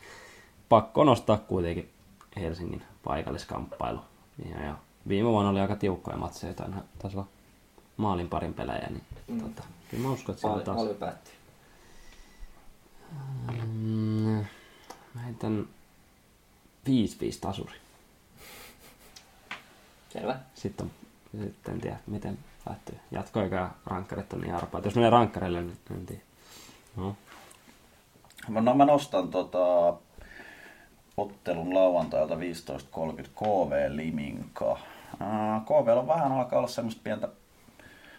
Pakko 0.68 1.04
nostaa 1.04 1.36
kuitenkin 1.36 1.90
Helsingin 2.36 2.82
paikalliskamppailu. 3.04 4.00
Ja, 4.50 4.64
ja 4.64 4.74
viime 5.08 5.28
vuonna 5.28 5.50
oli 5.50 5.60
aika 5.60 5.76
tiukkoja 5.76 6.16
matseja, 6.16 6.54
taisi 6.54 7.16
olla 7.16 7.26
maalin 7.96 8.28
parin 8.28 8.54
pelejä, 8.54 8.88
niin 8.90 9.02
mm. 9.28 9.40
tota, 9.40 9.62
kyllä 9.90 10.02
mä 10.02 10.12
uskon, 10.12 10.32
että 10.32 10.40
siellä 10.40 10.64
taas... 10.64 10.76
paljon 10.76 10.96
päättyy. 10.96 11.34
Mm, 13.72 14.44
mä 15.14 15.20
heitän 15.24 15.68
5-5 16.88 16.90
tasuri. 17.40 17.74
Selvä. 20.08 20.38
Sitten, 20.54 20.86
on, 20.86 20.92
sitten 21.44 21.74
en 21.74 21.80
tiedä, 21.80 21.96
miten 22.06 22.38
päättyy. 22.64 22.98
Jatkoikaa 23.10 23.78
rankkarit 23.86 24.32
on 24.32 24.40
niin 24.40 24.54
arpaa. 24.54 24.80
Jos 24.84 24.94
menee 24.94 25.10
rankkareille, 25.10 25.62
niin 25.62 25.78
en 25.90 26.06
tiedä. 26.06 26.22
No. 26.96 27.16
No 28.48 28.74
mä 28.74 28.84
nostan 28.84 29.28
tota, 29.28 29.94
ottelun 31.16 31.74
lauantailta 31.74 32.34
15.30 32.34 32.40
KV 33.34 33.86
Liminka. 33.88 34.78
Ää, 35.20 35.62
KV 35.64 35.88
on 35.98 36.06
vähän 36.06 36.32
alkaa 36.32 36.58
olla 36.58 36.68
semmoista 36.68 37.00
pientä, 37.04 37.28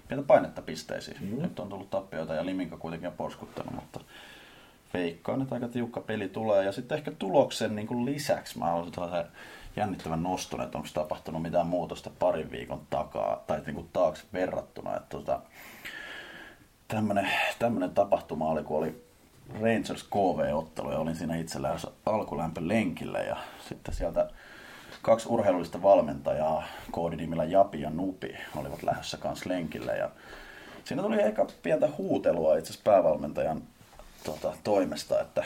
pientä 0.08 0.28
painetta 0.28 0.62
pisteisiin. 0.62 1.18
Mm. 1.22 1.42
Nyt 1.42 1.60
on 1.60 1.70
tullut 1.70 1.90
tappioita 1.90 2.34
ja 2.34 2.46
Liminka 2.46 2.78
kuitenkin 2.78 3.08
on 3.08 3.18
porskuttanut, 3.18 3.74
mutta 3.74 4.00
veikkaan, 4.94 5.42
että 5.42 5.56
aika 5.56 5.68
tiukka 5.68 6.02
peli 6.02 6.30
tulee. 6.30 6.66
Ja 6.66 6.72
sitten 6.72 6.98
ehkä 6.98 7.12
tuloksen 7.12 7.76
niin 7.76 7.88
kuin 7.88 8.06
lisäksi 8.06 8.60
mä 8.60 8.66
haluaisin 8.66 8.94
tällaisen 8.94 9.32
jännittävän 9.76 10.24
noston, 10.24 10.62
että 10.62 10.78
onko 10.78 10.90
tapahtunut 10.94 11.42
mitään 11.42 11.68
muutosta 11.68 12.12
parin 12.20 12.52
viikon 12.52 12.82
takaa 12.90 13.44
tai 13.48 13.62
niin 13.66 13.76
kuin 13.76 13.90
taakse 13.94 14.24
verrattuna. 14.34 14.96
Että 14.96 15.10
tota, 15.10 15.42
tämmönen, 16.88 17.30
tämmönen 17.60 17.92
tapahtuma 17.92 18.50
oli, 18.50 18.64
kun 18.64 18.78
oli 18.78 19.04
Rangers 19.54 20.04
KV-ottelu 20.04 20.92
ja 20.92 21.00
olin 21.00 21.16
siinä 21.16 21.36
itsellään 21.36 21.80
alkulämpö 22.06 22.62
lenkillä 22.64 23.20
ja 23.20 23.38
sitten 23.70 23.96
sieltä 23.96 24.30
kaksi 25.02 25.30
urheilullista 25.30 25.82
valmentajaa 25.82 26.64
koodinimillä 26.92 27.44
Japi 27.44 27.82
ja 27.82 27.90
Nupi 27.90 28.38
olivat 28.56 28.84
lähdössä 28.84 29.18
kanssa 29.18 29.50
lenkillä 29.50 29.92
ja 29.92 30.10
siinä 30.84 31.02
tuli 31.02 31.22
eka 31.22 31.48
pientä 31.64 31.90
huutelua 31.98 32.58
itse 32.58 32.72
asiassa 32.72 32.92
päävalmentajan 32.92 33.62
tota, 34.24 34.54
toimesta, 34.64 35.22
että 35.22 35.44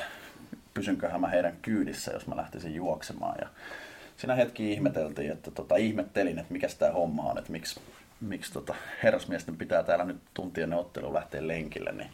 pysynköhän 0.73 1.21
mä 1.21 1.27
heidän 1.27 1.57
kyydissä, 1.61 2.11
jos 2.11 2.27
mä 2.27 2.37
lähtisin 2.37 2.75
juoksemaan 2.75 3.35
ja 3.41 3.47
siinä 4.17 4.35
hetki 4.35 4.73
ihmeteltiin, 4.73 5.31
että 5.31 5.51
tota, 5.51 5.75
ihmettelin, 5.75 6.39
että 6.39 6.53
mikä 6.53 6.67
tämä 6.79 6.91
homma 6.91 7.23
on, 7.23 7.37
että 7.37 7.51
miksi, 7.51 7.79
miksi 8.21 8.53
tota, 8.53 8.75
herrasmiesten 9.03 9.57
pitää 9.57 9.83
täällä 9.83 10.05
nyt 10.05 10.17
tuntien 10.33 10.73
ottelu 10.73 11.13
lähteä 11.13 11.47
lenkille, 11.47 11.91
niin 11.91 12.09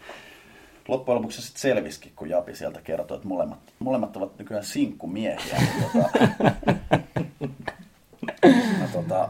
loppujen 0.88 1.16
lopuksi 1.16 1.42
sitten 1.42 1.62
selvisikin, 1.62 2.12
kun 2.16 2.30
Japi 2.30 2.56
sieltä 2.56 2.82
kertoi, 2.82 3.16
että 3.16 3.28
molemmat, 3.28 3.60
molemmat 3.80 4.18
ovat 4.18 4.40
nykyään 4.40 4.64
sinkkumiehiä. 4.64 5.58
Niin 5.58 5.84
tota, 5.94 6.10
tota, 8.94 9.30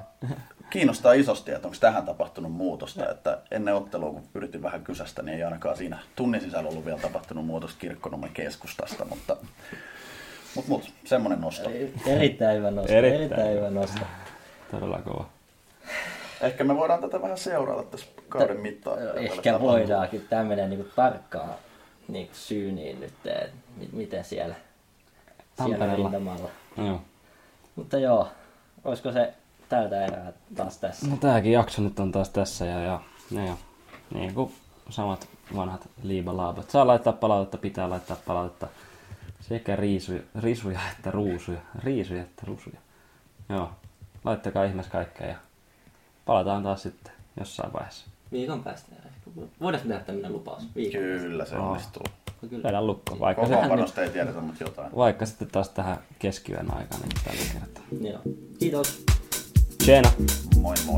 kiinnostaa 0.70 1.14
isosti, 1.14 1.52
että 1.52 1.68
onko 1.68 1.78
tähän 1.80 2.06
tapahtunut 2.06 2.52
muutosta. 2.52 3.10
Että 3.12 3.38
ennen 3.52 3.76
ottelua, 3.76 4.12
kun 4.12 4.24
yritin 4.36 4.62
vähän 4.64 4.84
kysästä, 4.84 5.22
niin 5.22 5.38
ei 5.38 5.44
ainakaan 5.44 5.78
siinä 5.78 6.00
tunnin 6.16 6.42
sisällä 6.42 6.70
ollut 6.70 6.86
vielä 6.86 7.00
tapahtunut 7.00 7.46
muutosta 7.46 7.80
Kirkkonummen 7.80 8.30
keskustasta, 8.34 9.06
mutta 9.06 9.38
mut, 10.56 10.68
mut, 10.68 10.92
semmoinen 11.06 11.42
nosto. 11.42 11.70
Erittäin 12.06 12.58
hyvä 12.58 12.72
nosto. 12.72 12.94
Erittäin 12.94 13.22
Erittäin, 13.22 13.58
hyvä. 13.58 13.70
nosto. 13.70 14.02
Todella 14.72 15.02
kova. 15.02 15.26
Ehkä 16.42 16.64
me 16.64 16.76
voidaan 16.78 17.02
tätä 17.02 17.22
vähän 17.22 17.38
seurata 17.38 17.84
tässä 17.84 18.06
kauden 18.30 18.60
mittaan. 18.60 18.98
Ehkä 19.18 19.60
voidaankin 19.60 20.26
tämmöinen 20.30 20.70
niin 20.70 20.92
tarkkaan 20.96 21.54
niin 22.08 22.30
syyniin 22.34 23.00
nyt, 23.00 23.14
että 23.26 23.50
mi- 23.78 23.90
miten 23.94 24.24
siellä, 24.24 24.56
siellä 25.64 25.96
rintamalla. 25.96 26.50
Joo. 26.78 27.02
Mutta 27.76 27.98
joo, 28.00 28.28
olisiko 28.84 29.12
se 29.12 29.34
tältä 29.70 30.06
erää 30.06 30.34
taas 30.56 30.78
tässä. 30.78 31.08
No 31.08 31.18
tääkin 31.18 31.52
jakso 31.52 31.82
nyt 31.82 32.00
on 32.00 32.12
taas 32.12 32.30
tässä 32.30 32.66
ja, 32.66 32.80
ja, 32.80 33.00
ja, 33.32 33.44
ja 33.44 33.56
niin 34.14 34.34
kuin 34.34 34.54
samat 34.90 35.28
vanhat 35.56 35.90
liibalaabat. 36.04 36.70
Saa 36.70 36.88
laittaa 36.88 37.14
palautetta, 37.14 37.58
pitää 37.58 37.90
laittaa 37.90 38.18
palautetta. 38.28 38.68
Sekä 39.42 39.76
riisuja, 39.76 40.22
risuja 40.40 40.80
että 40.92 41.12
ruusuja. 41.12 41.60
Riisuja 41.84 42.22
että 42.22 42.44
ruusuja. 42.48 42.80
Joo, 43.50 43.70
laittakaa 44.26 44.64
ihmeessä 44.64 44.92
kaikkea 44.92 45.28
ja 45.28 45.36
palataan 46.26 46.64
taas 46.64 46.84
sitten 46.84 47.14
jossain 47.40 47.74
vaiheessa. 47.74 48.06
Viikon 48.32 48.64
päästä. 48.64 48.92
ehkä. 48.96 49.48
Voidaan 49.62 49.84
tehdä 49.88 50.00
tämmöinen 50.00 50.34
lupaus. 50.34 50.64
Viikon 50.76 51.02
Kyllä 51.02 51.46
se 51.46 51.56
onnistuu. 51.58 52.04
päästä. 52.04 52.48
Kyllä. 52.50 52.64
Vedän 52.64 52.88
lukko, 52.88 53.20
vaikka, 53.20 53.48
se, 53.48 53.54
Kokoonpanosta 53.54 54.02
ei 54.02 54.10
tiedetä, 54.10 54.42
mutta 54.42 54.64
jotain. 54.64 54.96
vaikka 54.96 55.26
sitten 55.26 55.48
taas 55.48 55.70
tähän 55.70 55.98
keskiyön 56.20 56.74
aikaan, 56.78 57.02
niin 57.02 57.12
tällä 57.24 57.42
kertaa. 57.54 57.84
Joo. 58.02 58.22
Kiitos. 58.60 59.04
Tjena! 59.80 60.12
Moi 60.58 60.76
moi. 60.86 60.98